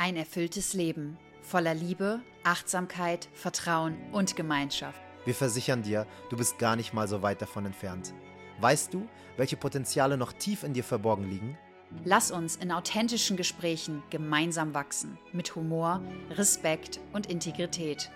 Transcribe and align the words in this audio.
Ein 0.00 0.16
erfülltes 0.16 0.72
Leben 0.72 1.18
voller 1.42 1.74
Liebe, 1.74 2.20
Achtsamkeit, 2.42 3.28
Vertrauen 3.34 3.98
und 4.12 4.34
Gemeinschaft. 4.34 4.98
Wir 5.26 5.34
versichern 5.34 5.82
dir, 5.82 6.06
du 6.30 6.38
bist 6.38 6.58
gar 6.58 6.74
nicht 6.74 6.94
mal 6.94 7.06
so 7.06 7.20
weit 7.20 7.42
davon 7.42 7.66
entfernt. 7.66 8.14
Weißt 8.62 8.94
du, 8.94 9.06
welche 9.36 9.58
Potenziale 9.58 10.16
noch 10.16 10.32
tief 10.32 10.62
in 10.62 10.72
dir 10.72 10.84
verborgen 10.84 11.28
liegen? 11.28 11.58
Lass 12.02 12.30
uns 12.30 12.56
in 12.56 12.72
authentischen 12.72 13.36
Gesprächen 13.36 14.02
gemeinsam 14.08 14.72
wachsen, 14.72 15.18
mit 15.34 15.54
Humor, 15.54 16.00
Respekt 16.30 16.98
und 17.12 17.26
Integrität. 17.26 18.10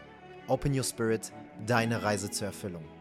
Open 0.48 0.74
Your 0.74 0.84
Spirit, 0.84 1.32
deine 1.66 2.02
Reise 2.02 2.30
zur 2.30 2.46
Erfüllung. 2.46 2.93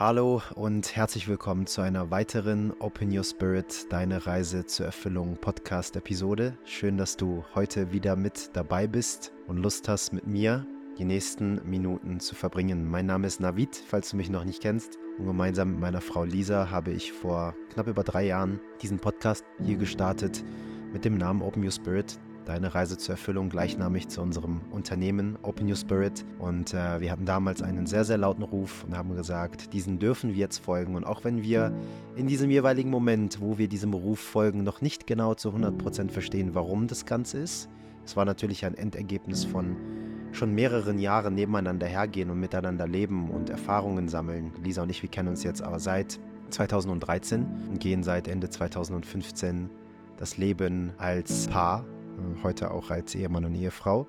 Hallo 0.00 0.40
und 0.54 0.96
herzlich 0.96 1.28
willkommen 1.28 1.66
zu 1.66 1.82
einer 1.82 2.10
weiteren 2.10 2.72
Open 2.80 3.14
Your 3.14 3.22
Spirit, 3.22 3.92
deine 3.92 4.26
Reise 4.26 4.64
zur 4.64 4.86
Erfüllung 4.86 5.36
Podcast-Episode. 5.36 6.56
Schön, 6.64 6.96
dass 6.96 7.18
du 7.18 7.44
heute 7.54 7.92
wieder 7.92 8.16
mit 8.16 8.48
dabei 8.54 8.86
bist 8.86 9.30
und 9.46 9.58
Lust 9.58 9.90
hast, 9.90 10.14
mit 10.14 10.26
mir 10.26 10.66
die 10.96 11.04
nächsten 11.04 11.60
Minuten 11.68 12.18
zu 12.18 12.34
verbringen. 12.34 12.90
Mein 12.90 13.04
Name 13.04 13.26
ist 13.26 13.40
Navid, 13.40 13.76
falls 13.76 14.08
du 14.08 14.16
mich 14.16 14.30
noch 14.30 14.44
nicht 14.44 14.62
kennst. 14.62 14.96
Und 15.18 15.26
gemeinsam 15.26 15.72
mit 15.72 15.80
meiner 15.80 16.00
Frau 16.00 16.24
Lisa 16.24 16.70
habe 16.70 16.92
ich 16.92 17.12
vor 17.12 17.54
knapp 17.74 17.86
über 17.86 18.02
drei 18.02 18.24
Jahren 18.24 18.58
diesen 18.80 19.00
Podcast 19.00 19.44
hier 19.62 19.76
gestartet 19.76 20.42
mit 20.94 21.04
dem 21.04 21.18
Namen 21.18 21.42
Open 21.42 21.62
Your 21.62 21.72
Spirit, 21.72 22.18
deine 22.50 22.74
Reise 22.74 22.98
zur 22.98 23.14
Erfüllung 23.14 23.48
gleichnamig 23.48 24.08
zu 24.08 24.20
unserem 24.20 24.60
Unternehmen 24.72 25.38
Open 25.42 25.68
Your 25.68 25.76
Spirit. 25.76 26.24
Und 26.40 26.74
äh, 26.74 27.00
wir 27.00 27.12
hatten 27.12 27.24
damals 27.24 27.62
einen 27.62 27.86
sehr, 27.86 28.04
sehr 28.04 28.18
lauten 28.18 28.42
Ruf 28.42 28.84
und 28.84 28.96
haben 28.96 29.14
gesagt, 29.14 29.72
diesen 29.72 30.00
dürfen 30.00 30.30
wir 30.30 30.36
jetzt 30.36 30.58
folgen. 30.58 30.96
Und 30.96 31.04
auch 31.04 31.22
wenn 31.22 31.44
wir 31.44 31.72
in 32.16 32.26
diesem 32.26 32.50
jeweiligen 32.50 32.90
Moment, 32.90 33.40
wo 33.40 33.56
wir 33.56 33.68
diesem 33.68 33.94
Ruf 33.94 34.18
folgen, 34.18 34.64
noch 34.64 34.80
nicht 34.80 35.06
genau 35.06 35.34
zu 35.34 35.50
100% 35.50 36.10
verstehen, 36.10 36.50
warum 36.52 36.88
das 36.88 37.06
Ganze 37.06 37.38
ist, 37.38 37.68
es 38.04 38.16
war 38.16 38.24
natürlich 38.24 38.66
ein 38.66 38.74
Endergebnis 38.74 39.44
von 39.44 39.76
schon 40.32 40.52
mehreren 40.52 40.98
Jahren 40.98 41.36
nebeneinander 41.36 41.86
hergehen 41.86 42.30
und 42.30 42.40
miteinander 42.40 42.88
leben 42.88 43.30
und 43.30 43.48
Erfahrungen 43.48 44.08
sammeln. 44.08 44.50
Lisa 44.64 44.82
und 44.82 44.90
ich, 44.90 45.02
wir 45.02 45.10
kennen 45.10 45.28
uns 45.28 45.44
jetzt 45.44 45.62
aber 45.62 45.78
seit 45.78 46.18
2013 46.50 47.46
und 47.70 47.78
gehen 47.78 48.02
seit 48.02 48.26
Ende 48.26 48.50
2015 48.50 49.70
das 50.16 50.36
Leben 50.36 50.90
als 50.98 51.46
Paar 51.46 51.84
heute 52.42 52.70
auch 52.70 52.90
als 52.90 53.14
Ehemann 53.14 53.44
und 53.44 53.54
Ehefrau. 53.54 54.06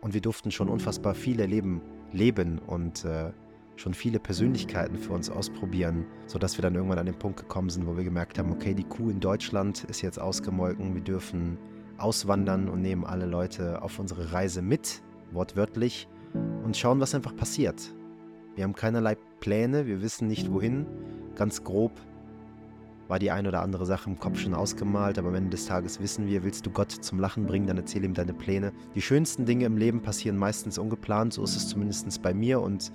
Und 0.00 0.14
wir 0.14 0.20
durften 0.20 0.50
schon 0.50 0.68
unfassbar 0.68 1.14
viele 1.14 1.46
Leben 1.46 1.82
leben 2.12 2.58
und 2.58 3.04
äh, 3.04 3.32
schon 3.76 3.94
viele 3.94 4.18
Persönlichkeiten 4.18 4.96
für 4.96 5.12
uns 5.12 5.30
ausprobieren, 5.30 6.06
sodass 6.26 6.58
wir 6.58 6.62
dann 6.62 6.74
irgendwann 6.74 6.98
an 6.98 7.06
den 7.06 7.18
Punkt 7.18 7.40
gekommen 7.40 7.70
sind, 7.70 7.86
wo 7.86 7.96
wir 7.96 8.04
gemerkt 8.04 8.38
haben, 8.38 8.52
okay, 8.52 8.74
die 8.74 8.84
Kuh 8.84 9.10
in 9.10 9.20
Deutschland 9.20 9.84
ist 9.84 10.02
jetzt 10.02 10.20
ausgemolken, 10.20 10.94
wir 10.94 11.02
dürfen 11.02 11.58
auswandern 11.98 12.68
und 12.68 12.80
nehmen 12.80 13.04
alle 13.04 13.26
Leute 13.26 13.82
auf 13.82 13.98
unsere 13.98 14.32
Reise 14.32 14.62
mit, 14.62 15.02
wortwörtlich, 15.32 16.08
und 16.64 16.76
schauen, 16.76 17.00
was 17.00 17.14
einfach 17.14 17.34
passiert. 17.34 17.94
Wir 18.54 18.64
haben 18.64 18.74
keinerlei 18.74 19.16
Pläne, 19.40 19.86
wir 19.86 20.02
wissen 20.02 20.28
nicht 20.28 20.52
wohin, 20.52 20.86
ganz 21.34 21.64
grob 21.64 21.92
war 23.08 23.18
die 23.18 23.30
ein 23.30 23.46
oder 23.46 23.62
andere 23.62 23.86
Sache 23.86 24.10
im 24.10 24.18
Kopf 24.18 24.38
schon 24.38 24.54
ausgemalt, 24.54 25.18
aber 25.18 25.28
am 25.28 25.34
Ende 25.34 25.50
des 25.50 25.66
Tages 25.66 26.00
wissen 26.00 26.26
wir, 26.26 26.44
willst 26.44 26.66
du 26.66 26.70
Gott 26.70 26.92
zum 26.92 27.18
Lachen 27.18 27.46
bringen, 27.46 27.66
dann 27.66 27.78
erzähl 27.78 28.04
ihm 28.04 28.14
deine 28.14 28.34
Pläne. 28.34 28.72
Die 28.94 29.02
schönsten 29.02 29.46
Dinge 29.46 29.64
im 29.64 29.78
Leben 29.78 30.02
passieren 30.02 30.36
meistens 30.36 30.78
ungeplant, 30.78 31.32
so 31.32 31.42
ist 31.42 31.56
es 31.56 31.68
zumindest 31.68 32.22
bei 32.22 32.34
mir 32.34 32.60
und 32.60 32.92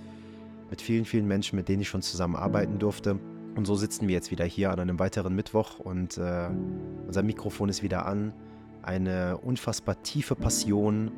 mit 0.69 0.81
vielen, 0.81 1.05
vielen 1.05 1.27
Menschen, 1.27 1.55
mit 1.55 1.67
denen 1.67 1.81
ich 1.81 1.89
schon 1.89 2.01
zusammenarbeiten 2.01 2.79
durfte. 2.79 3.19
Und 3.55 3.65
so 3.65 3.75
sitzen 3.75 4.07
wir 4.07 4.15
jetzt 4.15 4.31
wieder 4.31 4.45
hier 4.45 4.71
an 4.71 4.79
einem 4.79 4.99
weiteren 4.99 5.35
Mittwoch 5.35 5.79
und 5.79 6.17
äh, 6.17 6.49
unser 7.05 7.23
Mikrofon 7.23 7.69
ist 7.69 7.83
wieder 7.83 8.05
an. 8.05 8.33
Eine 8.81 9.37
unfassbar 9.37 10.01
tiefe 10.01 10.35
Passion 10.35 11.11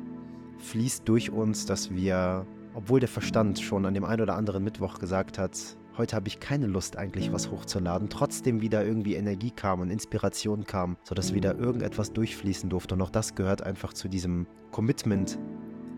fließt 0.58 1.08
durch 1.08 1.30
uns, 1.30 1.66
dass 1.66 1.90
wir, 1.90 2.46
obwohl 2.74 3.00
der 3.00 3.08
Verstand 3.08 3.60
schon 3.60 3.86
an 3.86 3.94
dem 3.94 4.04
einen 4.04 4.22
oder 4.22 4.36
anderen 4.36 4.64
Mittwoch 4.64 4.98
gesagt 4.98 5.38
hat, 5.38 5.56
Heute 5.98 6.14
habe 6.14 6.28
ich 6.28 6.40
keine 6.40 6.66
Lust 6.66 6.98
eigentlich 6.98 7.32
was 7.32 7.50
hochzuladen. 7.50 8.10
Trotzdem 8.10 8.60
wieder 8.60 8.84
irgendwie 8.84 9.14
Energie 9.14 9.50
kam 9.50 9.80
und 9.80 9.88
Inspiration 9.88 10.66
kam, 10.66 10.98
sodass 11.04 11.32
wieder 11.32 11.56
irgendetwas 11.56 12.12
durchfließen 12.12 12.68
durfte. 12.68 12.94
Und 12.94 13.00
auch 13.00 13.10
das 13.10 13.34
gehört 13.34 13.62
einfach 13.62 13.94
zu 13.94 14.08
diesem 14.08 14.46
Commitment, 14.72 15.38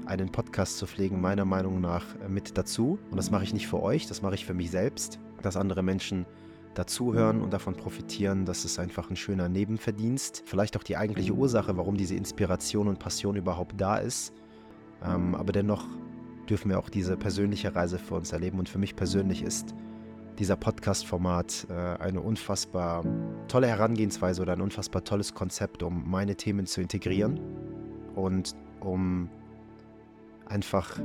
einen 0.06 0.30
Podcast 0.30 0.78
zu 0.78 0.86
pflegen, 0.86 1.20
meiner 1.20 1.44
Meinung 1.44 1.80
nach 1.80 2.04
äh, 2.24 2.28
mit 2.28 2.56
dazu. 2.56 3.00
Und 3.10 3.16
das 3.16 3.32
mache 3.32 3.42
ich 3.42 3.52
nicht 3.52 3.66
für 3.66 3.82
euch, 3.82 4.06
das 4.06 4.22
mache 4.22 4.36
ich 4.36 4.46
für 4.46 4.54
mich 4.54 4.70
selbst, 4.70 5.18
dass 5.42 5.56
andere 5.56 5.82
Menschen 5.82 6.26
dazuhören 6.74 7.42
und 7.42 7.52
davon 7.52 7.74
profitieren. 7.74 8.44
Das 8.44 8.64
ist 8.64 8.78
einfach 8.78 9.10
ein 9.10 9.16
schöner 9.16 9.48
Nebenverdienst. 9.48 10.44
Vielleicht 10.46 10.76
auch 10.76 10.84
die 10.84 10.96
eigentliche 10.96 11.32
Ursache, 11.32 11.76
warum 11.76 11.96
diese 11.96 12.14
Inspiration 12.14 12.86
und 12.86 13.00
Passion 13.00 13.34
überhaupt 13.34 13.80
da 13.80 13.96
ist. 13.96 14.32
Ähm, 15.04 15.34
aber 15.34 15.50
dennoch 15.50 15.84
dürfen 16.48 16.70
wir 16.70 16.78
auch 16.78 16.88
diese 16.88 17.16
persönliche 17.16 17.74
Reise 17.74 17.98
für 17.98 18.14
uns 18.14 18.32
erleben. 18.32 18.60
Und 18.60 18.68
für 18.68 18.78
mich 18.78 18.94
persönlich 18.94 19.42
ist 19.42 19.74
dieser 20.38 20.56
Podcast-Format 20.56 21.66
äh, 21.68 21.72
eine 21.72 22.20
unfassbar 22.20 23.04
tolle 23.48 23.66
Herangehensweise 23.66 24.42
oder 24.42 24.52
ein 24.52 24.60
unfassbar 24.60 25.04
tolles 25.04 25.34
Konzept, 25.34 25.82
um 25.82 26.08
meine 26.08 26.36
Themen 26.36 26.66
zu 26.66 26.80
integrieren 26.80 27.40
und 28.14 28.54
um 28.80 29.28
einfach 30.46 30.98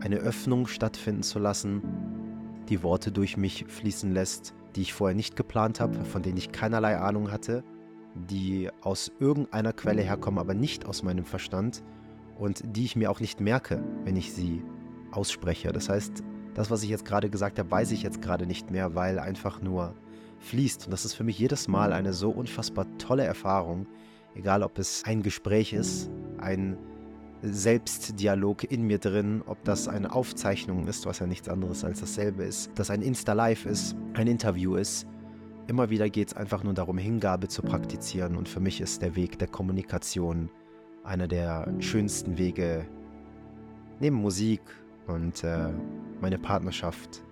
eine 0.00 0.16
Öffnung 0.16 0.66
stattfinden 0.66 1.22
zu 1.22 1.38
lassen, 1.38 1.82
die 2.68 2.82
Worte 2.82 3.10
durch 3.10 3.36
mich 3.36 3.64
fließen 3.68 4.12
lässt, 4.12 4.54
die 4.76 4.82
ich 4.82 4.92
vorher 4.92 5.14
nicht 5.14 5.36
geplant 5.36 5.80
habe, 5.80 6.04
von 6.04 6.22
denen 6.22 6.36
ich 6.36 6.52
keinerlei 6.52 6.98
Ahnung 6.98 7.30
hatte, 7.30 7.64
die 8.14 8.70
aus 8.82 9.10
irgendeiner 9.18 9.72
Quelle 9.72 10.02
herkommen, 10.02 10.38
aber 10.38 10.54
nicht 10.54 10.86
aus 10.86 11.02
meinem 11.02 11.24
Verstand 11.24 11.82
und 12.38 12.62
die 12.76 12.84
ich 12.84 12.96
mir 12.96 13.10
auch 13.10 13.20
nicht 13.20 13.40
merke, 13.40 13.82
wenn 14.04 14.16
ich 14.16 14.32
sie 14.32 14.62
ausspreche. 15.10 15.72
Das 15.72 15.88
heißt, 15.88 16.22
das, 16.54 16.70
was 16.70 16.82
ich 16.82 16.88
jetzt 16.88 17.04
gerade 17.04 17.28
gesagt 17.28 17.58
habe, 17.58 17.70
weiß 17.70 17.90
ich 17.90 18.02
jetzt 18.02 18.22
gerade 18.22 18.46
nicht 18.46 18.70
mehr, 18.70 18.94
weil 18.94 19.18
einfach 19.18 19.60
nur 19.60 19.94
fließt. 20.38 20.86
Und 20.86 20.92
das 20.92 21.04
ist 21.04 21.14
für 21.14 21.24
mich 21.24 21.38
jedes 21.38 21.68
Mal 21.68 21.92
eine 21.92 22.12
so 22.12 22.30
unfassbar 22.30 22.86
tolle 22.98 23.24
Erfahrung, 23.24 23.86
egal 24.34 24.62
ob 24.62 24.78
es 24.78 25.02
ein 25.04 25.22
Gespräch 25.22 25.72
ist, 25.72 26.10
ein 26.38 26.76
Selbstdialog 27.42 28.64
in 28.70 28.82
mir 28.82 28.98
drin, 28.98 29.42
ob 29.46 29.62
das 29.64 29.88
eine 29.88 30.12
Aufzeichnung 30.12 30.86
ist, 30.86 31.04
was 31.06 31.18
ja 31.18 31.26
nichts 31.26 31.48
anderes 31.48 31.84
als 31.84 32.00
dasselbe 32.00 32.44
ist, 32.44 32.70
dass 32.74 32.90
ein 32.90 33.02
Insta-Live 33.02 33.66
ist, 33.66 33.96
ein 34.14 34.26
Interview 34.26 34.76
ist. 34.76 35.06
Immer 35.66 35.90
wieder 35.90 36.08
geht 36.08 36.28
es 36.28 36.34
einfach 36.34 36.62
nur 36.62 36.74
darum, 36.74 36.98
Hingabe 36.98 37.48
zu 37.48 37.62
praktizieren. 37.62 38.36
Und 38.36 38.48
für 38.48 38.60
mich 38.60 38.80
ist 38.80 39.02
der 39.02 39.16
Weg 39.16 39.38
der 39.38 39.48
Kommunikation 39.48 40.50
einer 41.02 41.28
der 41.28 41.66
schönsten 41.80 42.38
Wege 42.38 42.86
neben 44.00 44.16
Musik 44.16 44.60
und 45.06 45.44
äh, 45.44 45.68
meine 46.24 46.38
Partnerschaft, 46.38 47.22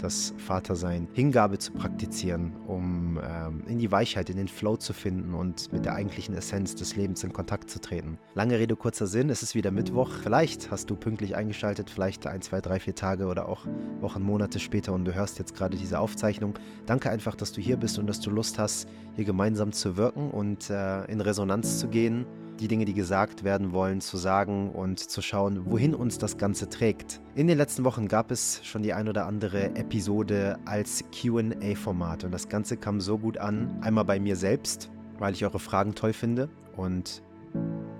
das 0.00 0.34
Vatersein, 0.36 1.06
Hingabe 1.12 1.58
zu 1.58 1.70
praktizieren, 1.70 2.56
um 2.66 3.20
ähm, 3.22 3.62
in 3.68 3.78
die 3.78 3.92
Weichheit, 3.92 4.30
in 4.30 4.36
den 4.36 4.48
Flow 4.48 4.76
zu 4.76 4.92
finden 4.92 5.32
und 5.32 5.72
mit 5.72 5.84
der 5.84 5.94
eigentlichen 5.94 6.34
Essenz 6.34 6.74
des 6.74 6.96
Lebens 6.96 7.22
in 7.22 7.32
Kontakt 7.32 7.70
zu 7.70 7.80
treten. 7.80 8.18
Lange 8.34 8.58
Rede, 8.58 8.74
kurzer 8.74 9.06
Sinn, 9.06 9.30
es 9.30 9.44
ist 9.44 9.54
wieder 9.54 9.70
Mittwoch. 9.70 10.10
Vielleicht 10.24 10.72
hast 10.72 10.90
du 10.90 10.96
pünktlich 10.96 11.36
eingeschaltet, 11.36 11.88
vielleicht 11.88 12.26
ein, 12.26 12.42
zwei, 12.42 12.60
drei, 12.60 12.80
vier 12.80 12.96
Tage 12.96 13.26
oder 13.26 13.48
auch 13.48 13.64
Wochen, 14.00 14.24
Monate 14.24 14.58
später 14.58 14.92
und 14.92 15.04
du 15.04 15.14
hörst 15.14 15.38
jetzt 15.38 15.54
gerade 15.54 15.76
diese 15.76 16.00
Aufzeichnung. 16.00 16.58
Danke 16.84 17.10
einfach, 17.10 17.36
dass 17.36 17.52
du 17.52 17.60
hier 17.60 17.76
bist 17.76 17.96
und 18.00 18.08
dass 18.08 18.18
du 18.18 18.30
Lust 18.30 18.58
hast, 18.58 18.88
hier 19.14 19.24
gemeinsam 19.24 19.70
zu 19.70 19.96
wirken 19.96 20.32
und 20.32 20.68
äh, 20.68 21.04
in 21.04 21.20
Resonanz 21.20 21.78
zu 21.78 21.86
gehen 21.86 22.26
die 22.62 22.68
Dinge, 22.68 22.84
die 22.84 22.94
gesagt 22.94 23.42
werden 23.42 23.72
wollen, 23.72 24.00
zu 24.00 24.16
sagen 24.16 24.70
und 24.70 25.00
zu 25.00 25.20
schauen, 25.20 25.66
wohin 25.66 25.94
uns 25.94 26.18
das 26.18 26.38
Ganze 26.38 26.68
trägt. 26.68 27.20
In 27.34 27.48
den 27.48 27.58
letzten 27.58 27.84
Wochen 27.84 28.06
gab 28.06 28.30
es 28.30 28.60
schon 28.62 28.82
die 28.82 28.92
ein 28.92 29.08
oder 29.08 29.26
andere 29.26 29.74
Episode 29.74 30.58
als 30.64 31.04
QA-Format 31.10 32.24
und 32.24 32.30
das 32.30 32.48
Ganze 32.48 32.76
kam 32.76 33.00
so 33.00 33.18
gut 33.18 33.36
an. 33.36 33.78
Einmal 33.80 34.04
bei 34.04 34.20
mir 34.20 34.36
selbst, 34.36 34.90
weil 35.18 35.34
ich 35.34 35.44
eure 35.44 35.58
Fragen 35.58 35.94
toll 35.94 36.12
finde 36.12 36.48
und 36.76 37.22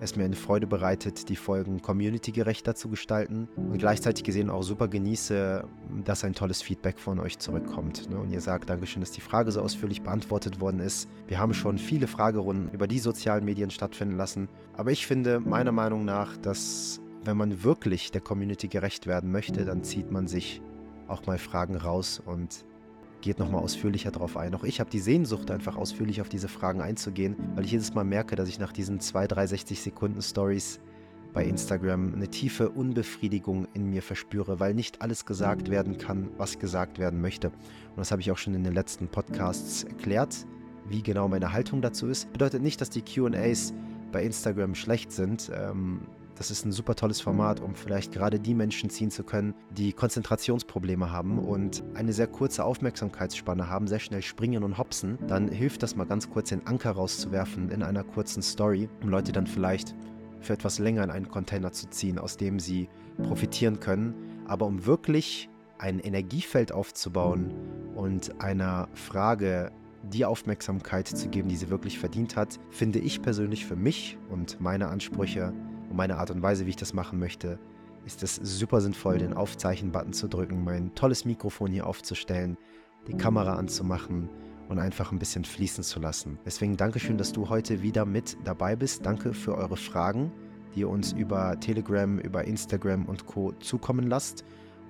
es 0.03 0.17
mir 0.17 0.25
eine 0.25 0.34
Freude 0.37 0.66
bereitet, 0.66 1.28
die 1.28 1.37
Folgen 1.37 1.81
communitygerechter 1.81 2.75
zu 2.75 2.89
gestalten 2.89 3.49
und 3.57 3.78
gleichzeitig 3.78 4.25
gesehen 4.25 4.51
auch 4.51 4.63
super 4.63 4.89
genieße, 4.89 5.65
dass 6.04 6.25
ein 6.25 6.34
tolles 6.34 6.60
Feedback 6.60 6.99
von 6.99 7.21
euch 7.21 7.39
zurückkommt. 7.39 8.10
Ne? 8.10 8.19
Und 8.19 8.31
ihr 8.31 8.41
sagt, 8.41 8.69
Dankeschön, 8.69 9.01
dass 9.01 9.13
die 9.13 9.21
Frage 9.21 9.53
so 9.53 9.60
ausführlich 9.60 10.03
beantwortet 10.03 10.60
worden 10.60 10.81
ist. 10.81 11.09
Wir 11.28 11.39
haben 11.39 11.54
schon 11.54 11.78
viele 11.78 12.09
Fragerunden 12.09 12.71
über 12.72 12.89
die 12.89 12.99
sozialen 12.99 13.45
Medien 13.45 13.71
stattfinden 13.71 14.16
lassen. 14.16 14.49
Aber 14.77 14.91
ich 14.91 15.07
finde 15.07 15.39
meiner 15.39 15.72
Meinung 15.72 16.05
nach, 16.05 16.37
dass 16.37 17.01
wenn 17.25 17.37
man 17.37 17.63
wirklich 17.63 18.10
der 18.10 18.21
Community 18.21 18.66
gerecht 18.66 19.07
werden 19.07 19.31
möchte, 19.31 19.65
dann 19.65 19.84
zieht 19.84 20.10
man 20.10 20.27
sich 20.27 20.60
auch 21.07 21.27
mal 21.27 21.39
Fragen 21.39 21.77
raus 21.77 22.21
und 22.25 22.65
geht 23.22 23.39
nochmal 23.39 23.63
ausführlicher 23.63 24.10
drauf 24.10 24.36
ein. 24.36 24.54
Auch 24.54 24.65
ich 24.65 24.80
habe 24.80 24.91
die 24.91 24.98
Sehnsucht, 24.98 25.51
einfach 25.51 25.77
ausführlich 25.77 26.21
auf 26.21 26.28
diese 26.28 26.48
Fragen 26.48 26.83
einzugehen, 26.83 27.36
weil 27.54 27.65
ich 27.65 27.72
jedes 27.72 27.95
Mal 27.95 28.04
merke, 28.04 28.36
dass 28.36 28.48
ich 28.48 28.59
nach 28.59 28.72
diesen 28.72 29.01
2, 29.01 29.27
3, 29.28 29.47
60 29.47 29.80
Sekunden 29.80 30.21
Stories 30.21 30.80
bei 31.33 31.45
Instagram 31.45 32.13
eine 32.15 32.28
tiefe 32.28 32.69
Unbefriedigung 32.69 33.66
in 33.72 33.89
mir 33.89 34.03
verspüre, 34.03 34.60
weil 34.60 34.74
nicht 34.74 35.01
alles 35.01 35.24
gesagt 35.24 35.71
werden 35.71 35.97
kann, 35.97 36.28
was 36.36 36.59
gesagt 36.59 36.98
werden 36.98 37.22
möchte. 37.22 37.48
Und 37.48 37.97
das 37.97 38.10
habe 38.10 38.21
ich 38.21 38.30
auch 38.30 38.36
schon 38.36 38.54
in 38.54 38.65
den 38.65 38.74
letzten 38.74 39.09
Podcasts 39.09 39.84
erklärt, 39.84 40.47
wie 40.89 41.03
genau 41.03 41.28
meine 41.28 41.53
Haltung 41.53 41.80
dazu 41.80 42.09
ist. 42.09 42.30
Bedeutet 42.33 42.63
nicht, 42.63 42.80
dass 42.83 42.91
die 42.91 43.03
QAs 43.03 43.72
bei 44.10 44.22
Instagram 44.22 44.74
schlecht 44.74 45.10
sind. 45.10 45.51
Ähm, 45.54 46.03
das 46.37 46.51
ist 46.51 46.65
ein 46.65 46.73
super 46.73 46.95
tolles 46.95 47.21
Format, 47.21 47.61
um 47.61 47.75
vielleicht 47.75 48.13
gerade 48.13 48.41
die 48.41 48.55
Menschen 48.55 48.91
ziehen 48.91 49.11
zu 49.11 49.23
können, 49.23 49.55
die 49.71 49.93
Konzentrationsprobleme 49.93 51.11
haben 51.11 51.39
und 51.39 51.83
eine 51.95 52.13
sehr 52.13 52.27
kurze 52.27 52.65
Aufmerksamkeitsspanne 52.65 53.69
haben, 53.69 53.87
sehr 53.87 53.99
schnell 53.99 54.23
springen 54.23 54.65
und 54.65 54.79
hopsen. 54.79 55.19
Dann 55.27 55.49
hilft 55.49 55.83
das 55.83 55.97
mal 55.97 56.05
ganz 56.05 56.31
kurz 56.31 56.49
den 56.49 56.67
Anker 56.67 56.93
rauszuwerfen 56.93 57.71
in 57.71 57.83
einer 57.83 58.05
kurzen 58.05 58.43
Story, 58.43 58.89
um 59.03 59.09
Leute 59.09 59.33
dann 59.33 59.47
vielleicht 59.47 59.95
für 60.41 60.55
etwas 60.55 60.79
länger 60.79 61.05
in 61.05 61.11
einen 61.11 61.29
Container 61.29 61.73
zu 61.73 61.89
ziehen, 61.91 62.19
aus 62.19 62.37
dem 62.37 62.59
sie 62.59 62.89
profitieren 63.23 63.81
können. 63.81 64.15
Aber 64.47 64.67
um 64.67 64.87
wirklich 64.87 65.49
ein 65.79 65.99
Energiefeld 65.99 66.73
aufzubauen 66.73 67.53
und 67.95 68.41
einer 68.41 68.89
Frage 68.95 69.71
die 70.03 70.25
Aufmerksamkeit 70.25 71.07
zu 71.07 71.29
geben, 71.29 71.49
die 71.49 71.57
sie 71.57 71.71
wirklich 71.71 71.99
verdient 71.99 72.37
hat, 72.37 72.59
finde 72.71 72.99
ich 72.99 73.23
persönlich 73.23 73.67
für 73.67 73.77
mich 73.77 74.19
und 74.31 74.61
meine 74.61 74.89
Ansprüche 74.89 75.53
und 75.92 75.98
meine 75.98 76.16
Art 76.16 76.30
und 76.30 76.41
Weise, 76.42 76.65
wie 76.65 76.71
ich 76.71 76.77
das 76.77 76.94
machen 76.94 77.18
möchte, 77.18 77.59
ist 78.06 78.22
es 78.22 78.36
super 78.36 78.80
sinnvoll, 78.80 79.18
den 79.18 79.34
Aufzeichen-Button 79.34 80.15
zu 80.15 80.27
drücken, 80.27 80.65
mein 80.65 80.94
tolles 80.94 81.27
Mikrofon 81.27 81.71
hier 81.71 81.86
aufzustellen, 81.86 82.56
die 83.06 83.12
Kamera 83.12 83.56
anzumachen 83.56 84.30
und 84.71 84.78
einfach 84.78 85.12
ein 85.12 85.18
bisschen 85.18 85.44
fließen 85.44 85.84
zu 85.84 86.00
lassen. 86.00 86.39
Deswegen 86.47 86.78
Dankeschön, 86.78 87.18
dass 87.18 87.33
du 87.33 87.50
heute 87.50 87.83
wieder 87.83 88.06
mit 88.06 88.39
dabei 88.42 88.74
bist. 88.74 89.04
Danke 89.04 89.34
für 89.34 89.54
eure 89.54 89.77
Fragen, 89.77 90.33
die 90.74 90.80
ihr 90.80 90.89
uns 90.89 91.12
über 91.12 91.60
Telegram, 91.60 92.18
über 92.18 92.45
Instagram 92.45 93.04
und 93.04 93.27
Co. 93.27 93.53
zukommen 93.60 94.06
lasst. 94.06 94.45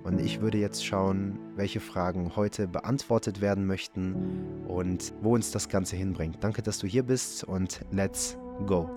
Und 0.05 0.21
ich 0.21 0.39
würde 0.39 0.57
jetzt 0.57 0.85
schauen, 0.85 1.37
welche 1.57 1.81
Fragen 1.81 2.37
heute 2.37 2.67
beantwortet 2.67 3.41
werden 3.41 3.67
möchten 3.67 4.63
und 4.69 5.13
wo 5.21 5.35
uns 5.35 5.51
das 5.51 5.67
Ganze 5.67 5.97
hinbringt. 5.97 6.37
Danke, 6.41 6.61
dass 6.61 6.79
du 6.79 6.87
hier 6.87 7.03
bist 7.03 7.43
und 7.43 7.81
let's 7.91 8.37
go. 8.65 8.89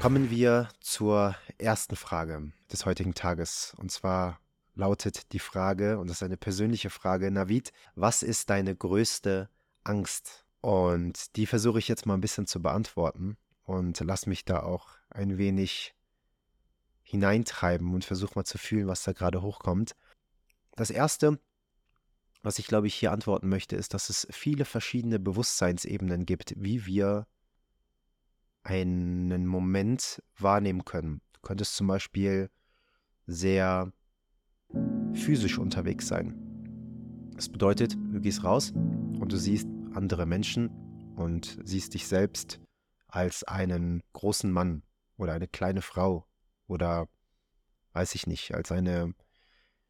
Kommen 0.00 0.30
wir 0.30 0.68
zur 0.80 1.34
ersten 1.58 1.96
Frage 1.96 2.52
des 2.70 2.86
heutigen 2.86 3.14
Tages. 3.14 3.74
Und 3.78 3.90
zwar 3.90 4.40
lautet 4.76 5.32
die 5.32 5.40
Frage, 5.40 5.98
und 5.98 6.08
das 6.08 6.18
ist 6.18 6.22
eine 6.22 6.36
persönliche 6.36 6.88
Frage, 6.88 7.30
Navid, 7.32 7.72
was 7.96 8.22
ist 8.22 8.48
deine 8.48 8.76
größte 8.76 9.50
Angst? 9.82 10.46
Und 10.60 11.34
die 11.34 11.46
versuche 11.46 11.80
ich 11.80 11.88
jetzt 11.88 12.06
mal 12.06 12.14
ein 12.14 12.20
bisschen 12.20 12.46
zu 12.46 12.62
beantworten 12.62 13.36
und 13.64 13.98
lass 13.98 14.26
mich 14.26 14.44
da 14.44 14.62
auch 14.62 14.90
ein 15.10 15.36
wenig 15.36 15.96
hineintreiben 17.02 17.92
und 17.92 18.04
versuche 18.04 18.34
mal 18.36 18.44
zu 18.44 18.56
fühlen, 18.56 18.86
was 18.86 19.02
da 19.02 19.12
gerade 19.12 19.42
hochkommt. 19.42 19.96
Das 20.76 20.90
erste, 20.90 21.40
was 22.42 22.60
ich 22.60 22.68
glaube 22.68 22.86
ich 22.86 22.94
hier 22.94 23.10
antworten 23.10 23.48
möchte, 23.48 23.74
ist, 23.74 23.94
dass 23.94 24.10
es 24.10 24.28
viele 24.30 24.64
verschiedene 24.64 25.18
Bewusstseinsebenen 25.18 26.24
gibt, 26.24 26.54
wie 26.56 26.86
wir 26.86 27.26
einen 28.62 29.46
Moment 29.46 30.22
wahrnehmen 30.38 30.84
können. 30.84 31.20
Du 31.32 31.40
könntest 31.40 31.76
zum 31.76 31.86
Beispiel 31.86 32.50
sehr 33.26 33.92
physisch 35.14 35.58
unterwegs 35.58 36.08
sein. 36.08 36.34
Das 37.34 37.48
bedeutet, 37.48 37.94
du 37.94 38.20
gehst 38.20 38.44
raus 38.44 38.72
und 38.72 39.30
du 39.32 39.36
siehst 39.36 39.68
andere 39.94 40.26
Menschen 40.26 40.70
und 41.16 41.58
siehst 41.64 41.94
dich 41.94 42.06
selbst 42.06 42.60
als 43.06 43.44
einen 43.44 44.02
großen 44.12 44.50
Mann 44.50 44.82
oder 45.16 45.32
eine 45.32 45.48
kleine 45.48 45.82
Frau 45.82 46.26
oder 46.66 47.08
weiß 47.92 48.14
ich 48.14 48.26
nicht, 48.26 48.54
als 48.54 48.70
eine 48.70 49.14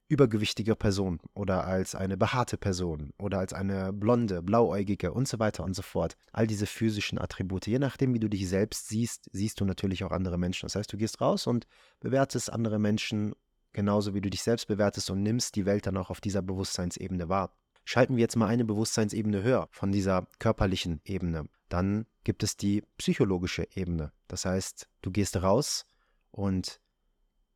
übergewichtige 0.08 0.74
Person 0.74 1.20
oder 1.34 1.64
als 1.64 1.94
eine 1.94 2.16
behaarte 2.16 2.56
Person 2.56 3.12
oder 3.18 3.38
als 3.38 3.52
eine 3.52 3.92
blonde, 3.92 4.42
blauäugige 4.42 5.12
und 5.12 5.28
so 5.28 5.38
weiter 5.38 5.64
und 5.64 5.74
so 5.74 5.82
fort. 5.82 6.16
All 6.32 6.46
diese 6.46 6.66
physischen 6.66 7.18
Attribute. 7.18 7.66
Je 7.66 7.78
nachdem, 7.78 8.14
wie 8.14 8.20
du 8.20 8.28
dich 8.28 8.48
selbst 8.48 8.88
siehst, 8.88 9.28
siehst 9.32 9.60
du 9.60 9.64
natürlich 9.64 10.04
auch 10.04 10.10
andere 10.10 10.38
Menschen. 10.38 10.66
Das 10.66 10.76
heißt, 10.76 10.92
du 10.92 10.96
gehst 10.96 11.20
raus 11.20 11.46
und 11.46 11.66
bewertest 12.00 12.50
andere 12.50 12.78
Menschen 12.78 13.34
genauso 13.72 14.14
wie 14.14 14.20
du 14.20 14.30
dich 14.30 14.42
selbst 14.42 14.66
bewertest 14.66 15.10
und 15.10 15.22
nimmst 15.22 15.54
die 15.54 15.66
Welt 15.66 15.86
dann 15.86 15.96
auch 15.96 16.10
auf 16.10 16.20
dieser 16.20 16.42
Bewusstseinsebene 16.42 17.28
wahr. 17.28 17.54
Schalten 17.84 18.16
wir 18.16 18.22
jetzt 18.22 18.36
mal 18.36 18.48
eine 18.48 18.64
Bewusstseinsebene 18.64 19.42
höher 19.42 19.68
von 19.70 19.92
dieser 19.92 20.26
körperlichen 20.38 21.00
Ebene. 21.04 21.48
Dann 21.68 22.06
gibt 22.24 22.42
es 22.42 22.56
die 22.56 22.82
psychologische 22.98 23.68
Ebene. 23.74 24.12
Das 24.26 24.44
heißt, 24.44 24.88
du 25.02 25.10
gehst 25.10 25.42
raus 25.42 25.86
und 26.30 26.80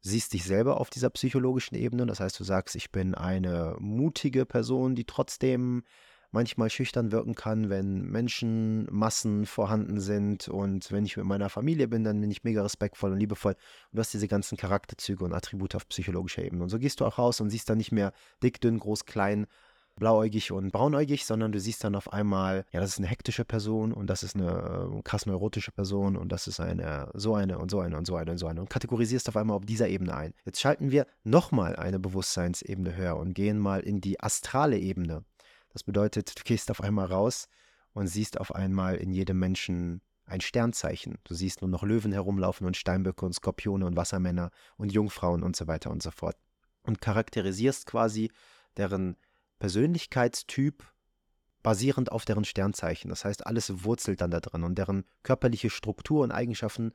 siehst 0.02 0.32
dich 0.32 0.44
selber 0.44 0.80
auf 0.80 0.90
dieser 0.90 1.10
psychologischen 1.10 1.76
Ebene. 1.76 2.06
Das 2.06 2.20
heißt, 2.20 2.38
du 2.38 2.44
sagst, 2.44 2.76
ich 2.76 2.90
bin 2.90 3.14
eine 3.14 3.76
mutige 3.78 4.44
Person, 4.44 4.94
die 4.94 5.04
trotzdem 5.04 5.84
manchmal 6.32 6.70
schüchtern 6.70 7.12
wirken 7.12 7.34
kann, 7.34 7.68
wenn 7.68 8.02
Menschenmassen 8.02 9.46
vorhanden 9.46 10.00
sind 10.00 10.48
und 10.48 10.90
wenn 10.90 11.04
ich 11.04 11.16
mit 11.18 11.26
meiner 11.26 11.50
Familie 11.50 11.88
bin, 11.88 12.04
dann 12.04 12.20
bin 12.20 12.30
ich 12.30 12.42
mega 12.42 12.62
respektvoll 12.62 13.12
und 13.12 13.20
liebevoll. 13.20 13.52
Und 13.52 13.96
du 13.96 14.00
hast 14.00 14.14
diese 14.14 14.28
ganzen 14.28 14.56
Charakterzüge 14.56 15.24
und 15.24 15.34
Attribute 15.34 15.74
auf 15.74 15.86
psychologischer 15.88 16.42
Ebene. 16.42 16.62
Und 16.62 16.70
so 16.70 16.78
gehst 16.78 17.00
du 17.00 17.04
auch 17.04 17.18
raus 17.18 17.40
und 17.40 17.50
siehst 17.50 17.68
dann 17.68 17.78
nicht 17.78 17.92
mehr 17.92 18.12
dick, 18.42 18.60
dünn, 18.60 18.78
groß, 18.78 19.04
klein, 19.04 19.46
blauäugig 19.96 20.52
und 20.52 20.72
braunäugig, 20.72 21.24
sondern 21.24 21.52
du 21.52 21.60
siehst 21.60 21.84
dann 21.84 21.94
auf 21.94 22.12
einmal, 22.12 22.64
ja, 22.72 22.80
das 22.80 22.90
ist 22.90 22.98
eine 22.98 23.08
hektische 23.08 23.44
Person 23.44 23.92
und 23.92 24.08
das 24.08 24.22
ist 24.22 24.34
eine 24.34 24.90
äh, 24.98 25.02
krass 25.02 25.26
neurotische 25.26 25.72
Person 25.72 26.16
und 26.16 26.30
das 26.30 26.46
ist 26.46 26.60
eine, 26.60 27.10
so 27.14 27.34
eine 27.34 27.58
und 27.58 27.70
so 27.70 27.80
eine 27.80 27.96
und 27.96 28.06
so 28.06 28.16
eine 28.16 28.32
und 28.32 28.38
so 28.38 28.46
eine 28.46 28.60
und 28.60 28.70
kategorisierst 28.70 29.28
auf 29.28 29.36
einmal 29.36 29.56
auf 29.56 29.66
dieser 29.66 29.88
Ebene 29.88 30.14
ein. 30.14 30.34
Jetzt 30.44 30.60
schalten 30.60 30.90
wir 30.90 31.06
nochmal 31.24 31.76
eine 31.76 31.98
Bewusstseinsebene 31.98 32.96
höher 32.96 33.16
und 33.16 33.34
gehen 33.34 33.58
mal 33.58 33.80
in 33.80 34.00
die 34.00 34.20
astrale 34.20 34.78
Ebene. 34.78 35.24
Das 35.72 35.84
bedeutet, 35.84 36.38
du 36.38 36.42
gehst 36.44 36.70
auf 36.70 36.82
einmal 36.82 37.06
raus 37.06 37.48
und 37.92 38.06
siehst 38.06 38.40
auf 38.40 38.54
einmal 38.54 38.96
in 38.96 39.12
jedem 39.12 39.38
Menschen 39.38 40.00
ein 40.24 40.40
Sternzeichen. 40.40 41.18
Du 41.24 41.34
siehst 41.34 41.60
nur 41.60 41.70
noch 41.70 41.82
Löwen 41.82 42.12
herumlaufen 42.12 42.66
und 42.66 42.76
Steinböcke 42.76 43.24
und 43.26 43.34
Skorpione 43.34 43.86
und 43.86 43.96
Wassermänner 43.96 44.50
und 44.76 44.92
Jungfrauen 44.92 45.42
und 45.42 45.56
so 45.56 45.66
weiter 45.66 45.90
und 45.90 46.02
so 46.02 46.10
fort. 46.10 46.36
Und 46.84 47.00
charakterisierst 47.00 47.86
quasi 47.86 48.30
deren 48.76 49.16
Persönlichkeitstyp 49.62 50.82
basierend 51.62 52.10
auf 52.10 52.24
deren 52.24 52.42
Sternzeichen. 52.42 53.10
Das 53.10 53.24
heißt, 53.24 53.46
alles 53.46 53.84
wurzelt 53.84 54.20
dann 54.20 54.32
da 54.32 54.40
drin 54.40 54.64
und 54.64 54.76
deren 54.76 55.04
körperliche 55.22 55.70
Struktur 55.70 56.24
und 56.24 56.32
Eigenschaften 56.32 56.90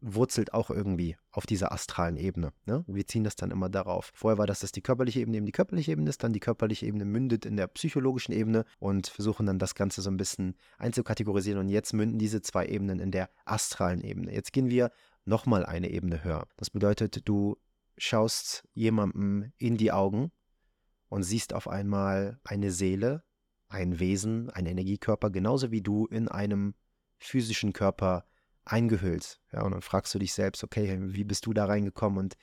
wurzelt 0.00 0.54
auch 0.54 0.70
irgendwie 0.70 1.16
auf 1.32 1.46
dieser 1.46 1.72
astralen 1.72 2.16
Ebene. 2.16 2.52
Ne? 2.64 2.84
Wir 2.86 3.04
ziehen 3.08 3.24
das 3.24 3.34
dann 3.34 3.50
immer 3.50 3.68
darauf. 3.68 4.12
Vorher 4.14 4.38
war 4.38 4.46
das, 4.46 4.60
dass 4.60 4.70
die 4.70 4.82
körperliche 4.82 5.18
Ebene 5.18 5.38
eben 5.38 5.46
die 5.46 5.52
körperliche 5.52 5.90
Ebene 5.90 6.10
ist, 6.10 6.22
dann 6.22 6.32
die 6.32 6.38
körperliche 6.38 6.86
Ebene 6.86 7.04
mündet 7.04 7.44
in 7.44 7.56
der 7.56 7.66
psychologischen 7.66 8.30
Ebene 8.30 8.66
und 8.78 9.08
versuchen 9.08 9.46
dann 9.46 9.58
das 9.58 9.74
Ganze 9.74 10.00
so 10.00 10.08
ein 10.08 10.16
bisschen 10.16 10.54
einzukategorisieren 10.78 11.58
und 11.58 11.70
jetzt 11.70 11.92
münden 11.92 12.20
diese 12.20 12.40
zwei 12.40 12.66
Ebenen 12.66 13.00
in 13.00 13.10
der 13.10 13.30
astralen 13.46 14.00
Ebene. 14.00 14.32
Jetzt 14.32 14.52
gehen 14.52 14.70
wir 14.70 14.92
nochmal 15.24 15.66
eine 15.66 15.90
Ebene 15.90 16.22
höher. 16.22 16.46
Das 16.56 16.70
bedeutet, 16.70 17.28
du 17.28 17.56
schaust 17.98 18.62
jemandem 18.74 19.50
in 19.58 19.76
die 19.76 19.90
Augen 19.90 20.30
und 21.12 21.24
siehst 21.24 21.52
auf 21.52 21.68
einmal 21.68 22.40
eine 22.42 22.70
Seele, 22.70 23.22
ein 23.68 24.00
Wesen, 24.00 24.48
ein 24.48 24.64
Energiekörper, 24.64 25.28
genauso 25.28 25.70
wie 25.70 25.82
du 25.82 26.06
in 26.06 26.26
einem 26.28 26.74
physischen 27.18 27.74
Körper 27.74 28.24
eingehüllt. 28.64 29.38
Ja, 29.52 29.62
und 29.62 29.72
dann 29.72 29.82
fragst 29.82 30.14
du 30.14 30.18
dich 30.18 30.32
selbst, 30.32 30.64
okay, 30.64 30.98
wie 31.02 31.24
bist 31.24 31.44
du 31.44 31.52
da 31.52 31.66
reingekommen 31.66 32.18
und 32.18 32.36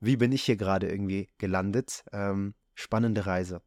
wie 0.00 0.16
bin 0.16 0.32
ich 0.32 0.42
hier 0.42 0.56
gerade 0.56 0.90
irgendwie 0.90 1.28
gelandet? 1.38 2.02
Ähm, 2.10 2.54
spannende 2.74 3.26
Reise. 3.26 3.62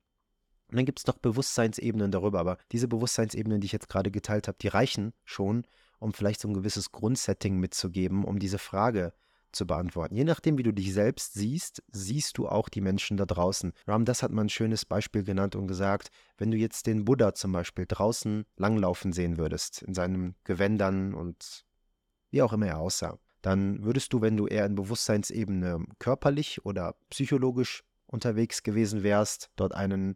Und 0.67 0.75
dann 0.75 0.85
gibt 0.85 0.99
es 0.99 1.07
noch 1.07 1.19
Bewusstseinsebenen 1.19 2.11
darüber, 2.11 2.41
aber 2.41 2.57
diese 2.73 2.89
Bewusstseinsebenen, 2.89 3.61
die 3.61 3.67
ich 3.67 3.71
jetzt 3.71 3.87
gerade 3.87 4.11
geteilt 4.11 4.49
habe, 4.49 4.57
die 4.59 4.67
reichen 4.67 5.13
schon, 5.23 5.65
um 5.99 6.11
vielleicht 6.11 6.41
so 6.41 6.49
ein 6.49 6.53
gewisses 6.53 6.91
Grundsetting 6.91 7.59
mitzugeben, 7.61 8.25
um 8.25 8.39
diese 8.39 8.57
Frage 8.57 9.13
zu 9.53 9.65
beantworten. 9.65 10.15
Je 10.15 10.23
nachdem, 10.23 10.57
wie 10.57 10.63
du 10.63 10.73
dich 10.73 10.93
selbst 10.93 11.33
siehst, 11.33 11.83
siehst 11.91 12.37
du 12.37 12.47
auch 12.47 12.69
die 12.69 12.81
Menschen 12.81 13.17
da 13.17 13.25
draußen. 13.25 13.73
Ram, 13.87 14.05
das 14.05 14.23
hat 14.23 14.31
man 14.31 14.47
ein 14.47 14.49
schönes 14.49 14.85
Beispiel 14.85 15.23
genannt 15.23 15.55
und 15.55 15.67
gesagt, 15.67 16.09
wenn 16.37 16.51
du 16.51 16.57
jetzt 16.57 16.87
den 16.87 17.05
Buddha 17.05 17.33
zum 17.33 17.51
Beispiel 17.51 17.85
draußen 17.87 18.45
langlaufen 18.57 19.13
sehen 19.13 19.37
würdest, 19.37 19.81
in 19.83 19.93
seinen 19.93 20.35
Gewändern 20.43 21.13
und 21.13 21.65
wie 22.31 22.41
auch 22.41 22.53
immer 22.53 22.67
er 22.67 22.79
aussah, 22.79 23.19
dann 23.41 23.83
würdest 23.83 24.13
du, 24.13 24.21
wenn 24.21 24.37
du 24.37 24.47
eher 24.47 24.65
in 24.65 24.75
Bewusstseinsebene 24.75 25.85
körperlich 25.99 26.65
oder 26.65 26.95
psychologisch 27.09 27.83
unterwegs 28.07 28.63
gewesen 28.63 29.03
wärst, 29.03 29.51
dort 29.55 29.73
einen, 29.73 30.15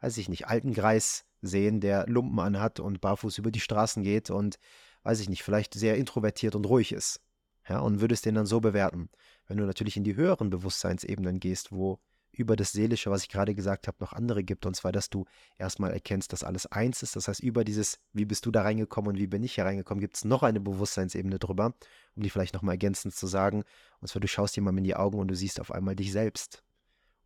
weiß 0.00 0.16
ich 0.18 0.28
nicht, 0.28 0.46
alten 0.46 0.72
Greis 0.72 1.24
sehen, 1.40 1.80
der 1.80 2.06
Lumpen 2.06 2.38
anhat 2.40 2.80
und 2.80 3.00
barfuß 3.00 3.38
über 3.38 3.50
die 3.50 3.60
Straßen 3.60 4.02
geht 4.02 4.30
und, 4.30 4.58
weiß 5.02 5.20
ich 5.20 5.28
nicht, 5.28 5.42
vielleicht 5.42 5.74
sehr 5.74 5.96
introvertiert 5.96 6.54
und 6.54 6.66
ruhig 6.66 6.92
ist 6.92 7.20
ja, 7.68 7.80
und 7.80 8.00
würdest 8.00 8.24
den 8.24 8.34
dann 8.34 8.46
so 8.46 8.60
bewerten. 8.60 9.10
Wenn 9.46 9.58
du 9.58 9.64
natürlich 9.64 9.96
in 9.96 10.04
die 10.04 10.16
höheren 10.16 10.50
Bewusstseinsebenen 10.50 11.40
gehst, 11.40 11.72
wo 11.72 11.98
über 12.32 12.56
das 12.56 12.72
Seelische, 12.72 13.10
was 13.10 13.22
ich 13.22 13.28
gerade 13.28 13.54
gesagt 13.54 13.88
habe, 13.88 13.98
noch 14.00 14.12
andere 14.12 14.44
gibt. 14.44 14.66
Und 14.66 14.74
zwar, 14.74 14.92
dass 14.92 15.10
du 15.10 15.24
erstmal 15.58 15.92
erkennst, 15.92 16.32
dass 16.32 16.44
alles 16.44 16.66
eins 16.66 17.02
ist. 17.02 17.16
Das 17.16 17.28
heißt, 17.28 17.40
über 17.40 17.64
dieses, 17.64 17.98
wie 18.12 18.24
bist 18.24 18.46
du 18.46 18.50
da 18.50 18.62
reingekommen 18.62 19.10
und 19.10 19.18
wie 19.18 19.26
bin 19.26 19.42
ich 19.42 19.54
hier 19.54 19.64
reingekommen, 19.64 20.00
gibt 20.00 20.16
es 20.16 20.24
noch 20.24 20.42
eine 20.42 20.60
Bewusstseinsebene 20.60 21.38
drüber, 21.38 21.74
um 22.14 22.22
die 22.22 22.30
vielleicht 22.30 22.54
nochmal 22.54 22.74
ergänzend 22.74 23.14
zu 23.14 23.26
sagen. 23.26 23.64
Und 24.00 24.08
zwar, 24.08 24.20
du 24.20 24.28
schaust 24.28 24.56
jemandem 24.56 24.78
in 24.78 24.84
die 24.84 24.96
Augen 24.96 25.18
und 25.18 25.28
du 25.28 25.34
siehst 25.34 25.60
auf 25.60 25.72
einmal 25.72 25.96
dich 25.96 26.12
selbst. 26.12 26.62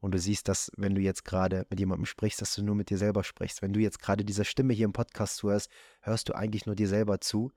Und 0.00 0.12
du 0.12 0.18
siehst, 0.18 0.48
dass, 0.48 0.72
wenn 0.76 0.94
du 0.96 1.00
jetzt 1.00 1.24
gerade 1.24 1.66
mit 1.70 1.78
jemandem 1.78 2.06
sprichst, 2.06 2.40
dass 2.40 2.54
du 2.54 2.62
nur 2.62 2.74
mit 2.74 2.90
dir 2.90 2.98
selber 2.98 3.22
sprichst. 3.22 3.62
Wenn 3.62 3.72
du 3.72 3.80
jetzt 3.80 4.00
gerade 4.00 4.24
dieser 4.24 4.44
Stimme 4.44 4.72
hier 4.72 4.86
im 4.86 4.92
Podcast 4.92 5.36
zuhörst, 5.36 5.70
hörst 6.00 6.28
du 6.28 6.34
eigentlich 6.34 6.66
nur 6.66 6.74
dir 6.74 6.88
selber 6.88 7.20
zu 7.20 7.52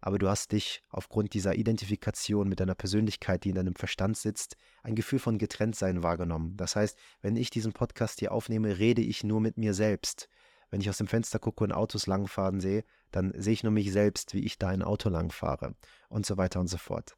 aber 0.00 0.18
du 0.18 0.28
hast 0.28 0.52
dich 0.52 0.82
aufgrund 0.88 1.34
dieser 1.34 1.54
Identifikation 1.54 2.48
mit 2.48 2.60
deiner 2.60 2.74
Persönlichkeit, 2.74 3.44
die 3.44 3.50
in 3.50 3.54
deinem 3.54 3.74
Verstand 3.74 4.16
sitzt, 4.16 4.56
ein 4.82 4.94
Gefühl 4.94 5.18
von 5.18 5.38
Getrenntsein 5.38 6.02
wahrgenommen. 6.02 6.56
Das 6.56 6.76
heißt, 6.76 6.98
wenn 7.20 7.36
ich 7.36 7.50
diesen 7.50 7.72
Podcast 7.72 8.20
hier 8.20 8.32
aufnehme, 8.32 8.78
rede 8.78 9.02
ich 9.02 9.24
nur 9.24 9.40
mit 9.40 9.58
mir 9.58 9.74
selbst. 9.74 10.28
Wenn 10.70 10.80
ich 10.80 10.88
aus 10.88 10.98
dem 10.98 11.08
Fenster 11.08 11.38
gucke 11.38 11.64
und 11.64 11.72
Autos 11.72 12.06
langfahren 12.06 12.60
sehe, 12.60 12.84
dann 13.10 13.32
sehe 13.36 13.52
ich 13.52 13.62
nur 13.62 13.72
mich 13.72 13.92
selbst, 13.92 14.34
wie 14.34 14.44
ich 14.44 14.58
da 14.58 14.68
ein 14.68 14.82
Auto 14.82 15.08
langfahre 15.08 15.74
und 16.08 16.24
so 16.24 16.36
weiter 16.36 16.60
und 16.60 16.68
so 16.68 16.78
fort. 16.78 17.16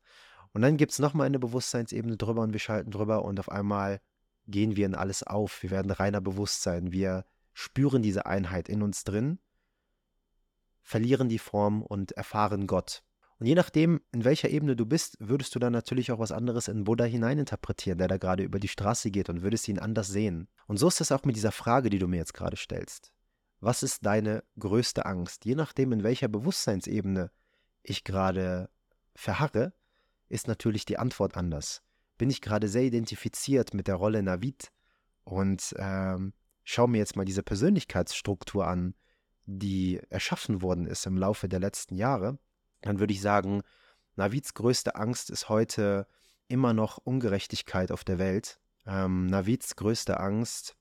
Und 0.52 0.62
dann 0.62 0.76
gibt 0.76 0.92
es 0.92 0.98
nochmal 0.98 1.26
eine 1.26 1.38
Bewusstseinsebene 1.38 2.16
drüber 2.16 2.42
und 2.42 2.52
wir 2.52 2.60
schalten 2.60 2.90
drüber 2.90 3.24
und 3.24 3.38
auf 3.38 3.50
einmal 3.50 4.00
gehen 4.46 4.76
wir 4.76 4.86
in 4.86 4.94
alles 4.94 5.22
auf. 5.22 5.62
Wir 5.62 5.70
werden 5.70 5.90
reiner 5.90 6.20
Bewusstsein. 6.20 6.92
Wir 6.92 7.24
spüren 7.52 8.02
diese 8.02 8.26
Einheit 8.26 8.68
in 8.68 8.82
uns 8.82 9.04
drin 9.04 9.38
verlieren 10.82 11.28
die 11.28 11.38
Form 11.38 11.82
und 11.82 12.12
erfahren 12.12 12.66
Gott. 12.66 13.02
Und 13.38 13.46
je 13.46 13.54
nachdem, 13.56 14.00
in 14.12 14.24
welcher 14.24 14.50
Ebene 14.50 14.76
du 14.76 14.86
bist, 14.86 15.16
würdest 15.18 15.54
du 15.54 15.58
dann 15.58 15.72
natürlich 15.72 16.12
auch 16.12 16.20
was 16.20 16.30
anderes 16.30 16.68
in 16.68 16.84
Buddha 16.84 17.04
hineininterpretieren, 17.04 17.98
der 17.98 18.06
da 18.06 18.16
gerade 18.16 18.44
über 18.44 18.60
die 18.60 18.68
Straße 18.68 19.10
geht 19.10 19.28
und 19.28 19.42
würdest 19.42 19.66
ihn 19.66 19.80
anders 19.80 20.06
sehen. 20.06 20.48
Und 20.68 20.76
so 20.76 20.86
ist 20.86 21.00
es 21.00 21.10
auch 21.10 21.24
mit 21.24 21.34
dieser 21.34 21.50
Frage, 21.50 21.90
die 21.90 21.98
du 21.98 22.06
mir 22.06 22.18
jetzt 22.18 22.34
gerade 22.34 22.56
stellst. 22.56 23.12
Was 23.58 23.82
ist 23.82 24.06
deine 24.06 24.44
größte 24.58 25.06
Angst? 25.06 25.44
Je 25.44 25.56
nachdem, 25.56 25.92
in 25.92 26.04
welcher 26.04 26.28
Bewusstseinsebene 26.28 27.30
ich 27.82 28.04
gerade 28.04 28.68
verharre, 29.16 29.72
ist 30.28 30.46
natürlich 30.48 30.84
die 30.84 30.98
Antwort 30.98 31.36
anders. 31.36 31.82
Bin 32.18 32.30
ich 32.30 32.40
gerade 32.42 32.68
sehr 32.68 32.82
identifiziert 32.82 33.74
mit 33.74 33.88
der 33.88 33.96
Rolle 33.96 34.22
Navid 34.22 34.70
und 35.24 35.74
ähm, 35.78 36.32
schau 36.64 36.86
mir 36.86 36.98
jetzt 36.98 37.16
mal 37.16 37.24
diese 37.24 37.42
Persönlichkeitsstruktur 37.42 38.66
an, 38.66 38.94
die 39.46 40.00
erschaffen 40.11 40.62
worden 40.62 40.87
ist 40.87 41.06
im 41.06 41.16
Laufe 41.16 41.49
der 41.49 41.61
letzten 41.61 41.94
Jahre, 41.96 42.38
dann 42.80 42.99
würde 42.99 43.12
ich 43.12 43.20
sagen, 43.20 43.62
Navids 44.16 44.54
größte 44.54 44.94
Angst 44.94 45.30
ist 45.30 45.49
heute 45.49 46.06
immer 46.49 46.75
noch 46.75 46.99
Ungerechtigkeit 46.99 47.90
auf 47.92 48.04
der 48.04 48.18
Welt. 48.18 48.61
Ähm, 48.87 49.26
Navids 49.26 49.76
größte 49.76 50.20
Angst 50.20 50.76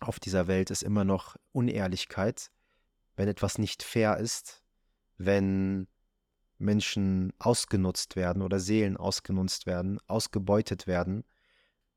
auf 0.00 0.20
dieser 0.20 0.46
Welt 0.46 0.70
ist 0.70 0.82
immer 0.82 1.04
noch 1.04 1.36
Unehrlichkeit, 1.52 2.50
wenn 3.16 3.28
etwas 3.28 3.58
nicht 3.58 3.82
fair 3.82 4.16
ist, 4.18 4.62
wenn 5.18 5.88
Menschen 6.58 7.32
ausgenutzt 7.38 8.16
werden 8.16 8.42
oder 8.42 8.60
Seelen 8.60 8.96
ausgenutzt 8.96 9.66
werden, 9.66 9.98
ausgebeutet 10.06 10.86
werden, 10.86 11.24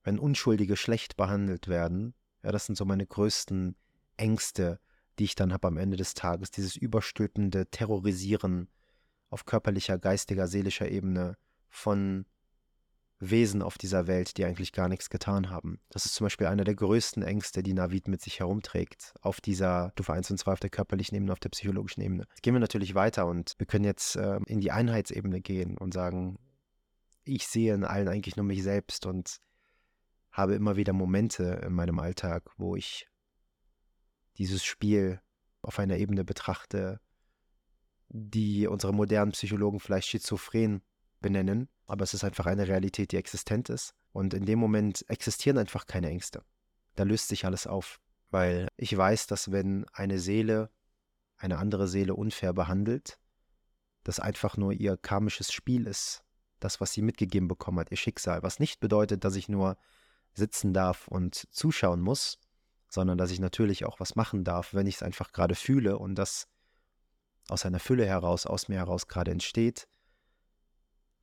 wenn 0.04 0.20
Unschuldige 0.20 0.78
schlecht 0.78 1.18
behandelt 1.18 1.68
werden. 1.68 2.14
Ja, 2.44 2.52
das 2.52 2.66
sind 2.66 2.76
so 2.76 2.86
meine 2.86 3.06
größten 3.06 3.76
Ängste, 4.18 4.80
die 5.20 5.26
ich 5.26 5.36
dann 5.36 5.54
habe 5.54 5.68
am 5.68 5.78
Ende 5.78 5.98
des 5.98 6.14
Tages. 6.14 6.52
Dieses 6.52 6.76
überstülpende 6.76 7.68
Terrorisieren 7.68 8.68
auf 9.30 9.46
körperlicher, 9.46 9.98
geistiger, 9.98 10.48
seelischer 10.48 10.90
Ebene 10.90 11.36
von 11.70 12.26
Wesen 13.20 13.62
auf 13.62 13.78
dieser 13.78 14.08
Welt, 14.08 14.38
die 14.38 14.46
eigentlich 14.46 14.74
gar 14.74 14.90
nichts 14.90 15.10
getan 15.10 15.50
haben. 15.50 15.80
Das 15.90 16.06
ist 16.06 16.16
zum 16.16 16.26
Beispiel 16.26 16.48
einer 16.48 16.64
der 16.64 16.76
größten 16.76 17.24
Ängste, 17.24 17.64
die 17.64 17.74
Navid 17.74 18.08
mit 18.08 18.22
sich 18.22 18.40
herumträgt, 18.40 19.14
auf 19.22 19.40
dieser 19.40 19.92
Stufe 19.94 20.14
1 20.14 20.32
und 20.32 20.38
2 20.38 20.54
auf 20.54 20.60
der 20.60 20.70
körperlichen 20.70 21.16
Ebene, 21.16 21.32
auf 21.32 21.40
der 21.40 21.50
psychologischen 21.50 22.02
Ebene. 22.02 22.26
Jetzt 22.30 22.44
gehen 22.44 22.54
wir 22.54 22.60
natürlich 22.60 22.96
weiter 22.96 23.26
und 23.26 23.54
wir 23.58 23.66
können 23.66 23.86
jetzt 23.86 24.16
äh, 24.16 24.40
in 24.46 24.60
die 24.60 24.72
Einheitsebene 24.72 25.42
gehen 25.42 25.78
und 25.78 25.94
sagen, 25.94 26.38
ich 27.24 27.48
sehe 27.48 27.74
in 27.74 27.86
allen 27.86 28.08
eigentlich 28.08 28.36
nur 28.36 28.46
mich 28.46 28.64
selbst 28.64 29.06
und 29.06 29.38
habe 30.32 30.56
immer 30.56 30.76
wieder 30.76 30.94
Momente 30.94 31.62
in 31.66 31.74
meinem 31.74 32.00
Alltag, 32.00 32.44
wo 32.58 32.76
ich 32.76 33.08
dieses 34.38 34.64
Spiel 34.64 35.22
auf 35.62 35.80
einer 35.80 35.98
Ebene 35.98 36.24
betrachte, 36.24 37.00
die 38.10 38.68
unsere 38.68 38.94
modernen 38.94 39.32
Psychologen 39.32 39.80
vielleicht 39.80 40.08
schizophren 40.08 40.82
benennen, 41.20 41.70
aber 41.88 42.04
es 42.04 42.14
ist 42.14 42.24
einfach 42.24 42.46
eine 42.46 42.68
Realität, 42.68 43.12
die 43.12 43.18
existent 43.18 43.70
ist. 43.70 43.94
Und 44.12 44.34
in 44.34 44.46
dem 44.46 44.60
Moment 44.60 45.10
existieren 45.10 45.58
einfach 45.58 45.88
keine 45.88 46.10
Ängste. 46.10 46.44
Da 46.96 47.04
löst 47.04 47.30
sich 47.30 47.46
alles 47.46 47.66
auf, 47.66 48.00
weil 48.30 48.68
ich 48.78 48.96
weiß, 48.96 49.26
dass 49.28 49.52
wenn 49.52 49.86
eine 49.94 50.20
Seele 50.20 50.70
eine 51.38 51.58
andere 51.58 51.88
Seele 51.88 52.14
unfair 52.14 52.54
behandelt, 52.54 53.20
das 54.04 54.20
einfach 54.20 54.58
nur 54.58 54.74
ihr 54.74 54.98
karmisches 54.98 55.52
Spiel 55.52 55.88
ist, 55.88 56.24
das, 56.60 56.80
was 56.80 56.94
sie 56.94 57.02
mitgegeben 57.02 57.48
bekommen 57.48 57.80
hat, 57.80 57.92
ihr 57.92 57.98
Schicksal, 57.98 58.44
was 58.44 58.60
nicht 58.60 58.80
bedeutet, 58.80 59.24
dass 59.24 59.36
ich 59.36 59.50
nur 59.50 59.78
sitzen 60.34 60.74
darf 60.74 61.08
und 61.08 61.48
zuschauen 61.52 62.02
muss, 62.02 62.40
sondern 62.94 63.18
dass 63.18 63.32
ich 63.32 63.40
natürlich 63.40 63.86
auch 63.86 64.00
was 64.00 64.16
machen 64.16 64.44
darf, 64.44 64.74
wenn 64.74 64.86
ich 64.86 64.96
es 64.96 65.04
einfach 65.04 65.32
gerade 65.32 65.56
fühle 65.56 65.98
und 65.98 66.14
das 66.16 66.48
aus 67.50 67.66
einer 67.66 67.80
Fülle 67.80 68.06
heraus, 68.06 68.46
aus 68.46 68.68
mir 68.68 68.78
heraus 68.78 69.08
gerade 69.08 69.32
entsteht. 69.32 69.88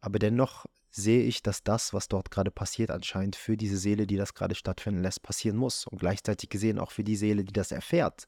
Aber 0.00 0.18
dennoch 0.18 0.66
sehe 0.90 1.22
ich, 1.22 1.42
dass 1.42 1.62
das, 1.62 1.94
was 1.94 2.08
dort 2.08 2.32
gerade 2.32 2.50
passiert, 2.50 2.90
anscheinend 2.90 3.36
für 3.36 3.56
diese 3.56 3.78
Seele, 3.78 4.08
die 4.08 4.16
das 4.16 4.34
gerade 4.34 4.56
stattfinden 4.56 5.02
lässt, 5.02 5.22
passieren 5.22 5.56
muss. 5.56 5.86
Und 5.86 5.98
gleichzeitig 5.98 6.50
gesehen 6.50 6.80
auch 6.80 6.90
für 6.90 7.04
die 7.04 7.16
Seele, 7.16 7.44
die 7.44 7.52
das 7.52 7.70
erfährt, 7.70 8.24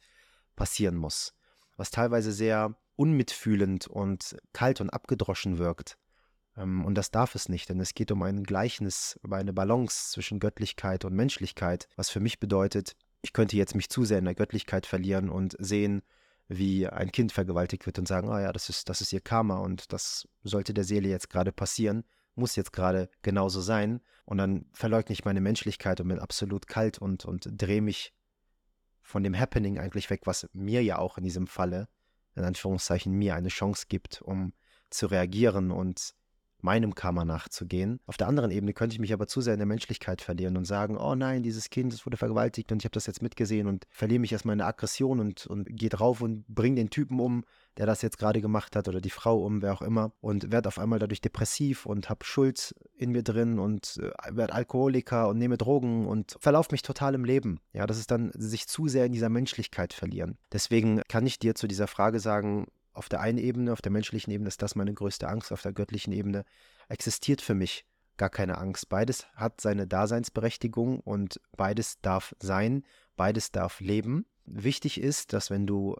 passieren 0.54 0.96
muss. 0.96 1.34
Was 1.76 1.90
teilweise 1.90 2.30
sehr 2.30 2.76
unmitfühlend 2.94 3.88
und 3.88 4.36
kalt 4.52 4.80
und 4.80 4.90
abgedroschen 4.90 5.58
wirkt. 5.58 5.98
Ähm, 6.56 6.84
und 6.84 6.94
das 6.94 7.10
darf 7.10 7.34
es 7.34 7.48
nicht, 7.48 7.68
denn 7.68 7.80
es 7.80 7.94
geht 7.94 8.12
um 8.12 8.22
ein 8.22 8.44
Gleichnis, 8.44 9.18
um 9.24 9.32
eine 9.32 9.52
Balance 9.52 10.12
zwischen 10.12 10.38
Göttlichkeit 10.38 11.04
und 11.04 11.14
Menschlichkeit, 11.14 11.88
was 11.96 12.10
für 12.10 12.20
mich 12.20 12.38
bedeutet, 12.38 12.94
ich 13.22 13.32
könnte 13.32 13.56
jetzt 13.56 13.74
mich 13.74 13.88
zu 13.88 14.04
sehr 14.04 14.18
in 14.18 14.24
der 14.24 14.34
Göttlichkeit 14.34 14.86
verlieren 14.86 15.30
und 15.30 15.56
sehen, 15.58 16.02
wie 16.48 16.86
ein 16.88 17.12
Kind 17.12 17.32
vergewaltigt 17.32 17.86
wird 17.86 17.98
und 17.98 18.08
sagen, 18.08 18.28
ah 18.28 18.36
oh 18.36 18.38
ja, 18.38 18.52
das 18.52 18.68
ist, 18.68 18.88
das 18.88 19.00
ist 19.00 19.12
ihr 19.12 19.20
Karma 19.20 19.58
und 19.58 19.92
das 19.92 20.28
sollte 20.42 20.74
der 20.74 20.84
Seele 20.84 21.08
jetzt 21.08 21.30
gerade 21.30 21.52
passieren, 21.52 22.04
muss 22.34 22.56
jetzt 22.56 22.72
gerade 22.72 23.08
genauso 23.22 23.60
sein. 23.60 24.00
Und 24.24 24.38
dann 24.38 24.66
verleugne 24.72 25.12
ich 25.12 25.24
meine 25.24 25.40
Menschlichkeit 25.40 26.00
und 26.00 26.08
bin 26.08 26.18
absolut 26.18 26.66
kalt 26.66 26.98
und, 26.98 27.24
und 27.24 27.48
drehe 27.50 27.80
mich 27.80 28.12
von 29.00 29.22
dem 29.22 29.38
Happening 29.38 29.78
eigentlich 29.78 30.10
weg, 30.10 30.22
was 30.24 30.48
mir 30.52 30.82
ja 30.82 30.98
auch 30.98 31.16
in 31.16 31.24
diesem 31.24 31.46
Falle, 31.46 31.88
in 32.34 32.44
Anführungszeichen, 32.44 33.12
mir 33.12 33.34
eine 33.34 33.48
Chance 33.48 33.86
gibt, 33.88 34.20
um 34.22 34.52
zu 34.90 35.06
reagieren 35.06 35.70
und 35.70 36.14
meinem 36.62 36.94
Karma 36.94 37.24
nachzugehen. 37.24 38.00
Auf 38.06 38.16
der 38.16 38.28
anderen 38.28 38.50
Ebene 38.50 38.72
könnte 38.72 38.94
ich 38.94 39.00
mich 39.00 39.12
aber 39.12 39.26
zu 39.26 39.40
sehr 39.40 39.54
in 39.54 39.58
der 39.58 39.66
Menschlichkeit 39.66 40.22
verlieren 40.22 40.56
und 40.56 40.64
sagen, 40.64 40.96
oh 40.96 41.14
nein, 41.14 41.42
dieses 41.42 41.70
Kind, 41.70 41.92
das 41.92 42.06
wurde 42.06 42.16
vergewaltigt 42.16 42.72
und 42.72 42.80
ich 42.80 42.84
habe 42.84 42.94
das 42.94 43.06
jetzt 43.06 43.22
mitgesehen 43.22 43.66
und 43.66 43.86
verliere 43.90 44.20
mich 44.20 44.32
erstmal 44.32 44.54
in 44.54 44.58
der 44.58 44.68
Aggression 44.68 45.20
und, 45.20 45.46
und 45.46 45.66
gehe 45.70 45.88
drauf 45.88 46.20
und 46.20 46.46
bringe 46.46 46.76
den 46.76 46.90
Typen 46.90 47.20
um, 47.20 47.44
der 47.76 47.86
das 47.86 48.02
jetzt 48.02 48.18
gerade 48.18 48.40
gemacht 48.40 48.76
hat 48.76 48.88
oder 48.88 49.00
die 49.00 49.10
Frau 49.10 49.44
um, 49.44 49.62
wer 49.62 49.72
auch 49.72 49.82
immer 49.82 50.12
und 50.20 50.52
werde 50.52 50.68
auf 50.68 50.78
einmal 50.78 50.98
dadurch 50.98 51.20
depressiv 51.20 51.86
und 51.86 52.08
habe 52.08 52.24
Schuld 52.24 52.74
in 52.96 53.10
mir 53.10 53.22
drin 53.22 53.58
und 53.58 53.98
äh, 54.00 54.36
werde 54.36 54.52
Alkoholiker 54.52 55.28
und 55.28 55.38
nehme 55.38 55.56
Drogen 55.56 56.06
und 56.06 56.36
verlaufe 56.40 56.68
mich 56.72 56.82
total 56.82 57.14
im 57.14 57.24
Leben. 57.24 57.58
Ja, 57.72 57.86
das 57.86 57.98
ist 57.98 58.10
dann 58.10 58.30
sich 58.34 58.68
zu 58.68 58.88
sehr 58.88 59.06
in 59.06 59.12
dieser 59.12 59.28
Menschlichkeit 59.28 59.92
verlieren. 59.92 60.38
Deswegen 60.52 61.02
kann 61.08 61.26
ich 61.26 61.38
dir 61.38 61.54
zu 61.54 61.66
dieser 61.66 61.86
Frage 61.86 62.20
sagen, 62.20 62.66
auf 62.92 63.08
der 63.08 63.20
einen 63.20 63.38
Ebene, 63.38 63.72
auf 63.72 63.82
der 63.82 63.92
menschlichen 63.92 64.32
Ebene 64.32 64.48
ist 64.48 64.62
das 64.62 64.74
meine 64.74 64.92
größte 64.92 65.28
Angst, 65.28 65.52
auf 65.52 65.62
der 65.62 65.72
göttlichen 65.72 66.12
Ebene 66.12 66.44
existiert 66.88 67.40
für 67.40 67.54
mich 67.54 67.84
gar 68.16 68.30
keine 68.30 68.58
Angst. 68.58 68.88
Beides 68.88 69.26
hat 69.34 69.60
seine 69.60 69.86
Daseinsberechtigung 69.86 71.00
und 71.00 71.40
beides 71.56 72.00
darf 72.00 72.36
sein, 72.40 72.84
beides 73.16 73.50
darf 73.52 73.80
leben. 73.80 74.26
Wichtig 74.44 75.00
ist, 75.00 75.32
dass 75.32 75.50
wenn 75.50 75.66
du 75.66 75.96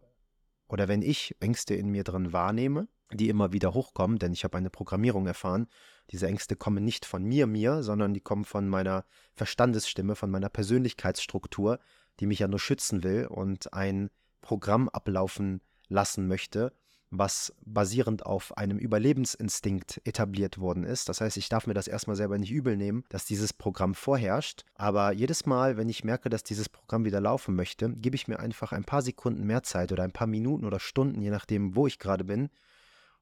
oder 0.69 0.89
wenn 0.89 1.03
ich 1.03 1.37
Ängste 1.41 1.75
in 1.75 1.89
mir 1.89 2.05
drin 2.05 2.33
wahrnehme, 2.33 2.89
die 3.13 3.29
immer 3.29 3.53
wieder 3.53 3.75
hochkommen, 3.75 4.19
denn 4.19 4.33
ich 4.33 4.45
habe 4.45 4.57
eine 4.57 4.71
Programmierung 4.71 5.27
erfahren, 5.27 5.67
diese 6.11 6.27
Ängste 6.27 6.57
kommen 6.57 6.85
nicht 6.85 7.05
von 7.05 7.23
mir, 7.23 7.47
mir, 7.47 7.83
sondern 7.83 8.15
die 8.15 8.21
kommen 8.21 8.45
von 8.45 8.69
meiner 8.69 9.05
Verstandesstimme, 9.35 10.15
von 10.15 10.31
meiner 10.31 10.49
Persönlichkeitsstruktur, 10.49 11.79
die 12.21 12.27
mich 12.27 12.39
ja 12.39 12.49
nur 12.49 12.59
schützen 12.59 13.03
will 13.03 13.27
und 13.27 13.73
ein 13.73 14.11
Programm 14.41 14.89
ablaufen 14.89 15.61
lassen 15.89 16.27
möchte, 16.27 16.73
was 17.15 17.55
basierend 17.67 18.25
auf 18.25 18.57
einem 18.57 18.79
Überlebensinstinkt 18.79 20.01
etabliert 20.05 20.59
worden 20.59 20.83
ist. 20.83 21.11
Das 21.11 21.21
heißt, 21.21 21.37
ich 21.37 21.51
darf 21.51 21.67
mir 21.67 21.75
das 21.75 21.87
erstmal 21.87 22.17
selber 22.17 22.39
nicht 22.39 22.51
übel 22.51 22.75
nehmen, 22.75 23.05
dass 23.11 23.27
dieses 23.27 23.53
Programm 23.53 23.95
vorherrscht. 23.95 24.65
Aber 24.77 25.13
jedes 25.13 25.45
Mal, 25.45 25.77
wenn 25.77 25.91
ich 25.91 26.05
merke, 26.05 26.31
dass 26.31 26.43
dieses 26.43 26.71
Programm 26.71 27.05
wieder 27.05 27.21
laufen 27.21 27.55
möchte, 27.55 27.91
gebe 27.91 28.17
ich 28.17 28.29
mir 28.29 28.41
einfach 28.41 28.73
ein 28.73 28.85
paar 28.85 29.03
Sekunden 29.03 29.45
mehr 29.45 29.63
Zeit 29.63 29.93
oder 29.93 30.05
ein 30.05 30.13
paar 30.13 30.27
Minuten 30.27 30.65
oder 30.65 30.81
Stunden, 30.81 31.21
je 31.21 31.29
nachdem, 31.29 31.77
wo 31.77 31.87
ich 31.87 31.99
gerade 31.99 32.25
bin 32.25 32.49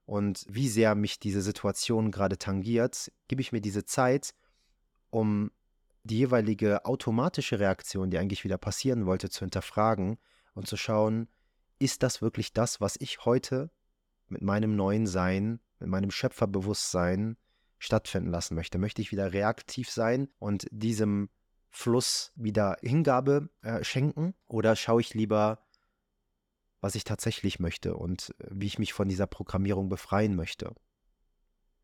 und 0.06 0.46
wie 0.48 0.68
sehr 0.68 0.94
mich 0.94 1.18
diese 1.18 1.42
Situation 1.42 2.12
gerade 2.12 2.38
tangiert, 2.38 3.10
gebe 3.26 3.42
ich 3.42 3.50
mir 3.50 3.60
diese 3.60 3.84
Zeit, 3.84 4.34
um 5.10 5.50
die 6.04 6.18
jeweilige 6.18 6.84
automatische 6.84 7.58
Reaktion, 7.58 8.10
die 8.10 8.18
eigentlich 8.18 8.44
wieder 8.44 8.56
passieren 8.56 9.04
wollte, 9.04 9.30
zu 9.30 9.40
hinterfragen 9.40 10.16
und 10.54 10.68
zu 10.68 10.76
schauen, 10.76 11.26
ist 11.80 12.04
das 12.04 12.22
wirklich 12.22 12.52
das, 12.52 12.80
was 12.80 12.94
ich 13.00 13.24
heute 13.24 13.68
mit 14.30 14.42
meinem 14.42 14.76
neuen 14.76 15.06
Sein, 15.06 15.60
mit 15.78 15.88
meinem 15.88 16.10
Schöpferbewusstsein 16.10 17.36
stattfinden 17.78 18.30
lassen 18.30 18.54
möchte? 18.54 18.78
Möchte 18.78 19.02
ich 19.02 19.12
wieder 19.12 19.32
reaktiv 19.32 19.90
sein 19.90 20.28
und 20.38 20.66
diesem 20.70 21.30
Fluss 21.70 22.32
wieder 22.34 22.76
Hingabe 22.82 23.48
äh, 23.62 23.84
schenken 23.84 24.34
oder 24.46 24.74
schaue 24.76 25.00
ich 25.00 25.14
lieber, 25.14 25.64
was 26.80 26.94
ich 26.94 27.04
tatsächlich 27.04 27.60
möchte 27.60 27.96
und 27.96 28.34
äh, 28.38 28.48
wie 28.50 28.66
ich 28.66 28.78
mich 28.78 28.92
von 28.92 29.08
dieser 29.08 29.26
Programmierung 29.26 29.88
befreien 29.88 30.34
möchte? 30.34 30.74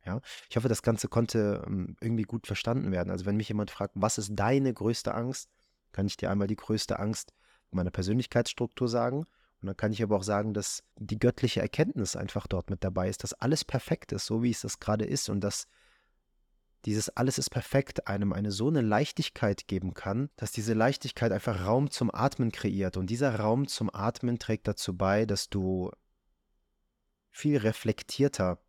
Ja, 0.05 0.21
ich 0.49 0.57
hoffe, 0.57 0.69
das 0.69 0.83
Ganze 0.83 1.09
konnte 1.09 1.65
ähm, 1.67 1.97
irgendwie 2.00 2.23
gut 2.23 2.47
verstanden 2.47 2.93
werden. 2.93 3.11
Also 3.11 3.26
wenn 3.26 3.37
mich 3.37 3.49
jemand 3.49 3.71
fragt, 3.71 3.95
was 3.97 4.19
ist 4.19 4.31
deine 4.35 4.73
größte 4.73 5.15
Angst, 5.15 5.50
kann 5.93 6.07
ich 6.07 6.17
dir 6.17 6.31
einmal 6.31 6.47
die 6.47 6.57
größte 6.57 6.99
Angst 6.99 7.33
meiner 7.71 7.91
Persönlichkeitsstruktur 7.91 8.88
sagen. 8.88 9.26
Und 9.61 9.69
dann 9.69 9.77
kann 9.77 9.93
ich 9.93 10.03
aber 10.03 10.17
auch 10.17 10.23
sagen, 10.23 10.55
dass 10.55 10.83
die 10.97 11.19
göttliche 11.19 11.61
Erkenntnis 11.61 12.17
einfach 12.17 12.47
dort 12.47 12.71
mit 12.71 12.85
dabei 12.85 13.09
ist, 13.09 13.23
dass 13.25 13.33
alles 13.33 13.65
perfekt 13.65 14.13
ist, 14.13 14.27
so 14.27 14.43
wie 14.43 14.51
es 14.51 14.61
das 14.61 14.81
gerade 14.81 15.05
ist 15.05 15.29
und 15.29 15.41
dass 15.41 15.67
dieses 16.85 17.09
alles 17.11 17.37
ist 17.37 17.51
perfekt 17.51 18.07
einem 18.07 18.33
eine 18.33 18.53
so 18.53 18.69
eine 18.69 18.81
Leichtigkeit 18.81 19.67
geben 19.67 19.93
kann, 19.93 20.31
dass 20.37 20.53
diese 20.53 20.73
Leichtigkeit 20.73 21.33
einfach 21.33 21.67
Raum 21.67 21.91
zum 21.91 22.15
Atmen 22.15 22.53
kreiert. 22.53 22.97
Und 22.97 23.11
dieser 23.11 23.41
Raum 23.41 23.67
zum 23.67 23.93
Atmen 23.93 24.39
trägt 24.39 24.69
dazu 24.69 24.97
bei, 24.97 25.27
dass 25.27 25.49
du 25.49 25.91
viel 27.33 27.59
reflektierter 27.59 28.61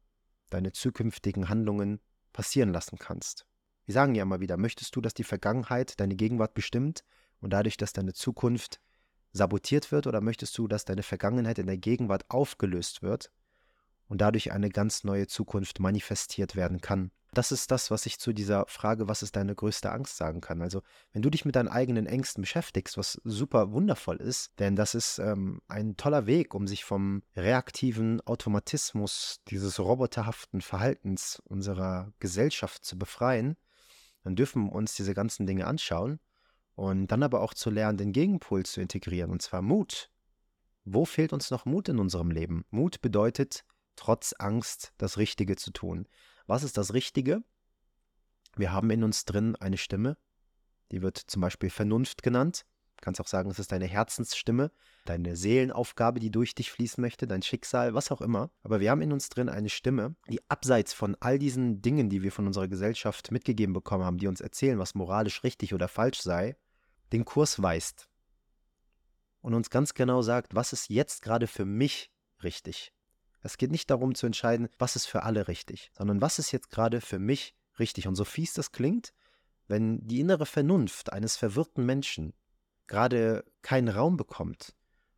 deine 0.49 0.71
zukünftigen 0.71 1.47
Handlungen 1.47 1.99
passieren 2.33 2.73
lassen 2.73 2.97
kannst. 2.97 3.45
Wir 3.85 3.93
sagen 3.93 4.15
ja 4.15 4.23
immer 4.23 4.39
wieder, 4.39 4.57
möchtest 4.57 4.95
du, 4.95 5.01
dass 5.01 5.13
die 5.13 5.23
Vergangenheit 5.23 5.99
deine 5.99 6.15
Gegenwart 6.15 6.55
bestimmt 6.55 7.03
und 7.39 7.51
dadurch, 7.51 7.77
dass 7.77 7.93
deine 7.93 8.13
Zukunft 8.13 8.81
sabotiert 9.37 9.91
wird, 9.91 10.07
oder 10.07 10.21
möchtest 10.21 10.57
du, 10.57 10.67
dass 10.67 10.85
deine 10.85 11.03
Vergangenheit 11.03 11.59
in 11.59 11.67
der 11.67 11.77
Gegenwart 11.77 12.25
aufgelöst 12.29 13.01
wird 13.01 13.31
und 14.07 14.21
dadurch 14.21 14.51
eine 14.51 14.69
ganz 14.69 15.03
neue 15.03 15.27
Zukunft 15.27 15.79
manifestiert 15.79 16.55
werden 16.55 16.81
kann? 16.81 17.11
Das 17.33 17.51
ist 17.51 17.71
das, 17.71 17.91
was 17.91 18.05
ich 18.05 18.19
zu 18.19 18.33
dieser 18.33 18.65
Frage, 18.67 19.07
was 19.07 19.21
ist 19.21 19.35
deine 19.35 19.53
größte 19.53 19.91
Angst 19.91 20.17
sagen 20.17 20.41
kann. 20.41 20.61
Also, 20.61 20.81
wenn 21.11 21.21
du 21.21 21.29
dich 21.29 21.45
mit 21.45 21.55
deinen 21.55 21.67
eigenen 21.67 22.07
Ängsten 22.07 22.41
beschäftigst, 22.41 22.97
was 22.97 23.21
super 23.23 23.71
wundervoll 23.71 24.17
ist, 24.17 24.57
denn 24.59 24.75
das 24.75 24.95
ist 24.95 25.19
ähm, 25.19 25.61
ein 25.67 25.97
toller 25.97 26.25
Weg, 26.25 26.55
um 26.55 26.67
sich 26.67 26.83
vom 26.83 27.21
reaktiven 27.35 28.21
Automatismus, 28.21 29.41
dieses 29.49 29.79
roboterhaften 29.79 30.61
Verhaltens 30.61 31.41
unserer 31.45 32.11
Gesellschaft 32.19 32.83
zu 32.83 32.97
befreien, 32.97 33.57
dann 34.23 34.35
dürfen 34.35 34.65
wir 34.65 34.73
uns 34.73 34.95
diese 34.95 35.13
ganzen 35.13 35.45
Dinge 35.45 35.67
anschauen 35.67 36.19
und 36.77 37.07
dann 37.07 37.23
aber 37.23 37.41
auch 37.41 37.55
zu 37.55 37.71
lernen, 37.71 37.97
den 37.97 38.11
Gegenpol 38.11 38.63
zu 38.63 38.81
integrieren, 38.81 39.31
und 39.31 39.41
zwar 39.41 39.63
Mut. 39.63 40.11
Wo 40.85 41.05
fehlt 41.05 41.33
uns 41.33 41.49
noch 41.49 41.65
Mut 41.65 41.89
in 41.89 41.97
unserem 41.97 42.29
Leben? 42.29 42.65
Mut 42.69 43.01
bedeutet, 43.01 43.65
trotz 43.95 44.33
Angst 44.37 44.93
das 44.99 45.17
Richtige 45.17 45.55
zu 45.55 45.71
tun. 45.71 46.07
Was 46.45 46.61
ist 46.61 46.77
das 46.77 46.93
Richtige? 46.93 47.43
Wir 48.55 48.71
haben 48.71 48.91
in 48.91 49.03
uns 49.03 49.25
drin 49.25 49.55
eine 49.55 49.77
Stimme, 49.77 50.17
die 50.91 51.01
wird 51.01 51.17
zum 51.17 51.41
Beispiel 51.41 51.71
Vernunft 51.71 52.21
genannt. 52.21 52.63
Du 52.97 53.01
kannst 53.01 53.19
auch 53.21 53.27
sagen, 53.27 53.49
es 53.49 53.57
ist 53.57 53.71
deine 53.71 53.87
Herzensstimme, 53.87 54.71
deine 55.05 55.35
Seelenaufgabe, 55.35 56.19
die 56.19 56.31
durch 56.31 56.53
dich 56.53 56.71
fließen 56.71 57.01
möchte, 57.01 57.25
dein 57.25 57.41
Schicksal, 57.41 57.95
was 57.95 58.11
auch 58.11 58.21
immer. 58.21 58.51
Aber 58.61 58.79
wir 58.79 58.91
haben 58.91 59.01
in 59.01 59.11
uns 59.11 59.29
drin 59.29 59.49
eine 59.49 59.69
Stimme, 59.69 60.15
die 60.29 60.47
abseits 60.47 60.93
von 60.93 61.17
all 61.19 61.39
diesen 61.39 61.81
Dingen, 61.81 62.09
die 62.09 62.21
wir 62.21 62.31
von 62.31 62.45
unserer 62.45 62.67
Gesellschaft 62.67 63.31
mitgegeben 63.31 63.73
bekommen 63.73 64.03
haben, 64.03 64.19
die 64.19 64.27
uns 64.27 64.41
erzählen, 64.41 64.77
was 64.77 64.93
moralisch 64.93 65.43
richtig 65.43 65.73
oder 65.73 65.87
falsch 65.87 66.21
sei, 66.21 66.55
den 67.11 67.25
Kurs 67.25 67.61
weist. 67.61 68.09
Und 69.41 69.53
uns 69.53 69.69
ganz 69.69 69.93
genau 69.93 70.21
sagt, 70.21 70.55
was 70.55 70.73
ist 70.73 70.89
jetzt 70.89 71.21
gerade 71.21 71.47
für 71.47 71.65
mich 71.65 72.11
richtig. 72.43 72.93
Es 73.41 73.57
geht 73.57 73.71
nicht 73.71 73.89
darum 73.89 74.15
zu 74.15 74.25
entscheiden, 74.25 74.67
was 74.77 74.95
ist 74.95 75.05
für 75.05 75.23
alle 75.23 75.47
richtig, 75.47 75.91
sondern 75.93 76.21
was 76.21 76.39
ist 76.39 76.51
jetzt 76.51 76.69
gerade 76.69 77.01
für 77.01 77.19
mich 77.19 77.55
richtig. 77.79 78.07
Und 78.07 78.15
so 78.15 78.25
fies 78.25 78.53
das 78.53 78.71
klingt, 78.71 79.13
wenn 79.67 80.05
die 80.07 80.19
innere 80.19 80.45
Vernunft 80.45 81.13
eines 81.13 81.37
verwirrten 81.37 81.85
Menschen 81.85 82.33
gerade 82.87 83.45
keinen 83.61 83.89
Raum 83.89 84.17
bekommt 84.17 84.75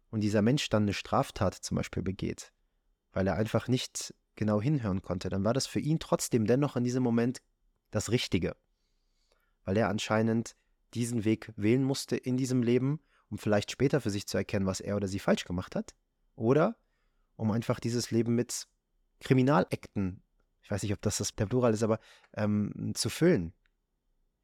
und 0.10 0.21
dieser 0.21 0.41
Mensch 0.41 0.69
dann 0.69 0.84
eine 0.84 0.93
Straftat 0.93 1.56
zum 1.56 1.78
Beispiel 1.78 2.04
begeht, 2.04 2.52
weil 3.13 3.28
er 3.28 3.36
einfach 3.36 3.67
nicht 3.67 4.13
genau 4.36 4.62
hinhören 4.62 5.02
konnte, 5.02 5.30
dann 5.30 5.43
war 5.43 5.54
das 5.54 5.67
für 5.67 5.80
ihn 5.80 5.99
trotzdem 5.99 6.45
dennoch 6.45 6.75
in 6.75 6.84
diesem 6.84 7.04
Moment 7.04 7.41
das 7.91 8.10
Richtige, 8.12 8.56
weil 9.65 9.78
er 9.78 9.89
anscheinend 9.89 10.56
diesen 10.93 11.25
Weg 11.25 11.52
wählen 11.56 11.84
musste 11.84 12.15
in 12.15 12.38
diesem 12.38 12.63
Leben, 12.63 12.99
um 13.30 13.38
vielleicht 13.38 13.71
später 13.71 14.02
für 14.02 14.10
sich 14.10 14.28
zu 14.28 14.38
erkennen, 14.38 14.65
was 14.65 14.80
er 14.80 14.95
oder 14.95 15.08
sie 15.08 15.19
falsch 15.19 15.45
gemacht 15.45 15.75
hat, 15.75 15.93
oder 16.36 16.75
um 17.36 17.52
einfach 17.52 17.80
dieses 17.80 18.12
Leben 18.12 18.36
mit 18.36 18.67
Kriminalakten, 19.19 20.21
ich 20.62 20.71
weiß 20.71 20.84
nicht, 20.84 20.93
ob 20.93 21.02
das, 21.02 21.17
das 21.17 21.32
Plural 21.32 21.73
ist, 21.73 21.84
aber 21.84 21.99
ähm, 22.36 22.91
zu 22.93 23.10
füllen. 23.10 23.54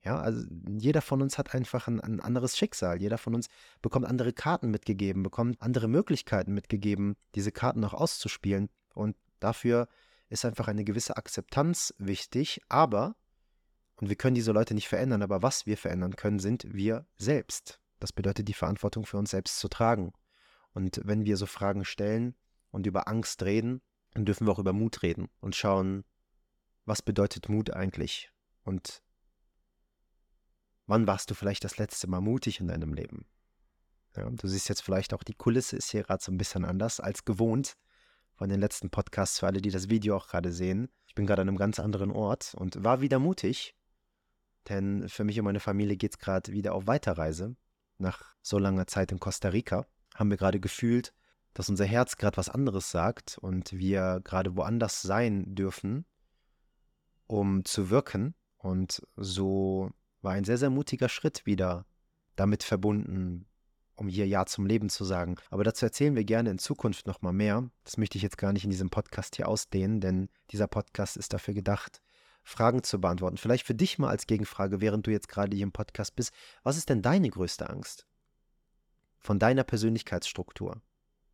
Ja, 0.04 0.20
also 0.20 0.46
jeder 0.68 1.02
von 1.02 1.22
uns 1.22 1.38
hat 1.40 1.56
einfach 1.56 1.88
ein, 1.88 2.00
ein, 2.00 2.20
anderes 2.20 2.56
Schicksal. 2.58 3.02
Jeder 3.02 3.18
von 3.18 3.34
uns 3.34 3.48
bekommt 3.82 4.06
andere 4.06 4.34
Karten 4.34 4.70
mitgegeben, 4.70 5.24
bekommt 5.24 5.60
andere 5.62 5.88
Möglichkeiten 5.88 6.54
mitgegeben, 6.54 7.16
diese 7.34 7.52
Karten 7.52 7.80
noch 7.80 7.96
auszuspielen. 7.96 8.70
Und 8.94 9.16
dafür 9.40 9.88
ist 10.30 10.46
einfach 10.46 10.68
eine 10.68 10.84
gewisse 10.84 11.18
Akzeptanz 11.18 11.94
wichtig. 11.98 12.62
Aber, 12.70 13.16
und 13.98 14.10
wir 14.10 14.16
können 14.16 14.36
diese 14.36 14.52
Leute 14.52 14.74
nicht 14.74 14.88
verändern, 14.88 15.22
aber 15.22 15.42
was 15.42 15.66
wir 15.66 15.78
verändern 15.78 16.16
können, 16.16 16.40
sind 16.40 16.66
wir 16.74 17.06
selbst. 17.18 17.80
Das 18.00 18.12
bedeutet, 18.12 18.48
die 18.48 18.54
Verantwortung 18.54 19.06
für 19.06 19.18
uns 19.18 19.32
selbst 19.32 19.60
zu 19.60 19.68
tragen. 19.68 20.14
Und 20.74 21.00
wenn 21.06 21.26
wir 21.26 21.38
so 21.38 21.46
Fragen 21.46 21.86
stellen, 21.86 22.36
und 22.76 22.86
über 22.86 23.08
Angst 23.08 23.42
reden, 23.44 23.82
dann 24.12 24.26
dürfen 24.26 24.46
wir 24.46 24.52
auch 24.52 24.60
über 24.60 24.74
Mut 24.74 25.02
reden 25.02 25.30
und 25.40 25.56
schauen, 25.56 26.04
was 26.84 27.02
bedeutet 27.02 27.48
Mut 27.48 27.72
eigentlich 27.72 28.32
und 28.64 29.02
wann 30.86 31.08
warst 31.08 31.32
du 31.32 31.36
vielleicht 31.36 31.64
das 31.64 31.78
letzte 31.78 32.08
Mal 32.08 32.20
mutig 32.20 32.60
in 32.60 32.68
deinem 32.68 32.94
Leben? 32.94 33.26
Ja, 34.18 34.30
du 34.30 34.48
siehst 34.48 34.68
jetzt 34.68 34.82
vielleicht 34.82 35.14
auch, 35.14 35.24
die 35.24 35.34
Kulisse 35.34 35.78
ist 35.78 35.90
hier 35.90 36.04
gerade 36.04 36.22
so 36.22 36.34
ein 36.34 36.38
bisschen 36.38 36.66
anders 36.66 37.00
als 37.00 37.24
gewohnt 37.24 37.78
von 38.34 38.50
den 38.50 38.60
letzten 38.60 38.90
Podcasts 38.90 39.40
für 39.40 39.48
alle, 39.48 39.62
die 39.62 39.72
das 39.72 39.90
Video 39.90 40.18
auch 40.18 40.28
gerade 40.28 40.52
sehen. 40.52 40.90
Ich 41.08 41.16
bin 41.16 41.26
gerade 41.26 41.44
an 41.44 41.48
einem 41.48 41.58
ganz 41.58 41.80
anderen 41.80 42.12
Ort 42.12 42.56
und 42.56 42.84
war 42.84 43.00
wieder 43.00 43.20
mutig, 43.20 43.74
denn 44.70 45.08
für 45.10 45.24
mich 45.24 45.40
und 45.40 45.46
meine 45.46 45.60
Familie 45.60 45.98
geht 45.98 46.14
es 46.14 46.20
gerade 46.20 46.52
wieder 46.52 46.74
auf 46.74 46.88
Weiterreise. 46.88 47.56
Nach 47.98 48.36
so 48.42 48.58
langer 48.58 48.88
Zeit 48.88 49.12
in 49.12 49.20
Costa 49.20 49.50
Rica 49.50 49.86
haben 50.16 50.30
wir 50.30 50.38
gerade 50.38 50.60
gefühlt, 50.60 51.14
dass 51.54 51.70
unser 51.70 51.86
Herz 51.86 52.18
gerade 52.18 52.38
was 52.38 52.50
anderes 52.50 52.92
sagt 52.92 53.38
und 53.38 53.72
wir 53.74 54.20
gerade 54.24 54.58
woanders 54.58 55.02
sein 55.02 55.56
dürfen, 55.56 56.06
um 57.28 57.64
zu 57.64 57.90
wirken. 57.90 58.36
Und 58.58 59.02
so 59.16 59.92
war 60.22 60.34
ein 60.34 60.44
sehr, 60.44 60.58
sehr 60.58 60.70
mutiger 60.70 61.08
Schritt 61.08 61.46
wieder 61.46 61.86
damit 62.36 62.64
verbunden, 62.64 63.46
um 63.96 64.10
hier 64.10 64.28
Ja 64.28 64.46
zum 64.46 64.66
Leben 64.66 64.90
zu 64.90 65.06
sagen. 65.06 65.38
Aber 65.50 65.64
dazu 65.64 65.86
erzählen 65.86 66.16
wir 66.16 66.26
gerne 66.26 66.50
in 66.50 66.58
Zukunft 66.58 67.08
nochmal 67.08 67.34
mehr. 67.34 67.70
Das 67.86 67.98
möchte 67.98 68.18
ich 68.18 68.24
jetzt 68.24 68.38
gar 68.38 68.52
nicht 68.52 68.66
in 68.66 68.72
diesem 68.72 68.90
Podcast 68.90 69.38
hier 69.38 69.48
ausdehnen, 69.48 70.02
denn 70.02 70.28
dieser 70.52 70.68
Podcast 70.68 71.16
ist 71.16 71.32
dafür 71.32 71.54
gedacht, 71.54 72.02
Fragen 72.46 72.84
zu 72.84 73.02
beantworten. 73.02 73.38
Vielleicht 73.38 73.66
für 73.66 73.76
dich 73.76 73.98
mal 73.98 74.10
als 74.10 74.28
Gegenfrage, 74.28 74.80
während 74.80 75.06
du 75.08 75.12
jetzt 75.12 75.28
gerade 75.28 75.56
hier 75.56 75.64
im 75.64 75.72
Podcast 75.72 76.16
bist. 76.16 76.32
Was 76.64 76.78
ist 76.78 76.90
denn 76.90 77.02
deine 77.02 77.30
größte 77.30 77.70
Angst? 77.70 78.06
Von 79.20 79.40
deiner 79.40 79.64
Persönlichkeitsstruktur? 79.64 80.80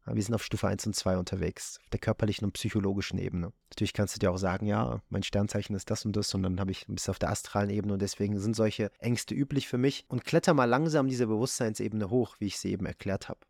Wir 0.06 0.24
sind 0.24 0.34
auf 0.34 0.44
Stufe 0.44 0.68
1 0.68 0.88
und 0.88 0.96
2 0.96 1.18
unterwegs, 1.18 1.78
auf 1.84 1.90
der 1.90 2.00
körperlichen 2.00 2.46
und 2.46 2.54
psychologischen 2.54 3.20
Ebene. 3.20 3.54
Natürlich 3.70 3.94
kannst 3.94 4.16
du 4.16 4.20
dir 4.20 4.32
auch 4.32 4.38
sagen, 4.38 4.66
ja, 4.66 5.02
mein 5.10 5.22
Sternzeichen 5.22 5.76
ist 5.76 5.92
das 5.92 6.06
und 6.06 6.16
das 6.16 6.34
und 6.34 6.42
dann 6.42 6.60
habe 6.60 6.72
ich 6.72 6.90
ein 6.90 6.96
bisschen 6.96 7.12
auf 7.12 7.20
der 7.20 7.30
astralen 7.30 7.70
Ebene 7.70 7.94
und 7.94 8.02
deswegen 8.02 8.40
sind 8.40 8.56
solche 8.56 8.90
Ängste 8.98 9.36
üblich 9.36 9.68
für 9.68 9.78
mich. 9.78 10.06
Und 10.08 10.26
kletter 10.26 10.56
mal 10.56 10.66
langsam 10.66 11.08
diese 11.08 11.28
Bewusstseinsebene 11.28 12.10
hoch, 12.10 12.38
wie 12.40 12.48
ich 12.48 12.58
sie 12.58 12.72
eben 12.72 12.88
erklärt 12.88 13.30
habe. 13.30 13.42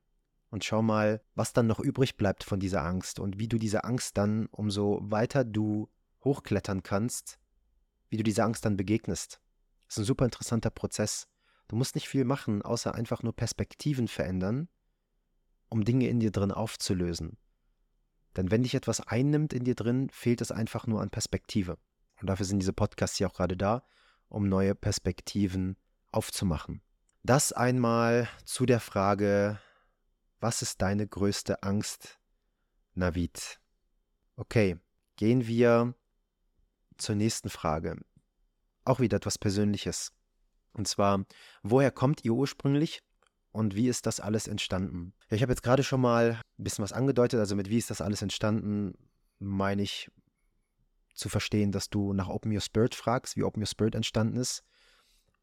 Und 0.49 0.65
schau 0.65 0.81
mal, 0.81 1.21
was 1.35 1.53
dann 1.53 1.67
noch 1.67 1.79
übrig 1.79 2.17
bleibt 2.17 2.43
von 2.43 2.59
dieser 2.59 2.83
Angst 2.83 3.19
und 3.19 3.39
wie 3.39 3.47
du 3.47 3.57
diese 3.57 3.85
Angst 3.85 4.17
dann, 4.17 4.47
umso 4.47 4.99
weiter 5.03 5.45
du 5.45 5.89
hochklettern 6.25 6.83
kannst, 6.83 7.39
wie 8.11 8.17
du 8.17 8.23
dieser 8.23 8.43
Angst 8.43 8.63
dann 8.63 8.77
begegnest. 8.77 9.41
Das 9.87 9.95
ist 9.95 10.03
ein 10.03 10.05
super 10.05 10.25
interessanter 10.25 10.69
Prozess. 10.69 11.27
Du 11.67 11.75
musst 11.75 11.95
nicht 11.95 12.07
viel 12.07 12.25
machen, 12.25 12.61
außer 12.61 12.93
einfach 12.93 13.23
nur 13.23 13.35
Perspektiven 13.35 14.07
verändern 14.07 14.69
um 15.71 15.85
Dinge 15.85 16.07
in 16.07 16.19
dir 16.19 16.31
drin 16.31 16.51
aufzulösen. 16.51 17.37
Denn 18.35 18.51
wenn 18.51 18.63
dich 18.63 18.75
etwas 18.75 18.99
einnimmt 18.99 19.53
in 19.53 19.63
dir 19.63 19.75
drin, 19.75 20.09
fehlt 20.09 20.41
es 20.41 20.51
einfach 20.51 20.85
nur 20.85 21.01
an 21.01 21.09
Perspektive. 21.09 21.77
Und 22.19 22.27
dafür 22.27 22.45
sind 22.45 22.59
diese 22.59 22.73
Podcasts 22.73 23.17
hier 23.17 23.27
auch 23.27 23.33
gerade 23.33 23.57
da, 23.57 23.83
um 24.27 24.47
neue 24.47 24.75
Perspektiven 24.75 25.77
aufzumachen. 26.11 26.81
Das 27.23 27.53
einmal 27.53 28.27
zu 28.43 28.65
der 28.65 28.79
Frage, 28.79 29.59
was 30.39 30.61
ist 30.61 30.81
deine 30.81 31.07
größte 31.07 31.63
Angst, 31.63 32.19
Navid? 32.93 33.59
Okay, 34.35 34.77
gehen 35.15 35.47
wir 35.47 35.93
zur 37.01 37.15
nächsten 37.15 37.49
Frage. 37.49 37.97
Auch 38.85 38.99
wieder 38.99 39.17
etwas 39.17 39.37
Persönliches. 39.37 40.11
Und 40.73 40.87
zwar, 40.87 41.25
woher 41.63 41.91
kommt 41.91 42.23
ihr 42.23 42.33
ursprünglich 42.33 43.01
und 43.51 43.75
wie 43.75 43.89
ist 43.89 44.05
das 44.05 44.19
alles 44.19 44.47
entstanden? 44.47 45.13
Ja, 45.29 45.35
ich 45.35 45.41
habe 45.41 45.51
jetzt 45.51 45.63
gerade 45.63 45.83
schon 45.83 46.01
mal 46.01 46.41
ein 46.57 46.63
bisschen 46.63 46.83
was 46.83 46.93
angedeutet. 46.93 47.39
Also 47.39 47.55
mit 47.55 47.69
wie 47.69 47.77
ist 47.77 47.89
das 47.89 48.01
alles 48.01 48.21
entstanden, 48.21 48.93
meine 49.39 49.81
ich 49.81 50.09
zu 51.13 51.27
verstehen, 51.27 51.71
dass 51.71 51.89
du 51.89 52.13
nach 52.13 52.29
Open 52.29 52.53
Your 52.53 52.61
Spirit 52.61 52.95
fragst, 52.95 53.35
wie 53.35 53.43
Open 53.43 53.61
Your 53.61 53.67
Spirit 53.67 53.95
entstanden 53.95 54.37
ist. 54.37 54.63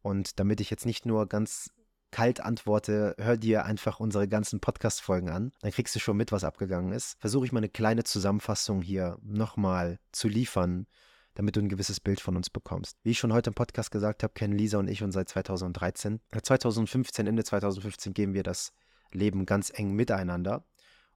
Und 0.01 0.41
damit 0.41 0.61
ich 0.61 0.71
jetzt 0.71 0.87
nicht 0.87 1.05
nur 1.05 1.27
ganz 1.27 1.71
kalt 2.11 2.41
antworte, 2.41 3.15
hör 3.19 3.37
dir 3.37 3.65
einfach 3.65 4.01
unsere 4.01 4.29
ganzen 4.29 4.61
Podcast-Folgen 4.61 5.29
an. 5.29 5.53
Dann 5.61 5.73
kriegst 5.73 5.95
du 5.95 6.01
schon 6.01 6.17
mit, 6.17 6.33
was 6.33 6.45
abgegangen 6.45 6.93
ist. 6.93 7.19
Versuche 7.21 7.45
ich 7.45 7.53
mal 7.53 7.59
eine 7.59 7.69
kleine 7.69 8.05
Zusammenfassung 8.05 8.81
hier 8.81 9.19
nochmal 9.23 9.99
zu 10.13 10.29
liefern, 10.29 10.87
damit 11.39 11.55
du 11.55 11.61
ein 11.61 11.69
gewisses 11.69 12.01
Bild 12.01 12.21
von 12.21 12.35
uns 12.35 12.51
bekommst. 12.51 12.99
Wie 13.05 13.13
ich 13.13 13.19
schon 13.21 13.33
heute 13.33 13.51
im 13.51 13.55
Podcast 13.55 13.93
gesagt 13.93 14.25
habe, 14.25 14.35
kennen 14.35 14.59
Lisa 14.59 14.77
und 14.77 14.89
ich 14.89 15.05
uns 15.05 15.15
seit 15.15 15.29
2013. 15.29 16.21
2015, 16.43 17.29
Ende 17.29 17.45
2015 17.45 18.13
gehen 18.13 18.35
wir 18.35 18.43
das 18.43 18.73
Leben 19.13 19.47
ganz 19.47 19.71
eng 19.73 19.95
miteinander 19.95 20.65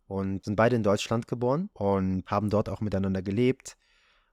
und 0.07 0.45
sind 0.45 0.55
beide 0.55 0.77
in 0.77 0.85
Deutschland 0.85 1.27
geboren 1.27 1.71
und 1.73 2.23
haben 2.27 2.51
dort 2.51 2.69
auch 2.69 2.81
miteinander 2.81 3.21
gelebt, 3.21 3.77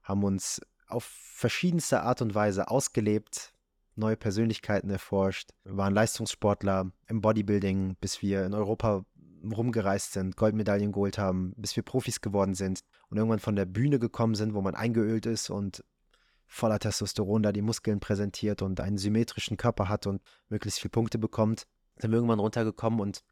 haben 0.04 0.22
uns 0.22 0.60
auf 0.86 1.02
verschiedenste 1.02 2.02
Art 2.02 2.22
und 2.22 2.36
Weise 2.36 2.68
ausgelebt, 2.68 3.52
neue 3.96 4.16
Persönlichkeiten 4.16 4.90
erforscht, 4.90 5.50
waren 5.64 5.92
Leistungssportler 5.92 6.92
im 7.08 7.20
Bodybuilding, 7.20 7.96
bis 8.00 8.22
wir 8.22 8.46
in 8.46 8.54
Europa 8.54 9.04
rumgereist 9.44 10.12
sind, 10.12 10.36
Goldmedaillen 10.36 10.92
geholt 10.92 11.18
haben, 11.18 11.52
bis 11.56 11.76
wir 11.76 11.82
Profis 11.82 12.20
geworden 12.20 12.54
sind 12.54 12.80
und 13.08 13.16
irgendwann 13.16 13.38
von 13.38 13.56
der 13.56 13.66
Bühne 13.66 13.98
gekommen 13.98 14.34
sind, 14.34 14.54
wo 14.54 14.60
man 14.60 14.74
eingeölt 14.74 15.26
ist 15.26 15.50
und 15.50 15.84
voller 16.46 16.78
Testosteron 16.78 17.42
da 17.42 17.52
die 17.52 17.62
Muskeln 17.62 18.00
präsentiert 18.00 18.62
und 18.62 18.80
einen 18.80 18.98
symmetrischen 18.98 19.56
Körper 19.56 19.88
hat 19.88 20.06
und 20.06 20.20
möglichst 20.48 20.80
viele 20.80 20.90
Punkte 20.90 21.18
bekommt, 21.18 21.66
sind 21.96 22.10
wir 22.10 22.16
irgendwann 22.16 22.40
runtergekommen 22.40 23.00
und 23.00 23.22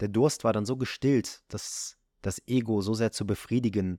der 0.00 0.08
Durst 0.08 0.44
war 0.44 0.52
dann 0.52 0.66
so 0.66 0.76
gestillt, 0.76 1.42
dass 1.48 1.96
das 2.22 2.40
Ego 2.46 2.82
so 2.82 2.94
sehr 2.94 3.12
zu 3.12 3.26
befriedigen 3.26 3.98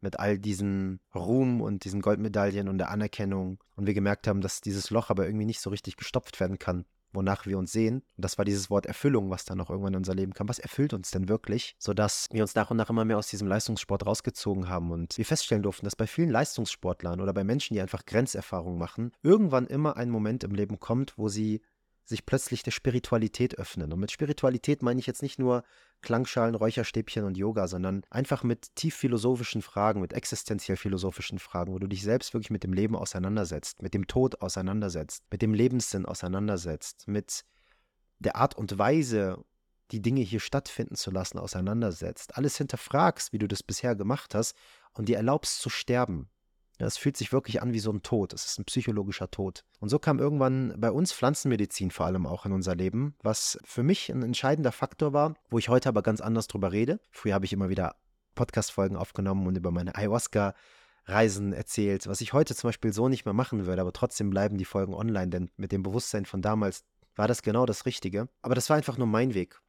mit 0.00 0.18
all 0.18 0.38
diesen 0.38 1.00
Ruhm 1.14 1.60
und 1.60 1.84
diesen 1.84 2.02
Goldmedaillen 2.02 2.68
und 2.68 2.78
der 2.78 2.90
Anerkennung. 2.90 3.62
Und 3.76 3.86
wir 3.86 3.94
gemerkt 3.94 4.26
haben, 4.26 4.40
dass 4.40 4.60
dieses 4.60 4.90
Loch 4.90 5.10
aber 5.10 5.26
irgendwie 5.26 5.46
nicht 5.46 5.60
so 5.60 5.70
richtig 5.70 5.96
gestopft 5.96 6.40
werden 6.40 6.58
kann, 6.58 6.84
wonach 7.12 7.46
wir 7.46 7.58
uns 7.58 7.72
sehen. 7.72 8.02
Und 8.16 8.24
das 8.24 8.38
war 8.38 8.44
dieses 8.44 8.70
Wort 8.70 8.86
Erfüllung, 8.86 9.30
was 9.30 9.44
dann 9.44 9.60
auch 9.60 9.70
irgendwann 9.70 9.94
in 9.94 9.98
unser 9.98 10.14
Leben 10.14 10.32
kam. 10.32 10.48
Was 10.48 10.58
erfüllt 10.58 10.92
uns 10.94 11.10
denn 11.10 11.28
wirklich? 11.28 11.74
Sodass 11.78 12.28
wir 12.32 12.42
uns 12.42 12.54
nach 12.54 12.70
und 12.70 12.76
nach 12.76 12.90
immer 12.90 13.04
mehr 13.04 13.18
aus 13.18 13.28
diesem 13.28 13.48
Leistungssport 13.48 14.06
rausgezogen 14.06 14.68
haben 14.68 14.90
und 14.90 15.16
wir 15.18 15.24
feststellen 15.24 15.62
durften, 15.62 15.84
dass 15.84 15.96
bei 15.96 16.06
vielen 16.06 16.30
Leistungssportlern 16.30 17.20
oder 17.20 17.32
bei 17.32 17.44
Menschen, 17.44 17.74
die 17.74 17.80
einfach 17.80 18.06
Grenzerfahrungen 18.06 18.78
machen, 18.78 19.12
irgendwann 19.22 19.66
immer 19.66 19.96
ein 19.96 20.10
Moment 20.10 20.44
im 20.44 20.54
Leben 20.54 20.80
kommt, 20.80 21.16
wo 21.16 21.28
sie 21.28 21.62
sich 22.04 22.26
plötzlich 22.26 22.62
der 22.62 22.70
Spiritualität 22.70 23.58
öffnen. 23.58 23.92
Und 23.92 24.00
mit 24.00 24.10
Spiritualität 24.10 24.82
meine 24.82 25.00
ich 25.00 25.06
jetzt 25.06 25.22
nicht 25.22 25.38
nur 25.38 25.62
Klangschalen, 26.00 26.54
Räucherstäbchen 26.54 27.24
und 27.24 27.36
Yoga, 27.36 27.68
sondern 27.68 28.02
einfach 28.10 28.42
mit 28.42 28.74
tief 28.74 28.96
philosophischen 28.96 29.62
Fragen, 29.62 30.00
mit 30.00 30.12
existenziell 30.12 30.76
philosophischen 30.76 31.38
Fragen, 31.38 31.72
wo 31.72 31.78
du 31.78 31.86
dich 31.86 32.02
selbst 32.02 32.34
wirklich 32.34 32.50
mit 32.50 32.64
dem 32.64 32.72
Leben 32.72 32.96
auseinandersetzt, 32.96 33.82
mit 33.82 33.94
dem 33.94 34.06
Tod 34.06 34.40
auseinandersetzt, 34.40 35.24
mit 35.30 35.42
dem 35.42 35.54
Lebenssinn 35.54 36.04
auseinandersetzt, 36.04 37.06
mit 37.06 37.44
der 38.18 38.36
Art 38.36 38.56
und 38.56 38.78
Weise, 38.78 39.44
die 39.92 40.00
Dinge 40.00 40.22
hier 40.22 40.40
stattfinden 40.40 40.96
zu 40.96 41.10
lassen, 41.10 41.38
auseinandersetzt. 41.38 42.36
Alles 42.36 42.56
hinterfragst, 42.56 43.32
wie 43.32 43.38
du 43.38 43.46
das 43.46 43.62
bisher 43.62 43.94
gemacht 43.94 44.34
hast 44.34 44.56
und 44.92 45.08
dir 45.08 45.16
erlaubst 45.16 45.60
zu 45.60 45.70
sterben. 45.70 46.28
Es 46.78 46.96
fühlt 46.96 47.16
sich 47.16 47.32
wirklich 47.32 47.62
an 47.62 47.72
wie 47.72 47.78
so 47.78 47.92
ein 47.92 48.02
Tod. 48.02 48.32
Es 48.32 48.44
ist 48.44 48.58
ein 48.58 48.64
psychologischer 48.64 49.30
Tod. 49.30 49.64
Und 49.78 49.88
so 49.88 49.98
kam 49.98 50.18
irgendwann 50.18 50.74
bei 50.78 50.90
uns 50.90 51.12
Pflanzenmedizin 51.12 51.90
vor 51.90 52.06
allem 52.06 52.26
auch 52.26 52.44
in 52.44 52.52
unser 52.52 52.74
Leben, 52.74 53.14
was 53.22 53.58
für 53.64 53.82
mich 53.82 54.10
ein 54.10 54.22
entscheidender 54.22 54.72
Faktor 54.72 55.12
war, 55.12 55.34
wo 55.50 55.58
ich 55.58 55.68
heute 55.68 55.88
aber 55.88 56.02
ganz 56.02 56.20
anders 56.20 56.48
drüber 56.48 56.72
rede. 56.72 56.98
Früher 57.10 57.34
habe 57.34 57.44
ich 57.44 57.52
immer 57.52 57.68
wieder 57.68 57.96
Podcast-Folgen 58.34 58.96
aufgenommen 58.96 59.46
und 59.46 59.56
über 59.56 59.70
meine 59.70 59.94
Ayahuasca 59.94 60.54
Reisen 61.06 61.52
erzählt, 61.52 62.06
was 62.06 62.20
ich 62.20 62.32
heute 62.32 62.54
zum 62.54 62.68
Beispiel 62.68 62.92
so 62.92 63.08
nicht 63.08 63.24
mehr 63.24 63.34
machen 63.34 63.66
würde, 63.66 63.82
aber 63.82 63.92
trotzdem 63.92 64.30
bleiben 64.30 64.56
die 64.56 64.64
Folgen 64.64 64.94
online, 64.94 65.30
denn 65.30 65.50
mit 65.56 65.72
dem 65.72 65.82
Bewusstsein 65.82 66.26
von 66.26 66.42
damals 66.42 66.84
war 67.16 67.28
das 67.28 67.42
genau 67.42 67.66
das 67.66 67.86
Richtige. 67.86 68.28
Aber 68.40 68.54
das 68.54 68.70
war 68.70 68.76
einfach 68.76 68.98
nur 68.98 69.06
mein 69.06 69.34
Weg. 69.34 69.60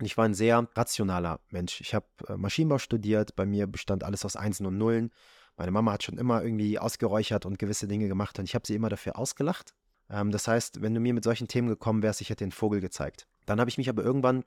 Ich 0.00 0.16
war 0.16 0.24
ein 0.24 0.34
sehr 0.34 0.68
rationaler 0.74 1.40
Mensch. 1.50 1.80
Ich 1.80 1.94
habe 1.94 2.06
äh, 2.28 2.36
Maschinenbau 2.36 2.78
studiert, 2.78 3.36
bei 3.36 3.46
mir 3.46 3.66
bestand 3.66 4.04
alles 4.04 4.24
aus 4.24 4.36
Einsen 4.36 4.66
und 4.66 4.78
Nullen. 4.78 5.10
Meine 5.58 5.72
Mama 5.72 5.92
hat 5.92 6.04
schon 6.04 6.18
immer 6.18 6.44
irgendwie 6.44 6.78
ausgeräuchert 6.78 7.44
und 7.44 7.58
gewisse 7.58 7.88
Dinge 7.88 8.06
gemacht 8.06 8.38
und 8.38 8.44
ich 8.44 8.54
habe 8.54 8.64
sie 8.64 8.76
immer 8.76 8.88
dafür 8.88 9.18
ausgelacht. 9.18 9.74
Ähm, 10.08 10.30
das 10.30 10.46
heißt, 10.46 10.82
wenn 10.82 10.94
du 10.94 11.00
mir 11.00 11.12
mit 11.12 11.24
solchen 11.24 11.48
Themen 11.48 11.66
gekommen 11.66 12.02
wärst, 12.02 12.20
ich 12.20 12.30
hätte 12.30 12.44
den 12.44 12.52
Vogel 12.52 12.80
gezeigt. 12.80 13.26
Dann 13.44 13.58
habe 13.58 13.68
ich 13.68 13.76
mich 13.76 13.88
aber 13.88 14.04
irgendwann 14.04 14.44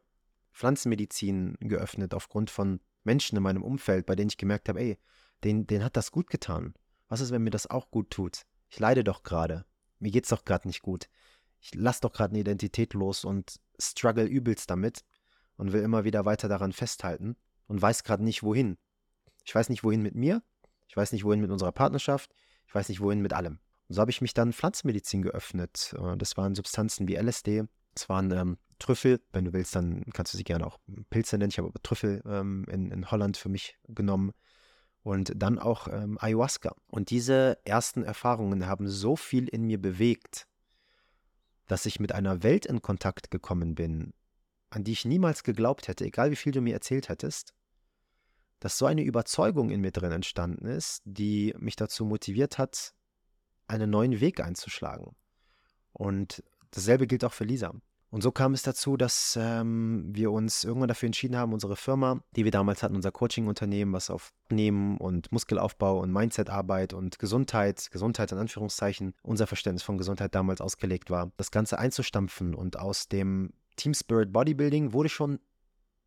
Pflanzenmedizin 0.53 1.57
geöffnet 1.59 2.13
aufgrund 2.13 2.49
von 2.49 2.79
Menschen 3.03 3.35
in 3.35 3.43
meinem 3.43 3.61
Umfeld, 3.61 4.05
bei 4.05 4.15
denen 4.15 4.29
ich 4.29 4.37
gemerkt 4.37 4.69
habe, 4.69 4.79
ey, 4.79 4.97
denen, 5.43 5.67
denen 5.67 5.83
hat 5.83 5.97
das 5.97 6.11
gut 6.11 6.29
getan. 6.29 6.75
Was 7.09 7.19
ist, 7.19 7.31
wenn 7.31 7.43
mir 7.43 7.49
das 7.49 7.69
auch 7.69 7.91
gut 7.91 8.09
tut? 8.09 8.43
Ich 8.69 8.79
leide 8.79 9.03
doch 9.03 9.23
gerade. 9.23 9.65
Mir 9.99 10.11
geht's 10.11 10.29
doch 10.29 10.45
gerade 10.45 10.65
nicht 10.65 10.81
gut. 10.81 11.09
Ich 11.59 11.75
lasse 11.75 12.01
doch 12.01 12.13
gerade 12.13 12.31
eine 12.31 12.39
Identität 12.39 12.93
los 12.93 13.25
und 13.25 13.59
struggle 13.77 14.25
übelst 14.25 14.69
damit 14.69 15.03
und 15.57 15.73
will 15.73 15.81
immer 15.81 16.05
wieder 16.05 16.23
weiter 16.23 16.47
daran 16.47 16.71
festhalten 16.71 17.35
und 17.67 17.81
weiß 17.81 18.05
gerade 18.05 18.23
nicht 18.23 18.43
wohin. 18.43 18.77
Ich 19.43 19.53
weiß 19.53 19.67
nicht 19.67 19.83
wohin 19.83 20.01
mit 20.01 20.15
mir 20.15 20.41
ich 20.91 20.97
weiß 20.97 21.13
nicht, 21.13 21.23
wohin 21.23 21.39
mit 21.39 21.51
unserer 21.51 21.71
Partnerschaft. 21.71 22.35
Ich 22.67 22.75
weiß 22.75 22.89
nicht, 22.89 22.99
wohin 22.99 23.21
mit 23.21 23.31
allem. 23.31 23.59
Und 23.87 23.95
so 23.95 24.01
habe 24.01 24.11
ich 24.11 24.19
mich 24.19 24.33
dann 24.33 24.51
Pflanzenmedizin 24.51 25.21
geöffnet. 25.21 25.95
Äh, 25.97 26.17
das 26.17 26.35
waren 26.35 26.53
Substanzen 26.53 27.07
wie 27.07 27.15
LSD. 27.15 27.63
Das 27.93 28.09
waren 28.09 28.29
ähm, 28.31 28.57
Trüffel. 28.77 29.21
Wenn 29.31 29.45
du 29.45 29.53
willst, 29.53 29.73
dann 29.73 30.03
kannst 30.11 30.33
du 30.33 30.37
sie 30.37 30.43
gerne 30.43 30.67
auch 30.67 30.79
Pilze 31.09 31.37
nennen. 31.37 31.49
Ich 31.49 31.59
habe 31.59 31.69
aber 31.69 31.81
Trüffel 31.81 32.21
ähm, 32.25 32.65
in, 32.69 32.91
in 32.91 33.09
Holland 33.09 33.37
für 33.37 33.47
mich 33.47 33.77
genommen. 33.87 34.33
Und 35.01 35.31
dann 35.33 35.59
auch 35.59 35.87
ähm, 35.87 36.17
Ayahuasca. 36.19 36.75
Und 36.87 37.09
diese 37.09 37.57
ersten 37.63 38.03
Erfahrungen 38.03 38.67
haben 38.67 38.89
so 38.89 39.15
viel 39.15 39.47
in 39.47 39.63
mir 39.63 39.81
bewegt, 39.81 40.45
dass 41.67 41.85
ich 41.85 42.01
mit 42.01 42.11
einer 42.11 42.43
Welt 42.43 42.65
in 42.65 42.81
Kontakt 42.81 43.31
gekommen 43.31 43.75
bin, 43.75 44.11
an 44.69 44.83
die 44.83 44.91
ich 44.91 45.05
niemals 45.05 45.43
geglaubt 45.43 45.87
hätte, 45.87 46.03
egal 46.03 46.31
wie 46.31 46.35
viel 46.35 46.51
du 46.51 46.59
mir 46.59 46.73
erzählt 46.73 47.07
hättest 47.07 47.53
dass 48.61 48.77
so 48.77 48.85
eine 48.85 49.01
Überzeugung 49.01 49.71
in 49.71 49.81
mir 49.81 49.91
drin 49.91 50.11
entstanden 50.11 50.65
ist, 50.65 51.01
die 51.03 51.53
mich 51.57 51.75
dazu 51.75 52.05
motiviert 52.05 52.57
hat, 52.57 52.93
einen 53.67 53.89
neuen 53.89 54.21
Weg 54.21 54.39
einzuschlagen. 54.39 55.15
Und 55.91 56.43
dasselbe 56.69 57.07
gilt 57.07 57.25
auch 57.25 57.33
für 57.33 57.43
Lisa. 57.43 57.73
Und 58.11 58.21
so 58.21 58.31
kam 58.31 58.53
es 58.53 58.61
dazu, 58.61 58.97
dass 58.97 59.39
ähm, 59.41 60.09
wir 60.13 60.31
uns 60.31 60.65
irgendwann 60.65 60.89
dafür 60.89 61.07
entschieden 61.07 61.37
haben, 61.37 61.53
unsere 61.53 61.77
Firma, 61.77 62.21
die 62.35 62.43
wir 62.43 62.51
damals 62.51 62.83
hatten, 62.83 62.95
unser 62.95 63.11
Coaching-Unternehmen, 63.11 63.93
was 63.93 64.09
auf 64.09 64.33
Nehmen 64.49 64.97
und 64.97 65.31
Muskelaufbau 65.31 65.99
und 65.99 66.11
Mindsetarbeit 66.11 66.93
und 66.93 67.19
Gesundheit, 67.19 67.89
Gesundheit 67.89 68.33
in 68.33 68.37
Anführungszeichen, 68.37 69.15
unser 69.23 69.47
Verständnis 69.47 69.83
von 69.83 69.97
Gesundheit 69.97 70.35
damals 70.35 70.59
ausgelegt 70.59 71.09
war, 71.09 71.31
das 71.37 71.51
Ganze 71.51 71.79
einzustampfen. 71.79 72.53
Und 72.53 72.77
aus 72.77 73.07
dem 73.07 73.53
Team 73.77 73.93
Spirit 73.93 74.33
Bodybuilding 74.33 74.91
wurde 74.91 75.09
schon 75.09 75.39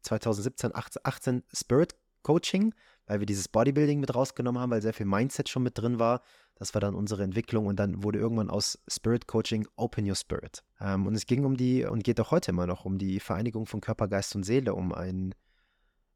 2017, 0.02 0.72
18 0.74 1.42
Spirit 1.54 1.94
Coaching, 2.24 2.74
weil 3.06 3.20
wir 3.20 3.26
dieses 3.26 3.46
Bodybuilding 3.46 4.00
mit 4.00 4.12
rausgenommen 4.12 4.60
haben, 4.60 4.70
weil 4.70 4.82
sehr 4.82 4.92
viel 4.92 5.06
Mindset 5.06 5.48
schon 5.48 5.62
mit 5.62 5.78
drin 5.78 6.00
war. 6.00 6.22
Das 6.56 6.74
war 6.74 6.80
dann 6.80 6.96
unsere 6.96 7.22
Entwicklung 7.22 7.66
und 7.66 7.76
dann 7.76 8.02
wurde 8.02 8.18
irgendwann 8.18 8.50
aus 8.50 8.82
Spirit 8.88 9.28
Coaching 9.28 9.68
Open 9.76 10.08
Your 10.08 10.16
Spirit. 10.16 10.64
Ähm, 10.80 11.06
und 11.06 11.14
es 11.14 11.26
ging 11.26 11.44
um 11.44 11.56
die, 11.56 11.84
und 11.84 12.02
geht 12.02 12.20
auch 12.20 12.32
heute 12.32 12.50
immer 12.50 12.66
noch, 12.66 12.84
um 12.84 12.98
die 12.98 13.20
Vereinigung 13.20 13.66
von 13.66 13.80
Körper, 13.80 14.08
Geist 14.08 14.34
und 14.34 14.42
Seele, 14.42 14.74
um 14.74 14.92
einen 14.92 15.34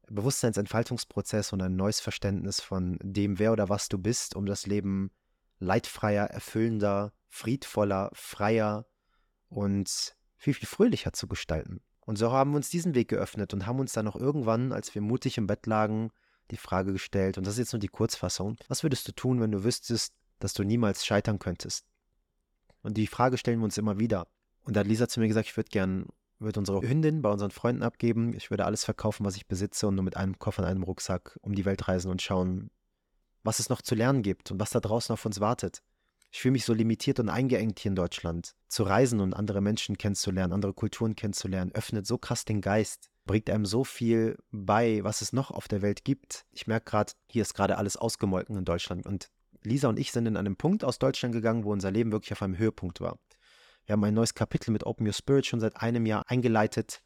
Bewusstseinsentfaltungsprozess 0.09 1.53
und 1.53 1.61
ein 1.61 1.75
neues 1.75 1.99
Verständnis 1.99 2.59
von 2.59 2.97
dem, 3.01 3.39
wer 3.39 3.53
oder 3.53 3.69
was 3.69 3.89
du 3.89 3.97
bist, 3.97 4.35
um 4.35 4.45
das 4.45 4.65
Leben 4.65 5.11
leidfreier, 5.59 6.25
erfüllender, 6.25 7.13
friedvoller, 7.27 8.09
freier 8.13 8.85
und 9.49 10.15
viel, 10.37 10.53
viel 10.53 10.67
fröhlicher 10.67 11.13
zu 11.13 11.27
gestalten. 11.27 11.81
Und 12.09 12.15
so 12.15 12.31
haben 12.31 12.53
wir 12.53 12.55
uns 12.55 12.71
diesen 12.71 12.95
Weg 12.95 13.09
geöffnet 13.09 13.53
und 13.53 13.67
haben 13.67 13.79
uns 13.79 13.93
dann 13.93 14.07
auch 14.07 14.15
irgendwann, 14.15 14.71
als 14.71 14.95
wir 14.95 15.01
mutig 15.03 15.37
im 15.37 15.45
Bett 15.45 15.67
lagen, 15.67 16.09
die 16.49 16.57
Frage 16.57 16.91
gestellt, 16.91 17.37
und 17.37 17.45
das 17.45 17.53
ist 17.53 17.59
jetzt 17.59 17.73
nur 17.73 17.79
die 17.79 17.87
Kurzfassung, 17.87 18.55
was 18.67 18.81
würdest 18.81 19.07
du 19.07 19.11
tun, 19.11 19.39
wenn 19.39 19.51
du 19.51 19.63
wüsstest, 19.63 20.15
dass 20.39 20.55
du 20.55 20.63
niemals 20.63 21.05
scheitern 21.05 21.37
könntest? 21.37 21.85
Und 22.81 22.97
die 22.97 23.05
Frage 23.05 23.37
stellen 23.37 23.59
wir 23.59 23.65
uns 23.65 23.77
immer 23.77 23.99
wieder. 23.99 24.25
Und 24.63 24.75
da 24.75 24.79
hat 24.79 24.87
Lisa 24.87 25.07
zu 25.07 25.19
mir 25.19 25.27
gesagt, 25.27 25.49
ich 25.49 25.55
würde 25.55 25.69
gern, 25.69 26.07
würde 26.39 26.59
unsere 26.59 26.81
Hündin 26.81 27.21
bei 27.21 27.29
unseren 27.29 27.51
Freunden 27.51 27.83
abgeben, 27.83 28.33
ich 28.33 28.49
würde 28.49 28.65
alles 28.65 28.85
verkaufen, 28.85 29.23
was 29.23 29.35
ich 29.35 29.45
besitze 29.45 29.87
und 29.87 29.93
nur 29.93 30.03
mit 30.03 30.17
einem 30.17 30.39
Koffer 30.39 30.63
und 30.63 30.67
einem 30.67 30.81
Rucksack 30.81 31.37
um 31.43 31.53
die 31.53 31.65
Welt 31.65 31.87
reisen 31.87 32.09
und 32.09 32.23
schauen, 32.23 32.71
was 33.43 33.59
es 33.59 33.69
noch 33.69 33.83
zu 33.83 33.93
lernen 33.93 34.23
gibt 34.23 34.49
und 34.49 34.59
was 34.59 34.71
da 34.71 34.79
draußen 34.79 35.13
auf 35.13 35.27
uns 35.27 35.41
wartet. 35.41 35.83
Ich 36.31 36.41
fühle 36.41 36.51
mich 36.53 36.65
so 36.65 36.73
limitiert 36.73 37.19
und 37.19 37.29
eingeengt 37.29 37.79
hier 37.79 37.89
in 37.89 37.95
Deutschland. 37.95 38.55
Zu 38.67 38.83
reisen 38.83 39.19
und 39.19 39.33
andere 39.33 39.61
Menschen 39.61 39.97
kennenzulernen, 39.97 40.53
andere 40.53 40.73
Kulturen 40.73 41.15
kennenzulernen, 41.15 41.71
öffnet 41.73 42.05
so 42.05 42.17
krass 42.19 42.45
den 42.45 42.61
Geist, 42.61 43.09
bringt 43.25 43.49
einem 43.49 43.65
so 43.65 43.83
viel 43.83 44.37
bei, 44.51 45.03
was 45.03 45.21
es 45.21 45.33
noch 45.33 45.49
auf 45.49 45.67
der 45.67 45.81
Welt 45.81 46.05
gibt. 46.05 46.45
Ich 46.51 46.67
merke 46.67 46.91
gerade, 46.91 47.13
hier 47.27 47.41
ist 47.41 47.55
gerade 47.55 47.77
alles 47.77 47.97
ausgemolken 47.97 48.57
in 48.57 48.65
Deutschland 48.65 49.07
und 49.07 49.29
Lisa 49.63 49.89
und 49.89 49.99
ich 49.99 50.11
sind 50.11 50.27
in 50.27 50.37
einem 50.37 50.55
Punkt 50.55 50.83
aus 50.83 50.99
Deutschland 50.99 51.33
gegangen, 51.33 51.63
wo 51.63 51.71
unser 51.71 51.91
Leben 51.91 52.11
wirklich 52.11 52.31
auf 52.31 52.41
einem 52.41 52.57
Höhepunkt 52.57 53.01
war. 53.01 53.19
Wir 53.85 53.93
haben 53.93 54.03
ein 54.03 54.13
neues 54.13 54.35
Kapitel 54.35 54.71
mit 54.71 54.85
Open 54.85 55.07
Your 55.07 55.13
Spirit 55.13 55.47
schon 55.47 55.59
seit 55.59 55.77
einem 55.77 56.05
Jahr 56.05 56.23
eingeleitet 56.27 57.01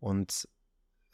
und 0.00 0.48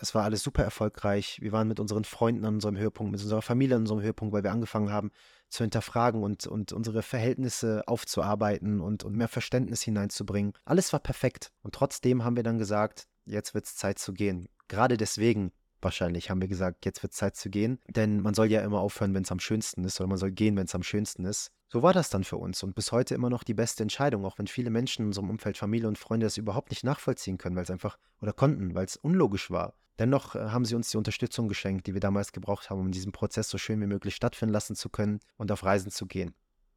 es 0.03 0.17
war 0.17 0.25
alles 0.25 0.43
super 0.43 0.65
erfolgreich. 0.65 1.39
Wir 1.41 1.53
waren 1.53 1.69
mit 1.69 1.79
unseren 1.79 2.05
Freunden 2.05 2.45
an 2.45 2.55
unserem 2.55 2.77
Höhepunkt, 2.77 3.13
mit 3.13 3.23
unserer 3.23 3.41
Familie 3.41 3.77
an 3.77 3.83
unserem 3.83 4.03
Höhepunkt, 4.03 4.35
weil 4.35 4.43
wir 4.43 4.51
angefangen 4.51 4.91
haben 4.91 5.13
zu 5.49 5.63
hinterfragen 5.63 6.25
und, 6.25 6.47
und 6.47 6.73
unsere 6.73 7.03
Verhältnisse 7.03 7.85
aufzuarbeiten 7.87 8.81
und, 8.81 9.05
und 9.05 9.17
mehr 9.17 9.29
Verständnis 9.29 9.81
hineinzubringen. 9.83 10.55
Alles 10.65 10.93
war 10.93 10.99
perfekt. 10.99 11.53
Und 11.63 11.77
trotzdem 11.77 12.25
haben 12.25 12.35
wir 12.35 12.43
dann 12.43 12.59
gesagt, 12.59 13.07
jetzt 13.27 13.55
wird 13.55 13.67
es 13.67 13.77
Zeit 13.77 14.01
zu 14.01 14.13
gehen. 14.13 14.49
Gerade 14.67 14.97
deswegen 14.97 15.53
wahrscheinlich 15.81 16.31
haben 16.31 16.41
wir 16.41 16.49
gesagt, 16.49 16.85
jetzt 16.85 17.03
wird 17.05 17.13
es 17.13 17.19
Zeit 17.19 17.37
zu 17.37 17.49
gehen. 17.49 17.79
Denn 17.89 18.21
man 18.21 18.35
soll 18.35 18.51
ja 18.51 18.63
immer 18.63 18.81
aufhören, 18.81 19.15
wenn 19.15 19.23
es 19.23 19.31
am 19.31 19.41
schönsten 19.41 19.85
ist, 19.85 20.01
oder 20.01 20.09
man 20.09 20.19
soll 20.19 20.33
gehen, 20.33 20.57
wenn 20.57 20.67
es 20.67 20.75
am 20.75 20.83
schönsten 20.83 21.25
ist. 21.25 21.53
So 21.69 21.83
war 21.83 21.93
das 21.93 22.11
dann 22.11 22.25
für 22.25 22.37
uns 22.37 22.63
und 22.65 22.75
bis 22.75 22.91
heute 22.91 23.15
immer 23.15 23.31
noch 23.31 23.45
die 23.45 23.55
beste 23.55 23.83
Entscheidung, 23.83 24.25
auch 24.25 24.39
wenn 24.39 24.47
viele 24.47 24.71
Menschen 24.71 25.03
in 25.03 25.07
unserem 25.07 25.31
Umfeld, 25.31 25.57
Familie 25.57 25.89
und 25.89 25.97
Freunde 25.97 26.27
das 26.27 26.37
überhaupt 26.37 26.71
nicht 26.71 26.85
nachvollziehen 26.85 27.39
können, 27.39 27.57
weil 27.57 27.63
es 27.63 27.71
einfach 27.71 27.99
oder 28.21 28.33
konnten, 28.33 28.75
weil 28.75 28.85
es 28.85 28.97
unlogisch 28.97 29.51
war. 29.51 29.75
Dennoch 30.03 30.35
äh, 30.35 30.49
haben 30.49 30.65
sie 30.65 30.75
uns 30.75 30.91
die 30.91 30.97
Unterstützung 30.97 31.47
geschenkt, 31.47 31.87
die 31.87 31.95
wir 31.95 32.01
damals 32.01 32.33
gebraucht 32.33 32.71
haben, 32.71 32.81
um 32.81 32.91
diesen 32.91 33.13
Prozess 33.13 33.49
so 33.49 33.57
schön 33.57 33.81
wie 33.81 33.87
möglich 33.87 34.17
stattfinden 34.17 34.53
lassen 34.53 34.75
zu 34.75 34.89
können 34.89 35.21
und 35.37 35.53
auf 35.53 35.63
Reisen 35.63 35.93
zu 35.93 36.07
gehen. 36.07 36.35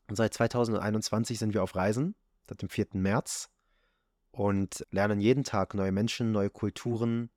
Und 0.08 0.16
seit 0.16 0.36
2021 0.36 1.40
sind 1.40 1.56
wir 1.56 1.64
auf 1.64 1.76
Reisen, 1.76 2.14
seit 2.48 2.62
dem 2.62 2.70
4. 2.70 2.90
März, 2.94 3.50
und 4.30 4.86
lernen 4.92 5.20
jeden 5.20 5.44
Tag 5.44 5.74
neue 5.74 5.92
Menschen, 5.92 6.32
neue 6.32 6.52
Kulturen, 6.52 7.32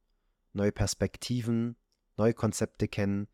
neue 0.52 0.72
Perspektiven, 0.72 1.76
neue 2.18 2.34
Konzepte 2.34 2.86
kennen, 2.86 3.26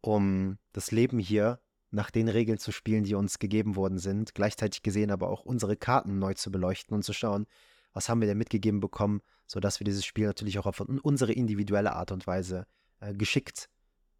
um 0.00 0.56
das 0.72 0.90
Leben 0.90 1.18
hier 1.18 1.60
nach 1.90 2.10
den 2.10 2.28
Regeln 2.28 2.56
zu 2.56 2.72
spielen, 2.72 3.04
die 3.04 3.14
uns 3.14 3.38
gegeben 3.38 3.76
worden 3.76 3.98
sind, 3.98 4.34
gleichzeitig 4.34 4.82
gesehen 4.82 5.10
aber 5.10 5.28
auch 5.28 5.42
unsere 5.42 5.76
Karten 5.76 6.18
neu 6.18 6.32
zu 6.32 6.50
beleuchten 6.50 6.94
und 6.94 7.02
zu 7.02 7.12
schauen, 7.12 7.46
was 7.92 8.08
haben 8.08 8.22
wir 8.22 8.26
denn 8.28 8.38
mitgegeben 8.38 8.80
bekommen, 8.80 9.20
sodass 9.46 9.80
wir 9.80 9.84
dieses 9.84 10.04
Spiel 10.04 10.26
natürlich 10.26 10.58
auch 10.58 10.66
auf 10.66 10.80
unsere 10.80 11.32
individuelle 11.32 11.92
Art 11.92 12.12
und 12.12 12.26
Weise 12.26 12.66
äh, 13.00 13.14
geschickt 13.14 13.68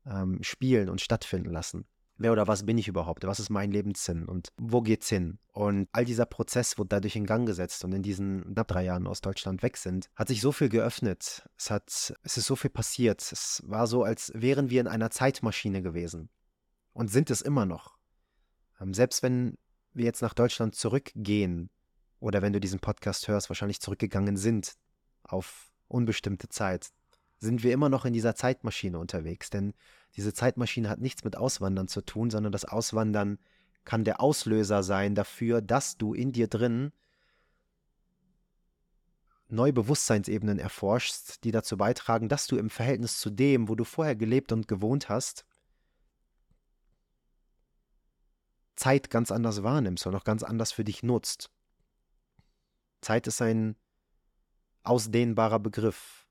ähm, 0.06 0.42
spielen 0.42 0.88
und 0.88 1.00
stattfinden 1.00 1.50
lassen. 1.50 1.86
Wer 2.16 2.30
oder 2.30 2.46
was 2.46 2.64
bin 2.64 2.78
ich 2.78 2.86
überhaupt? 2.86 3.26
Was 3.26 3.40
ist 3.40 3.50
mein 3.50 3.72
Lebenssinn 3.72 4.26
und 4.26 4.52
wo 4.56 4.82
geht's 4.82 5.08
hin? 5.08 5.38
Und 5.52 5.88
all 5.90 6.04
dieser 6.04 6.26
Prozess 6.26 6.78
wurde 6.78 6.88
dadurch 6.90 7.16
in 7.16 7.26
Gang 7.26 7.44
gesetzt 7.44 7.84
und 7.84 7.92
in 7.92 8.02
diesen 8.02 8.54
knapp 8.54 8.68
drei 8.68 8.84
Jahren 8.84 9.08
aus 9.08 9.20
Deutschland 9.20 9.64
weg 9.64 9.76
sind, 9.76 10.08
hat 10.14 10.28
sich 10.28 10.40
so 10.40 10.52
viel 10.52 10.68
geöffnet. 10.68 11.42
Es 11.58 11.70
hat, 11.70 12.14
es 12.22 12.36
ist 12.36 12.46
so 12.46 12.54
viel 12.54 12.70
passiert. 12.70 13.20
Es 13.20 13.62
war 13.66 13.88
so, 13.88 14.04
als 14.04 14.30
wären 14.34 14.70
wir 14.70 14.80
in 14.80 14.86
einer 14.86 15.10
Zeitmaschine 15.10 15.82
gewesen 15.82 16.28
und 16.92 17.10
sind 17.10 17.30
es 17.30 17.42
immer 17.42 17.66
noch. 17.66 17.96
Ähm, 18.80 18.94
selbst 18.94 19.24
wenn 19.24 19.58
wir 19.92 20.04
jetzt 20.04 20.22
nach 20.22 20.34
Deutschland 20.34 20.76
zurückgehen 20.76 21.68
oder 22.20 22.42
wenn 22.42 22.52
du 22.52 22.60
diesen 22.60 22.78
Podcast 22.78 23.26
hörst, 23.26 23.50
wahrscheinlich 23.50 23.80
zurückgegangen 23.80 24.36
sind 24.36 24.74
auf 25.24 25.72
unbestimmte 25.88 26.48
Zeit, 26.48 26.92
sind 27.38 27.62
wir 27.62 27.72
immer 27.72 27.88
noch 27.88 28.04
in 28.04 28.12
dieser 28.12 28.34
Zeitmaschine 28.34 28.98
unterwegs. 28.98 29.50
Denn 29.50 29.74
diese 30.16 30.32
Zeitmaschine 30.32 30.88
hat 30.88 31.00
nichts 31.00 31.24
mit 31.24 31.36
Auswandern 31.36 31.88
zu 31.88 32.00
tun, 32.00 32.30
sondern 32.30 32.52
das 32.52 32.64
Auswandern 32.64 33.38
kann 33.84 34.04
der 34.04 34.20
Auslöser 34.20 34.82
sein 34.82 35.14
dafür, 35.14 35.60
dass 35.60 35.96
du 35.96 36.14
in 36.14 36.32
dir 36.32 36.48
drin 36.48 36.92
neue 39.48 39.72
Bewusstseinsebenen 39.72 40.58
erforschst, 40.58 41.44
die 41.44 41.50
dazu 41.50 41.76
beitragen, 41.76 42.28
dass 42.28 42.46
du 42.46 42.56
im 42.56 42.70
Verhältnis 42.70 43.18
zu 43.18 43.30
dem, 43.30 43.68
wo 43.68 43.74
du 43.74 43.84
vorher 43.84 44.16
gelebt 44.16 44.52
und 44.52 44.68
gewohnt 44.68 45.08
hast, 45.08 45.44
Zeit 48.76 49.10
ganz 49.10 49.30
anders 49.30 49.62
wahrnimmst 49.62 50.06
und 50.06 50.14
auch 50.14 50.24
ganz 50.24 50.42
anders 50.42 50.72
für 50.72 50.84
dich 50.84 51.02
nutzt. 51.02 51.50
Zeit 53.00 53.26
ist 53.26 53.40
ein 53.42 53.76
ausdehnbarer 54.84 55.58
Begriff. 55.58 56.26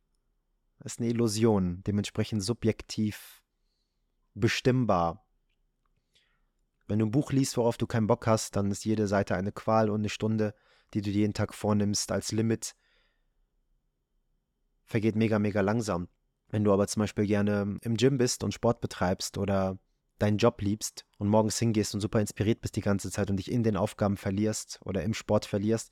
Ist 0.84 1.00
eine 1.00 1.10
Illusion, 1.10 1.84
dementsprechend 1.86 2.44
subjektiv 2.44 3.42
bestimmbar. 4.34 5.26
Wenn 6.88 7.00
du 7.00 7.06
ein 7.06 7.12
Buch 7.12 7.32
liest, 7.32 7.56
worauf 7.58 7.78
du 7.78 7.88
keinen 7.88 8.08
Bock 8.08 8.28
hast, 8.28 8.56
dann 8.56 8.70
ist 8.70 8.84
jede 8.84 9.08
Seite 9.08 9.36
eine 9.36 9.52
Qual 9.52 9.90
und 9.90 10.02
eine 10.02 10.10
Stunde, 10.10 10.54
die 10.94 11.02
du 11.02 11.10
jeden 11.10 11.34
Tag 11.34 11.54
vornimmst 11.54 12.12
als 12.12 12.32
Limit, 12.32 12.76
vergeht 14.84 15.16
mega, 15.16 15.40
mega 15.40 15.62
langsam. 15.62 16.10
Wenn 16.50 16.64
du 16.64 16.74
aber 16.74 16.88
zum 16.88 17.02
Beispiel 17.02 17.26
gerne 17.26 17.80
im 17.82 17.98
Gym 17.98 18.18
bist 18.18 18.44
und 18.44 18.54
Sport 18.54 18.82
betreibst 18.82 19.38
oder 19.38 19.80
deinen 20.20 20.38
Job 20.38 20.62
liebst 20.62 21.06
und 21.18 21.28
morgens 21.28 21.58
hingehst 21.58 21.96
und 21.96 22.02
super 22.02 22.22
inspiriert 22.22 22.62
bist 22.62 22.76
die 22.76 22.82
ganze 22.82 23.10
Zeit 23.10 23.30
und 23.30 23.38
dich 23.38 23.50
in 23.50 23.64
den 23.64 23.78
Aufgaben 23.78 24.18
verlierst 24.18 24.80
oder 24.84 25.04
im 25.04 25.14
Sport 25.14 25.46
verlierst, 25.46 25.92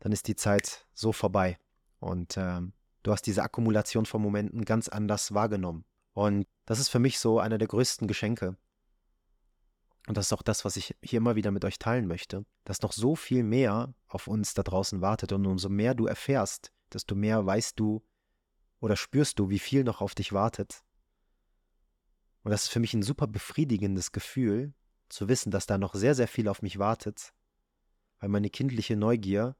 dann 0.00 0.12
ist 0.12 0.28
die 0.28 0.36
Zeit 0.36 0.86
so 0.92 1.12
vorbei. 1.12 1.58
Und 2.02 2.36
äh, 2.36 2.60
du 3.04 3.12
hast 3.12 3.22
diese 3.22 3.44
Akkumulation 3.44 4.06
von 4.06 4.20
Momenten 4.20 4.64
ganz 4.64 4.88
anders 4.88 5.34
wahrgenommen. 5.34 5.84
Und 6.14 6.46
das 6.66 6.80
ist 6.80 6.88
für 6.88 6.98
mich 6.98 7.20
so 7.20 7.38
einer 7.38 7.58
der 7.58 7.68
größten 7.68 8.08
Geschenke. 8.08 8.56
Und 10.08 10.16
das 10.16 10.26
ist 10.26 10.32
auch 10.32 10.42
das, 10.42 10.64
was 10.64 10.76
ich 10.76 10.96
hier 11.00 11.18
immer 11.18 11.36
wieder 11.36 11.52
mit 11.52 11.64
euch 11.64 11.78
teilen 11.78 12.08
möchte, 12.08 12.44
dass 12.64 12.82
noch 12.82 12.92
so 12.92 13.14
viel 13.14 13.44
mehr 13.44 13.94
auf 14.08 14.26
uns 14.26 14.52
da 14.52 14.64
draußen 14.64 15.00
wartet. 15.00 15.32
Und 15.32 15.46
umso 15.46 15.68
mehr 15.68 15.94
du 15.94 16.06
erfährst, 16.06 16.72
desto 16.92 17.14
mehr 17.14 17.46
weißt 17.46 17.78
du 17.78 18.02
oder 18.80 18.96
spürst 18.96 19.38
du, 19.38 19.48
wie 19.48 19.60
viel 19.60 19.84
noch 19.84 20.00
auf 20.00 20.16
dich 20.16 20.32
wartet. 20.32 20.82
Und 22.42 22.50
das 22.50 22.64
ist 22.64 22.70
für 22.70 22.80
mich 22.80 22.94
ein 22.94 23.04
super 23.04 23.28
befriedigendes 23.28 24.10
Gefühl, 24.10 24.74
zu 25.08 25.28
wissen, 25.28 25.52
dass 25.52 25.66
da 25.66 25.78
noch 25.78 25.94
sehr, 25.94 26.16
sehr 26.16 26.26
viel 26.26 26.48
auf 26.48 26.62
mich 26.62 26.80
wartet, 26.80 27.32
weil 28.18 28.28
meine 28.28 28.50
kindliche 28.50 28.96
Neugier 28.96 29.54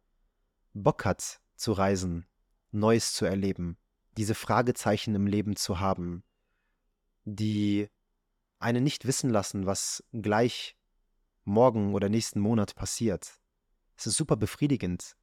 Bock 0.72 1.04
hat 1.04 1.40
zu 1.54 1.72
reisen, 1.72 2.26
Neues 2.72 3.14
zu 3.14 3.24
erleben, 3.24 3.76
diese 4.16 4.34
Fragezeichen 4.34 5.14
im 5.14 5.26
Leben 5.26 5.56
zu 5.56 5.80
haben, 5.80 6.24
die 7.24 7.88
einen 8.58 8.84
nicht 8.84 9.06
wissen 9.06 9.30
lassen, 9.30 9.66
was 9.66 10.04
gleich 10.12 10.76
morgen 11.44 11.94
oder 11.94 12.08
nächsten 12.08 12.40
Monat 12.40 12.74
passiert. 12.74 13.40
Es 13.96 14.06
ist 14.06 14.16
super 14.16 14.36
befriedigend, 14.36 15.16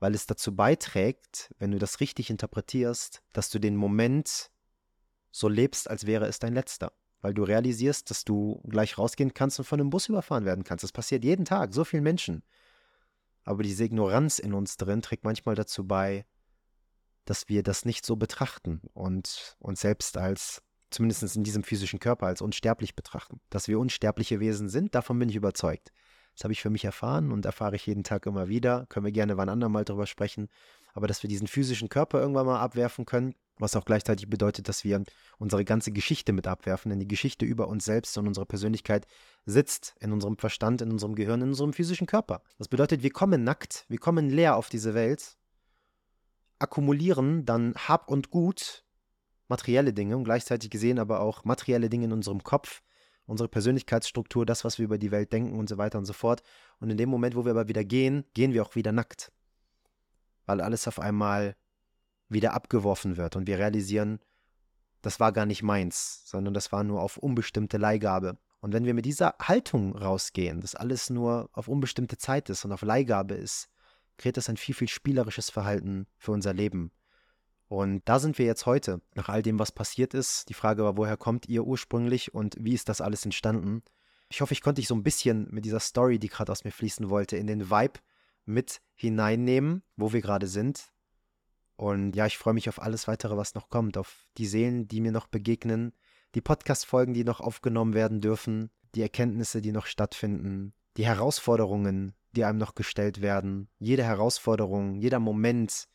weil 0.00 0.14
es 0.14 0.26
dazu 0.26 0.54
beiträgt, 0.54 1.54
wenn 1.58 1.70
du 1.70 1.78
das 1.78 2.00
richtig 2.00 2.30
interpretierst, 2.30 3.22
dass 3.32 3.50
du 3.50 3.58
den 3.58 3.76
Moment 3.76 4.50
so 5.30 5.48
lebst, 5.48 5.88
als 5.88 6.06
wäre 6.06 6.26
es 6.26 6.38
dein 6.38 6.54
letzter. 6.54 6.92
Weil 7.20 7.34
du 7.34 7.42
realisierst, 7.42 8.10
dass 8.10 8.24
du 8.24 8.60
gleich 8.68 8.98
rausgehen 8.98 9.32
kannst 9.32 9.58
und 9.58 9.64
von 9.64 9.80
einem 9.80 9.90
Bus 9.90 10.08
überfahren 10.08 10.44
werden 10.44 10.64
kannst. 10.64 10.84
Das 10.84 10.92
passiert 10.92 11.24
jeden 11.24 11.46
Tag, 11.46 11.72
so 11.72 11.84
vielen 11.84 12.02
Menschen. 12.02 12.42
Aber 13.44 13.62
diese 13.62 13.84
Ignoranz 13.84 14.38
in 14.38 14.52
uns 14.52 14.76
drin 14.76 15.02
trägt 15.02 15.24
manchmal 15.24 15.54
dazu 15.54 15.86
bei, 15.86 16.26
dass 17.24 17.48
wir 17.48 17.62
das 17.62 17.84
nicht 17.84 18.04
so 18.04 18.16
betrachten 18.16 18.80
und 18.92 19.56
uns 19.58 19.80
selbst 19.80 20.16
als, 20.16 20.62
zumindest 20.90 21.36
in 21.36 21.44
diesem 21.44 21.62
physischen 21.62 22.00
Körper, 22.00 22.26
als 22.26 22.42
unsterblich 22.42 22.94
betrachten. 22.94 23.40
Dass 23.50 23.68
wir 23.68 23.78
unsterbliche 23.78 24.40
Wesen 24.40 24.68
sind, 24.68 24.94
davon 24.94 25.18
bin 25.18 25.28
ich 25.28 25.36
überzeugt. 25.36 25.92
Das 26.34 26.44
habe 26.44 26.52
ich 26.52 26.60
für 26.60 26.70
mich 26.70 26.84
erfahren 26.84 27.30
und 27.30 27.46
erfahre 27.46 27.76
ich 27.76 27.86
jeden 27.86 28.02
Tag 28.02 28.26
immer 28.26 28.48
wieder. 28.48 28.86
Können 28.88 29.06
wir 29.06 29.12
gerne 29.12 29.36
wann 29.36 29.48
andermal 29.48 29.84
drüber 29.84 30.06
sprechen. 30.06 30.48
Aber 30.92 31.06
dass 31.06 31.22
wir 31.22 31.28
diesen 31.28 31.46
physischen 31.46 31.88
Körper 31.88 32.20
irgendwann 32.20 32.46
mal 32.46 32.60
abwerfen 32.60 33.06
können, 33.06 33.34
was 33.58 33.76
auch 33.76 33.84
gleichzeitig 33.84 34.28
bedeutet, 34.28 34.68
dass 34.68 34.84
wir 34.84 35.02
unsere 35.38 35.64
ganze 35.64 35.92
Geschichte 35.92 36.32
mit 36.32 36.46
abwerfen, 36.46 36.90
denn 36.90 36.98
die 36.98 37.08
Geschichte 37.08 37.44
über 37.44 37.68
uns 37.68 37.84
selbst 37.84 38.18
und 38.18 38.26
unsere 38.26 38.46
Persönlichkeit 38.46 39.06
sitzt 39.46 39.94
in 40.00 40.12
unserem 40.12 40.38
Verstand, 40.38 40.82
in 40.82 40.90
unserem 40.90 41.14
Gehirn, 41.14 41.42
in 41.42 41.48
unserem 41.48 41.72
physischen 41.72 42.06
Körper. 42.06 42.42
Das 42.58 42.68
bedeutet, 42.68 43.02
wir 43.02 43.10
kommen 43.10 43.44
nackt, 43.44 43.84
wir 43.88 43.98
kommen 43.98 44.28
leer 44.28 44.56
auf 44.56 44.68
diese 44.68 44.94
Welt, 44.94 45.36
akkumulieren 46.58 47.44
dann 47.44 47.74
Hab 47.74 48.10
und 48.10 48.30
Gut, 48.30 48.84
materielle 49.48 49.92
Dinge 49.92 50.16
und 50.16 50.24
gleichzeitig 50.24 50.70
gesehen 50.70 50.98
aber 50.98 51.20
auch 51.20 51.44
materielle 51.44 51.90
Dinge 51.90 52.06
in 52.06 52.12
unserem 52.12 52.42
Kopf, 52.42 52.82
unsere 53.26 53.48
Persönlichkeitsstruktur, 53.48 54.46
das, 54.46 54.64
was 54.64 54.78
wir 54.78 54.84
über 54.84 54.98
die 54.98 55.10
Welt 55.10 55.32
denken 55.32 55.58
und 55.58 55.68
so 55.68 55.78
weiter 55.78 55.98
und 55.98 56.04
so 56.04 56.12
fort. 56.12 56.42
Und 56.78 56.90
in 56.90 56.96
dem 56.96 57.08
Moment, 57.08 57.36
wo 57.36 57.44
wir 57.44 57.52
aber 57.52 57.68
wieder 57.68 57.84
gehen, 57.84 58.24
gehen 58.34 58.52
wir 58.52 58.62
auch 58.62 58.74
wieder 58.74 58.92
nackt. 58.92 59.32
Weil 60.46 60.60
alles 60.60 60.86
auf 60.88 60.98
einmal 60.98 61.56
wieder 62.28 62.52
abgeworfen 62.52 63.16
wird 63.16 63.36
und 63.36 63.46
wir 63.46 63.58
realisieren, 63.58 64.20
das 65.02 65.20
war 65.20 65.32
gar 65.32 65.46
nicht 65.46 65.62
meins, 65.62 66.22
sondern 66.24 66.54
das 66.54 66.72
war 66.72 66.84
nur 66.84 67.02
auf 67.02 67.16
unbestimmte 67.18 67.76
Leihgabe. 67.76 68.38
Und 68.60 68.72
wenn 68.72 68.86
wir 68.86 68.94
mit 68.94 69.04
dieser 69.04 69.34
Haltung 69.40 69.94
rausgehen, 69.94 70.62
dass 70.62 70.74
alles 70.74 71.10
nur 71.10 71.50
auf 71.52 71.68
unbestimmte 71.68 72.16
Zeit 72.16 72.48
ist 72.48 72.64
und 72.64 72.72
auf 72.72 72.80
Leihgabe 72.80 73.34
ist, 73.34 73.68
kreiert 74.18 74.36
das 74.36 74.48
ein 74.48 74.56
viel, 74.56 74.74
viel 74.74 74.88
spielerisches 74.88 75.50
Verhalten 75.50 76.06
für 76.16 76.32
unser 76.32 76.52
Leben. 76.52 76.92
Und 77.68 78.02
da 78.04 78.18
sind 78.18 78.38
wir 78.38 78.46
jetzt 78.46 78.66
heute, 78.66 79.00
nach 79.14 79.28
all 79.28 79.42
dem, 79.42 79.58
was 79.58 79.72
passiert 79.72 80.14
ist. 80.14 80.48
Die 80.48 80.54
Frage 80.54 80.84
war, 80.84 80.96
woher 80.96 81.16
kommt 81.16 81.48
ihr 81.48 81.64
ursprünglich 81.64 82.34
und 82.34 82.56
wie 82.60 82.74
ist 82.74 82.88
das 82.88 83.00
alles 83.00 83.24
entstanden? 83.24 83.82
Ich 84.28 84.40
hoffe, 84.40 84.52
ich 84.52 84.60
konnte 84.60 84.80
dich 84.80 84.88
so 84.88 84.94
ein 84.94 85.02
bisschen 85.02 85.48
mit 85.50 85.64
dieser 85.64 85.80
Story, 85.80 86.18
die 86.18 86.28
gerade 86.28 86.52
aus 86.52 86.64
mir 86.64 86.72
fließen 86.72 87.10
wollte, 87.10 87.36
in 87.36 87.46
den 87.46 87.70
Vibe 87.70 88.00
mit 88.44 88.80
hineinnehmen, 88.94 89.82
wo 89.96 90.12
wir 90.12 90.20
gerade 90.20 90.46
sind. 90.46 90.92
Und 91.76 92.14
ja, 92.14 92.26
ich 92.26 92.38
freue 92.38 92.54
mich 92.54 92.68
auf 92.68 92.80
alles 92.80 93.08
weitere, 93.08 93.36
was 93.36 93.54
noch 93.54 93.68
kommt, 93.68 93.96
auf 93.96 94.26
die 94.38 94.46
Seelen, 94.46 94.86
die 94.86 95.00
mir 95.00 95.12
noch 95.12 95.26
begegnen, 95.26 95.92
die 96.34 96.40
Podcast-Folgen, 96.40 97.14
die 97.14 97.24
noch 97.24 97.40
aufgenommen 97.40 97.94
werden 97.94 98.20
dürfen, 98.20 98.70
die 98.94 99.02
Erkenntnisse, 99.02 99.60
die 99.60 99.72
noch 99.72 99.86
stattfinden, 99.86 100.74
die 100.96 101.06
Herausforderungen, 101.06 102.14
die 102.36 102.44
einem 102.44 102.58
noch 102.58 102.74
gestellt 102.74 103.22
werden, 103.22 103.68
jede 103.78 104.04
Herausforderung, 104.04 104.96
jeder 104.96 105.20
Moment 105.20 105.88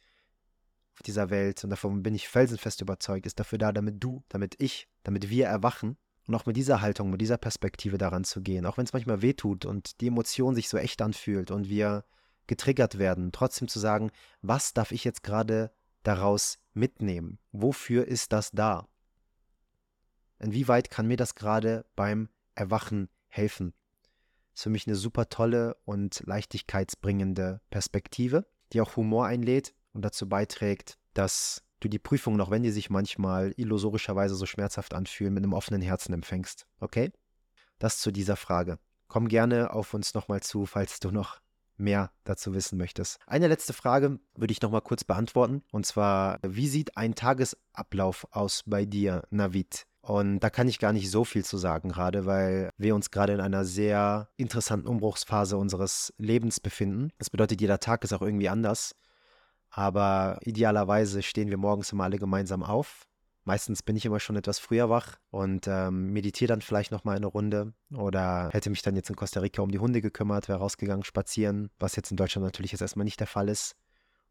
auf 0.94 1.04
dieser 1.04 1.30
Welt, 1.30 1.64
und 1.64 1.70
davon 1.70 2.04
bin 2.04 2.16
ich 2.16 2.28
felsenfest 2.28 2.82
überzeugt, 2.82 3.26
ist 3.26 3.40
dafür 3.40 3.58
da, 3.58 3.72
damit 3.72 4.04
du, 4.04 4.24
damit 4.30 4.56
ich, 4.60 4.88
damit 5.04 5.30
wir 5.30 5.48
erwachen 5.48 5.98
und 6.28 6.36
auch 6.36 6.46
mit 6.46 6.58
dieser 6.58 6.82
Haltung, 6.82 7.10
mit 7.10 7.22
dieser 7.22 7.38
Perspektive 7.38 7.98
daran 7.98 8.24
zu 8.24 8.42
gehen, 8.42 8.66
auch 8.66 8.78
wenn 8.78 8.86
es 8.86 8.94
manchmal 8.94 9.22
wehtut 9.22 9.66
und 9.66 10.02
die 10.02 10.08
Emotion 10.08 10.56
sich 10.56 10.70
so 10.70 10.78
echt 10.78 11.02
anfühlt 11.02 11.52
und 11.52 11.70
wir 11.70 12.04
getriggert 12.48 12.98
werden, 12.98 13.32
trotzdem 13.32 13.68
zu 13.68 13.80
sagen, 13.80 14.12
was 14.42 14.74
darf 14.74 14.92
ich 14.92 15.04
jetzt 15.04 15.24
gerade 15.24 15.72
daraus 16.04 16.60
mitnehmen? 16.74 17.40
Wofür 17.52 18.08
ist 18.08 18.34
das 18.34 18.52
da? 18.52 18.88
Inwieweit 20.40 20.90
kann 20.90 21.08
mir 21.08 21.18
das 21.18 21.36
gerade 21.36 21.86
beim 21.96 22.30
Erwachen 22.56 23.10
helfen? 23.28 23.74
Ist 24.60 24.64
für 24.64 24.70
mich 24.70 24.88
eine 24.88 24.98
super 24.98 25.30
tolle 25.30 25.78
und 25.86 26.22
leichtigkeitsbringende 26.26 27.62
Perspektive, 27.70 28.46
die 28.74 28.82
auch 28.82 28.98
Humor 28.98 29.26
einlädt 29.26 29.74
und 29.94 30.04
dazu 30.04 30.28
beiträgt, 30.28 30.98
dass 31.14 31.64
du 31.80 31.88
die 31.88 31.98
Prüfung, 31.98 32.36
noch 32.36 32.52
wenn 32.52 32.64
die 32.64 32.72
sich 32.72 32.90
manchmal 32.90 33.54
illusorischerweise 33.56 34.36
so 34.36 34.46
schmerzhaft 34.46 34.94
anfühlen, 34.94 35.34
mit 35.34 35.44
einem 35.44 35.54
offenen 35.54 35.82
Herzen 35.82 36.12
empfängst. 36.12 36.68
Okay? 36.82 37.14
Das 37.78 38.00
zu 38.00 38.12
dieser 38.12 38.36
Frage. 38.36 38.80
Komm 39.08 39.30
gerne 39.30 39.72
auf 39.72 39.94
uns 39.94 40.14
nochmal 40.14 40.42
zu, 40.42 40.66
falls 40.66 41.00
du 41.00 41.12
noch 41.12 41.40
mehr 41.78 42.12
dazu 42.26 42.54
wissen 42.54 42.78
möchtest. 42.78 43.18
Eine 43.28 43.48
letzte 43.48 43.72
Frage 43.72 44.20
würde 44.36 44.52
ich 44.52 44.62
nochmal 44.62 44.82
kurz 44.82 45.06
beantworten. 45.06 45.64
Und 45.72 45.86
zwar, 45.86 46.40
wie 46.44 46.68
sieht 46.68 46.98
ein 46.98 47.16
Tagesablauf 47.16 48.28
aus 48.32 48.64
bei 48.66 48.84
dir, 48.84 49.24
Navid? 49.30 49.88
Und 50.10 50.40
da 50.40 50.50
kann 50.50 50.68
ich 50.68 50.80
gar 50.80 50.92
nicht 50.92 51.12
so 51.12 51.24
viel 51.24 51.46
zu 51.46 51.60
sagen 51.60 51.90
gerade, 51.90 52.26
weil 52.26 52.72
wir 52.80 52.96
uns 52.96 53.12
gerade 53.12 53.34
in 53.34 53.40
einer 53.40 53.64
sehr 53.64 54.28
interessanten 54.38 54.88
Umbruchsphase 54.88 55.56
unseres 55.56 56.16
Lebens 56.18 56.60
befinden. 56.60 57.12
Das 57.20 57.30
bedeutet, 57.30 57.62
jeder 57.62 57.80
Tag 57.80 58.04
ist 58.04 58.12
auch 58.14 58.24
irgendwie 58.24 58.50
anders. 58.50 58.96
Aber 59.70 60.40
idealerweise 60.42 61.22
stehen 61.22 61.52
wir 61.52 61.58
morgens 61.58 61.92
immer 61.92 62.06
alle 62.06 62.18
gemeinsam 62.18 62.64
auf. 62.64 63.06
Meistens 63.44 63.84
bin 63.84 63.96
ich 63.98 64.04
immer 64.04 64.20
schon 64.20 64.36
etwas 64.36 64.58
früher 64.58 64.90
wach 64.90 65.20
und 65.30 65.68
ähm, 65.68 66.12
meditiere 66.12 66.48
dann 66.48 66.62
vielleicht 66.62 66.90
nochmal 66.90 67.18
eine 67.18 67.28
Runde 67.28 67.74
oder 67.94 68.50
hätte 68.52 68.72
mich 68.72 68.82
dann 68.82 68.96
jetzt 68.96 69.12
in 69.12 69.16
Costa 69.16 69.42
Rica 69.42 69.62
um 69.62 69.70
die 69.70 69.78
Hunde 69.78 70.02
gekümmert, 70.02 70.48
wäre 70.50 70.58
rausgegangen 70.58 71.06
spazieren, 71.06 71.70
was 71.78 71.96
jetzt 71.96 72.10
in 72.10 72.18
Deutschland 72.18 72.46
natürlich 72.46 72.72
jetzt 72.72 72.82
erstmal 72.82 73.06
nicht 73.06 73.20
der 73.20 73.28
Fall 73.28 73.48
ist. 73.48 73.76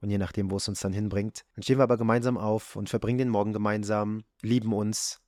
Und 0.01 0.11
je 0.11 0.19
nachdem, 0.19 0.51
wo 0.51 0.57
es 0.57 0.67
uns 0.67 0.81
dann 0.81 0.93
hinbringt. 0.93 1.45
Dann 1.55 1.63
stehen 1.63 1.79
wir 1.79 1.85
aber 1.85 1.99
gemeinsam 1.99 2.37
auf 2.37 2.75
und 2.75 2.89
verbringen 2.89 3.19
den 3.19 3.29
Morgen 3.29 3.53
gemeinsam, 3.53 4.25
lieben 4.43 4.73
uns, 4.73 5.21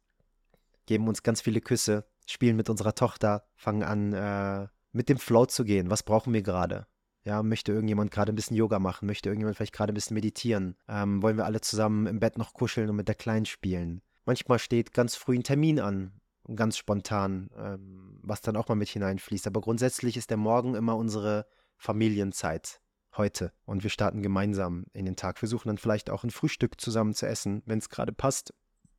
geben 0.91 1.07
uns 1.07 1.23
ganz 1.23 1.41
viele 1.41 1.61
Küsse, 1.61 2.05
spielen 2.27 2.57
mit 2.57 2.69
unserer 2.69 2.97
Tochter, 2.97 3.45
fangen 3.55 3.85
an, 3.85 4.13
äh, 4.13 4.67
mit 4.91 5.09
dem 5.09 5.19
Flow 5.19 5.47
zu 5.47 5.63
gehen. 5.63 5.89
Was 5.89 6.03
brauchen 6.03 6.33
wir 6.33 6.43
gerade? 6.43 6.89
Ja, 7.23 7.45
möchte 7.45 7.71
irgendjemand 7.71 8.11
gerade 8.11 8.33
ein 8.33 8.35
bisschen 8.35 8.57
Yoga 8.57 8.81
machen? 8.81 9.07
Möchte 9.07 9.29
irgendjemand 9.29 9.57
vielleicht 9.57 9.73
gerade 9.73 9.93
ein 9.93 9.95
bisschen 9.95 10.15
meditieren? 10.15 10.77
Ähm, 10.89 11.23
wollen 11.23 11.37
wir 11.37 11.45
alle 11.45 11.61
zusammen 11.61 12.09
im 12.09 12.19
Bett 12.19 12.39
noch 12.39 12.55
kuscheln 12.55 12.91
und 12.91 12.97
mit 12.97 13.07
der 13.07 13.15
Kleinen 13.15 13.47
spielen? 13.47 14.03
Manchmal 14.25 14.59
steht 14.59 14.93
ganz 14.93 15.15
früh 15.15 15.37
ein 15.37 15.45
Termin 15.45 15.79
an, 15.79 16.11
ganz 16.57 16.77
spontan, 16.77 17.51
ähm, 17.57 18.19
was 18.23 18.41
dann 18.41 18.57
auch 18.57 18.67
mal 18.67 18.75
mit 18.75 18.89
hineinfließt. 18.89 19.47
Aber 19.47 19.61
grundsätzlich 19.61 20.17
ist 20.17 20.31
der 20.31 20.39
Morgen 20.39 20.75
immer 20.75 20.97
unsere 20.97 21.47
Familienzeit 21.77 22.81
heute 23.17 23.53
und 23.65 23.85
wir 23.85 23.91
starten 23.91 24.23
gemeinsam 24.23 24.87
in 24.93 25.05
den 25.05 25.15
Tag. 25.15 25.41
Wir 25.41 25.49
suchen 25.49 25.69
dann 25.69 25.79
vielleicht 25.79 26.11
auch 26.11 26.25
ein 26.25 26.31
Frühstück 26.31 26.81
zusammen 26.81 27.15
zu 27.15 27.29
essen, 27.29 27.63
wenn 27.65 27.79
es 27.79 27.91
gerade 27.91 28.13
passt. 28.13 28.55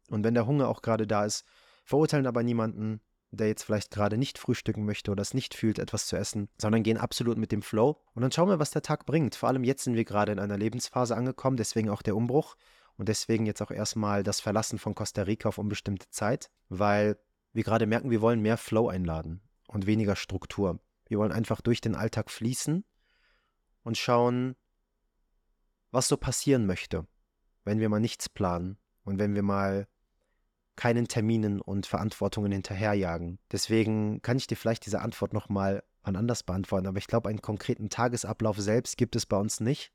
Und 0.09 0.23
wenn 0.23 0.33
der 0.33 0.45
Hunger 0.45 0.69
auch 0.69 0.81
gerade 0.81 1.05
da 1.05 1.25
ist, 1.25 1.45
verurteilen 1.83 2.27
aber 2.27 2.43
niemanden, 2.43 3.01
der 3.31 3.47
jetzt 3.47 3.63
vielleicht 3.63 3.91
gerade 3.91 4.17
nicht 4.17 4.37
frühstücken 4.37 4.85
möchte 4.85 5.11
oder 5.11 5.21
es 5.21 5.33
nicht 5.33 5.53
fühlt, 5.53 5.79
etwas 5.79 6.07
zu 6.07 6.17
essen, 6.17 6.49
sondern 6.57 6.83
gehen 6.83 6.97
absolut 6.97 7.37
mit 7.37 7.51
dem 7.51 7.61
Flow. 7.61 8.01
Und 8.13 8.21
dann 8.21 8.31
schauen 8.31 8.49
wir, 8.49 8.59
was 8.59 8.71
der 8.71 8.81
Tag 8.81 9.05
bringt. 9.05 9.35
Vor 9.35 9.49
allem 9.49 9.63
jetzt 9.63 9.85
sind 9.85 9.95
wir 9.95 10.03
gerade 10.03 10.33
in 10.33 10.39
einer 10.39 10.57
Lebensphase 10.57 11.15
angekommen, 11.15 11.57
deswegen 11.57 11.89
auch 11.89 12.01
der 12.01 12.15
Umbruch 12.15 12.55
und 12.97 13.07
deswegen 13.07 13.45
jetzt 13.45 13.61
auch 13.61 13.71
erstmal 13.71 14.23
das 14.23 14.41
Verlassen 14.41 14.79
von 14.79 14.95
Costa 14.95 15.23
Rica 15.23 15.49
auf 15.49 15.57
unbestimmte 15.57 16.09
Zeit, 16.09 16.51
weil 16.67 17.17
wir 17.53 17.63
gerade 17.63 17.85
merken, 17.85 18.11
wir 18.11 18.21
wollen 18.21 18.41
mehr 18.41 18.57
Flow 18.57 18.89
einladen 18.89 19.41
und 19.67 19.87
weniger 19.87 20.15
Struktur. 20.15 20.79
Wir 21.07 21.17
wollen 21.17 21.31
einfach 21.31 21.61
durch 21.61 21.81
den 21.81 21.95
Alltag 21.95 22.29
fließen 22.29 22.83
und 23.83 23.97
schauen, 23.97 24.55
was 25.91 26.07
so 26.07 26.17
passieren 26.17 26.65
möchte, 26.65 27.07
wenn 27.63 27.79
wir 27.79 27.89
mal 27.89 27.99
nichts 27.99 28.29
planen 28.29 28.77
und 29.03 29.19
wenn 29.19 29.35
wir 29.35 29.43
mal 29.43 29.87
keinen 30.75 31.07
Terminen 31.07 31.61
und 31.61 31.85
Verantwortungen 31.85 32.51
hinterherjagen. 32.51 33.39
Deswegen 33.51 34.21
kann 34.21 34.37
ich 34.37 34.47
dir 34.47 34.55
vielleicht 34.55 34.85
diese 34.85 35.01
Antwort 35.01 35.33
nochmal 35.33 35.83
wann 36.03 36.15
anders 36.15 36.43
beantworten, 36.43 36.87
aber 36.87 36.97
ich 36.97 37.07
glaube, 37.07 37.29
einen 37.29 37.41
konkreten 37.41 37.89
Tagesablauf 37.89 38.57
selbst 38.57 38.97
gibt 38.97 39.15
es 39.15 39.25
bei 39.25 39.37
uns 39.37 39.59
nicht 39.59 39.91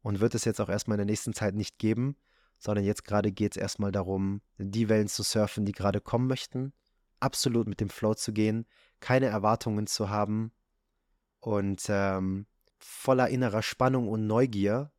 und 0.00 0.20
wird 0.20 0.34
es 0.34 0.44
jetzt 0.44 0.60
auch 0.60 0.68
erstmal 0.68 0.96
in 0.96 1.06
der 1.06 1.12
nächsten 1.12 1.34
Zeit 1.34 1.54
nicht 1.54 1.78
geben, 1.78 2.16
sondern 2.58 2.84
jetzt 2.84 3.04
gerade 3.04 3.32
geht 3.32 3.56
es 3.56 3.60
erstmal 3.60 3.92
darum, 3.92 4.40
die 4.56 4.88
Wellen 4.88 5.08
zu 5.08 5.22
surfen, 5.22 5.64
die 5.64 5.72
gerade 5.72 6.00
kommen 6.00 6.28
möchten, 6.28 6.72
absolut 7.20 7.68
mit 7.68 7.80
dem 7.80 7.90
Flow 7.90 8.14
zu 8.14 8.32
gehen, 8.32 8.66
keine 9.00 9.26
Erwartungen 9.26 9.86
zu 9.86 10.08
haben 10.08 10.52
und 11.40 11.84
ähm, 11.88 12.46
voller 12.78 13.28
innerer 13.28 13.62
Spannung 13.62 14.08
und 14.08 14.26
Neugier 14.26 14.92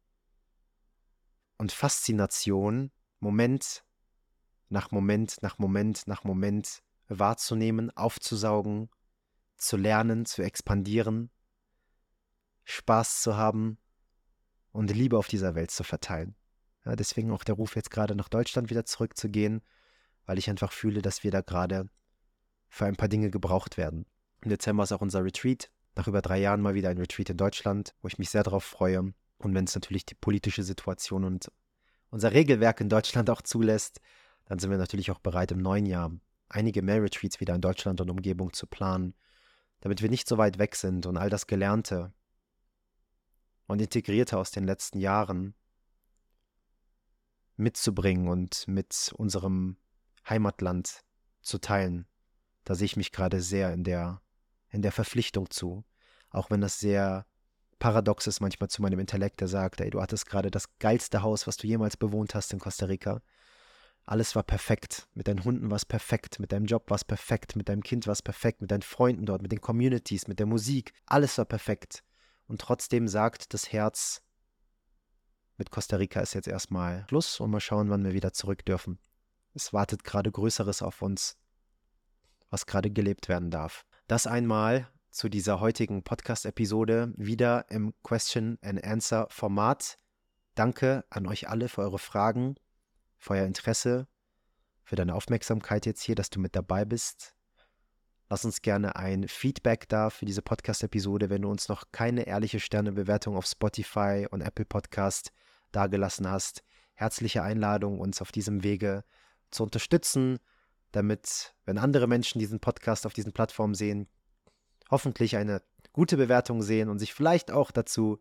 und 1.57 1.71
Faszination 1.71 2.91
Moment 3.19 3.83
nach 4.73 4.89
Moment 4.91 5.37
nach 5.41 5.59
Moment 5.59 6.07
nach 6.07 6.23
Moment 6.23 6.81
wahrzunehmen, 7.07 7.95
aufzusaugen, 7.95 8.89
zu 9.55 9.77
lernen, 9.77 10.25
zu 10.25 10.41
expandieren, 10.41 11.29
Spaß 12.63 13.21
zu 13.21 13.37
haben 13.37 13.77
und 14.71 14.89
Liebe 14.91 15.17
auf 15.17 15.27
dieser 15.27 15.53
Welt 15.53 15.69
zu 15.69 15.83
verteilen. 15.83 16.35
Ja, 16.85 16.95
deswegen 16.95 17.31
auch 17.31 17.43
der 17.43 17.55
Ruf 17.55 17.75
jetzt 17.75 17.91
gerade 17.91 18.15
nach 18.15 18.29
Deutschland 18.29 18.71
wieder 18.71 18.83
zurückzugehen, 18.83 19.61
weil 20.25 20.39
ich 20.39 20.49
einfach 20.49 20.71
fühle, 20.71 21.01
dass 21.01 21.23
wir 21.23 21.29
da 21.29 21.41
gerade 21.41 21.87
für 22.67 22.85
ein 22.85 22.95
paar 22.95 23.09
Dinge 23.09 23.29
gebraucht 23.29 23.77
werden. 23.77 24.07
Im 24.41 24.49
Dezember 24.49 24.83
ist 24.83 24.91
auch 24.91 25.01
unser 25.01 25.23
Retreat. 25.23 25.69
Nach 25.95 26.07
über 26.07 26.23
drei 26.23 26.39
Jahren 26.39 26.61
mal 26.61 26.73
wieder 26.73 26.89
ein 26.89 26.97
Retreat 26.97 27.29
in 27.29 27.37
Deutschland, 27.37 27.93
wo 28.01 28.07
ich 28.07 28.17
mich 28.17 28.31
sehr 28.31 28.41
darauf 28.41 28.63
freue. 28.63 29.13
Und 29.37 29.53
wenn 29.53 29.65
es 29.65 29.75
natürlich 29.75 30.05
die 30.05 30.15
politische 30.15 30.63
Situation 30.63 31.23
und 31.23 31.51
unser 32.09 32.33
Regelwerk 32.33 32.81
in 32.81 32.89
Deutschland 32.89 33.29
auch 33.29 33.43
zulässt, 33.43 34.01
dann 34.45 34.59
sind 34.59 34.69
wir 34.69 34.77
natürlich 34.77 35.11
auch 35.11 35.19
bereit, 35.19 35.51
im 35.51 35.59
neuen 35.59 35.85
Jahr 35.85 36.11
einige 36.49 36.81
mehr 36.81 37.01
Retreats 37.01 37.39
wieder 37.39 37.55
in 37.55 37.61
Deutschland 37.61 38.01
und 38.01 38.09
Umgebung 38.09 38.53
zu 38.53 38.67
planen, 38.67 39.13
damit 39.81 40.01
wir 40.01 40.09
nicht 40.09 40.27
so 40.27 40.37
weit 40.37 40.59
weg 40.59 40.75
sind 40.75 41.05
und 41.05 41.17
all 41.17 41.29
das 41.29 41.47
Gelernte 41.47 42.13
und 43.67 43.81
Integrierte 43.81 44.37
aus 44.37 44.51
den 44.51 44.65
letzten 44.65 44.99
Jahren 44.99 45.55
mitzubringen 47.55 48.27
und 48.27 48.67
mit 48.67 49.11
unserem 49.15 49.77
Heimatland 50.27 51.01
zu 51.41 51.59
teilen. 51.59 52.07
Da 52.63 52.75
sehe 52.75 52.85
ich 52.85 52.97
mich 52.97 53.11
gerade 53.11 53.41
sehr 53.41 53.73
in 53.73 53.83
der, 53.83 54.21
in 54.69 54.81
der 54.81 54.91
Verpflichtung 54.91 55.49
zu, 55.49 55.83
auch 56.29 56.49
wenn 56.49 56.61
das 56.61 56.79
sehr 56.79 57.25
paradox 57.79 58.27
ist 58.27 58.39
manchmal 58.39 58.69
zu 58.69 58.81
meinem 58.81 58.99
Intellekt, 58.99 59.41
der 59.41 59.47
sagt, 59.47 59.81
ey, 59.81 59.89
du 59.89 60.01
hattest 60.01 60.25
gerade 60.25 60.49
das 60.49 60.77
geilste 60.79 61.21
Haus, 61.21 61.47
was 61.47 61.57
du 61.57 61.67
jemals 61.67 61.97
bewohnt 61.97 62.33
hast 62.33 62.53
in 62.53 62.59
Costa 62.59 62.85
Rica 62.85 63.21
alles 64.05 64.35
war 64.35 64.43
perfekt. 64.43 65.07
Mit 65.13 65.27
deinen 65.27 65.43
Hunden 65.43 65.69
war 65.69 65.77
es 65.77 65.85
perfekt, 65.85 66.39
mit 66.39 66.51
deinem 66.51 66.65
Job 66.65 66.89
war 66.89 66.95
es 66.95 67.05
perfekt, 67.05 67.55
mit 67.55 67.69
deinem 67.69 67.83
Kind 67.83 68.05
war 68.05 68.11
es 68.11 68.21
perfekt, 68.21 68.61
mit 68.61 68.71
deinen 68.71 68.81
Freunden 68.81 69.25
dort, 69.25 69.41
mit 69.41 69.51
den 69.51 69.61
Communities, 69.61 70.27
mit 70.27 70.39
der 70.39 70.45
Musik. 70.45 70.93
Alles 71.05 71.37
war 71.37 71.45
perfekt. 71.45 72.03
Und 72.47 72.59
trotzdem 72.59 73.07
sagt 73.07 73.53
das 73.53 73.71
Herz, 73.71 74.21
mit 75.57 75.71
Costa 75.71 75.95
Rica 75.95 76.19
ist 76.19 76.33
jetzt 76.33 76.47
erstmal 76.47 77.05
Schluss 77.07 77.39
und 77.39 77.51
mal 77.51 77.61
schauen, 77.61 77.89
wann 77.89 78.03
wir 78.03 78.13
wieder 78.13 78.33
zurück 78.33 78.65
dürfen. 78.65 78.99
Es 79.53 79.71
wartet 79.71 80.03
gerade 80.03 80.31
Größeres 80.31 80.81
auf 80.81 81.01
uns, 81.01 81.37
was 82.49 82.65
gerade 82.65 82.89
gelebt 82.89 83.29
werden 83.29 83.51
darf. 83.51 83.85
Das 84.07 84.27
einmal 84.27 84.89
zu 85.11 85.29
dieser 85.29 85.59
heutigen 85.59 86.03
Podcast-Episode 86.03 87.13
wieder 87.15 87.69
im 87.69 87.93
Question 88.03 88.57
and 88.61 88.83
Answer 88.83 89.27
Format. 89.29 89.97
Danke 90.55 91.05
an 91.09 91.27
euch 91.27 91.47
alle 91.47 91.69
für 91.69 91.81
eure 91.81 91.99
Fragen 91.99 92.55
für 93.23 93.35
euer 93.35 93.45
Interesse, 93.45 94.07
für 94.83 94.97
deine 94.97 95.15
Aufmerksamkeit 95.15 95.85
jetzt 95.85 96.01
hier, 96.01 96.15
dass 96.15 96.29
du 96.29 96.41
mit 96.41 96.57
dabei 96.57 96.83
bist. 96.83 97.33
Lass 98.29 98.43
uns 98.43 98.61
gerne 98.61 98.97
ein 98.97 99.29
Feedback 99.29 99.87
da 99.87 100.09
für 100.09 100.25
diese 100.25 100.41
Podcast-Episode, 100.41 101.29
wenn 101.29 101.43
du 101.43 101.49
uns 101.49 101.69
noch 101.69 101.85
keine 101.93 102.27
ehrliche 102.27 102.59
Sternebewertung 102.59 103.37
auf 103.37 103.45
Spotify 103.45 104.27
und 104.29 104.41
Apple 104.41 104.65
Podcast 104.65 105.31
dagelassen 105.71 106.29
hast. 106.29 106.63
Herzliche 106.95 107.43
Einladung, 107.43 107.99
uns 107.99 108.21
auf 108.21 108.33
diesem 108.33 108.63
Wege 108.63 109.05
zu 109.51 109.63
unterstützen, 109.63 110.39
damit, 110.91 111.55
wenn 111.65 111.77
andere 111.77 112.07
Menschen 112.07 112.39
diesen 112.39 112.59
Podcast 112.59 113.05
auf 113.05 113.13
diesen 113.13 113.31
Plattformen 113.31 113.73
sehen, 113.73 114.09
hoffentlich 114.91 115.37
eine 115.37 115.61
gute 115.93 116.17
Bewertung 116.17 116.61
sehen 116.61 116.89
und 116.89 116.99
sich 116.99 117.13
vielleicht 117.13 117.51
auch 117.51 117.71
dazu 117.71 118.19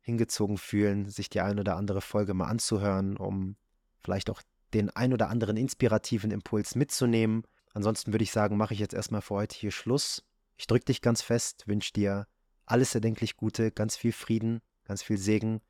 hingezogen 0.00 0.58
fühlen, 0.58 1.08
sich 1.08 1.30
die 1.30 1.40
ein 1.40 1.58
oder 1.58 1.76
andere 1.76 2.02
Folge 2.02 2.34
mal 2.34 2.48
anzuhören, 2.48 3.16
um 3.16 3.56
vielleicht 4.04 4.30
auch 4.30 4.42
den 4.74 4.90
ein 4.90 5.12
oder 5.12 5.30
anderen 5.30 5.56
inspirativen 5.56 6.30
Impuls 6.30 6.74
mitzunehmen. 6.74 7.42
Ansonsten 7.72 8.12
würde 8.12 8.24
ich 8.24 8.32
sagen, 8.32 8.56
mache 8.56 8.74
ich 8.74 8.80
jetzt 8.80 8.94
erstmal 8.94 9.22
für 9.22 9.34
heute 9.34 9.56
hier 9.56 9.70
Schluss. 9.70 10.22
Ich 10.56 10.66
drücke 10.66 10.84
dich 10.84 11.00
ganz 11.00 11.22
fest, 11.22 11.66
wünsche 11.66 11.92
dir 11.92 12.26
alles 12.66 12.94
erdenklich 12.94 13.36
Gute, 13.36 13.70
ganz 13.70 13.96
viel 13.96 14.12
Frieden, 14.12 14.60
ganz 14.84 15.02
viel 15.02 15.18
Segen 15.18 15.60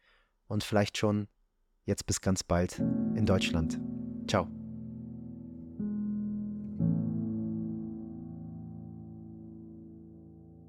und 0.46 0.64
vielleicht 0.64 0.98
schon 0.98 1.28
jetzt 1.84 2.06
bis 2.06 2.20
ganz 2.20 2.42
bald 2.42 2.78
in 2.78 3.26
Deutschland. 3.26 3.80
Ciao. 4.28 4.63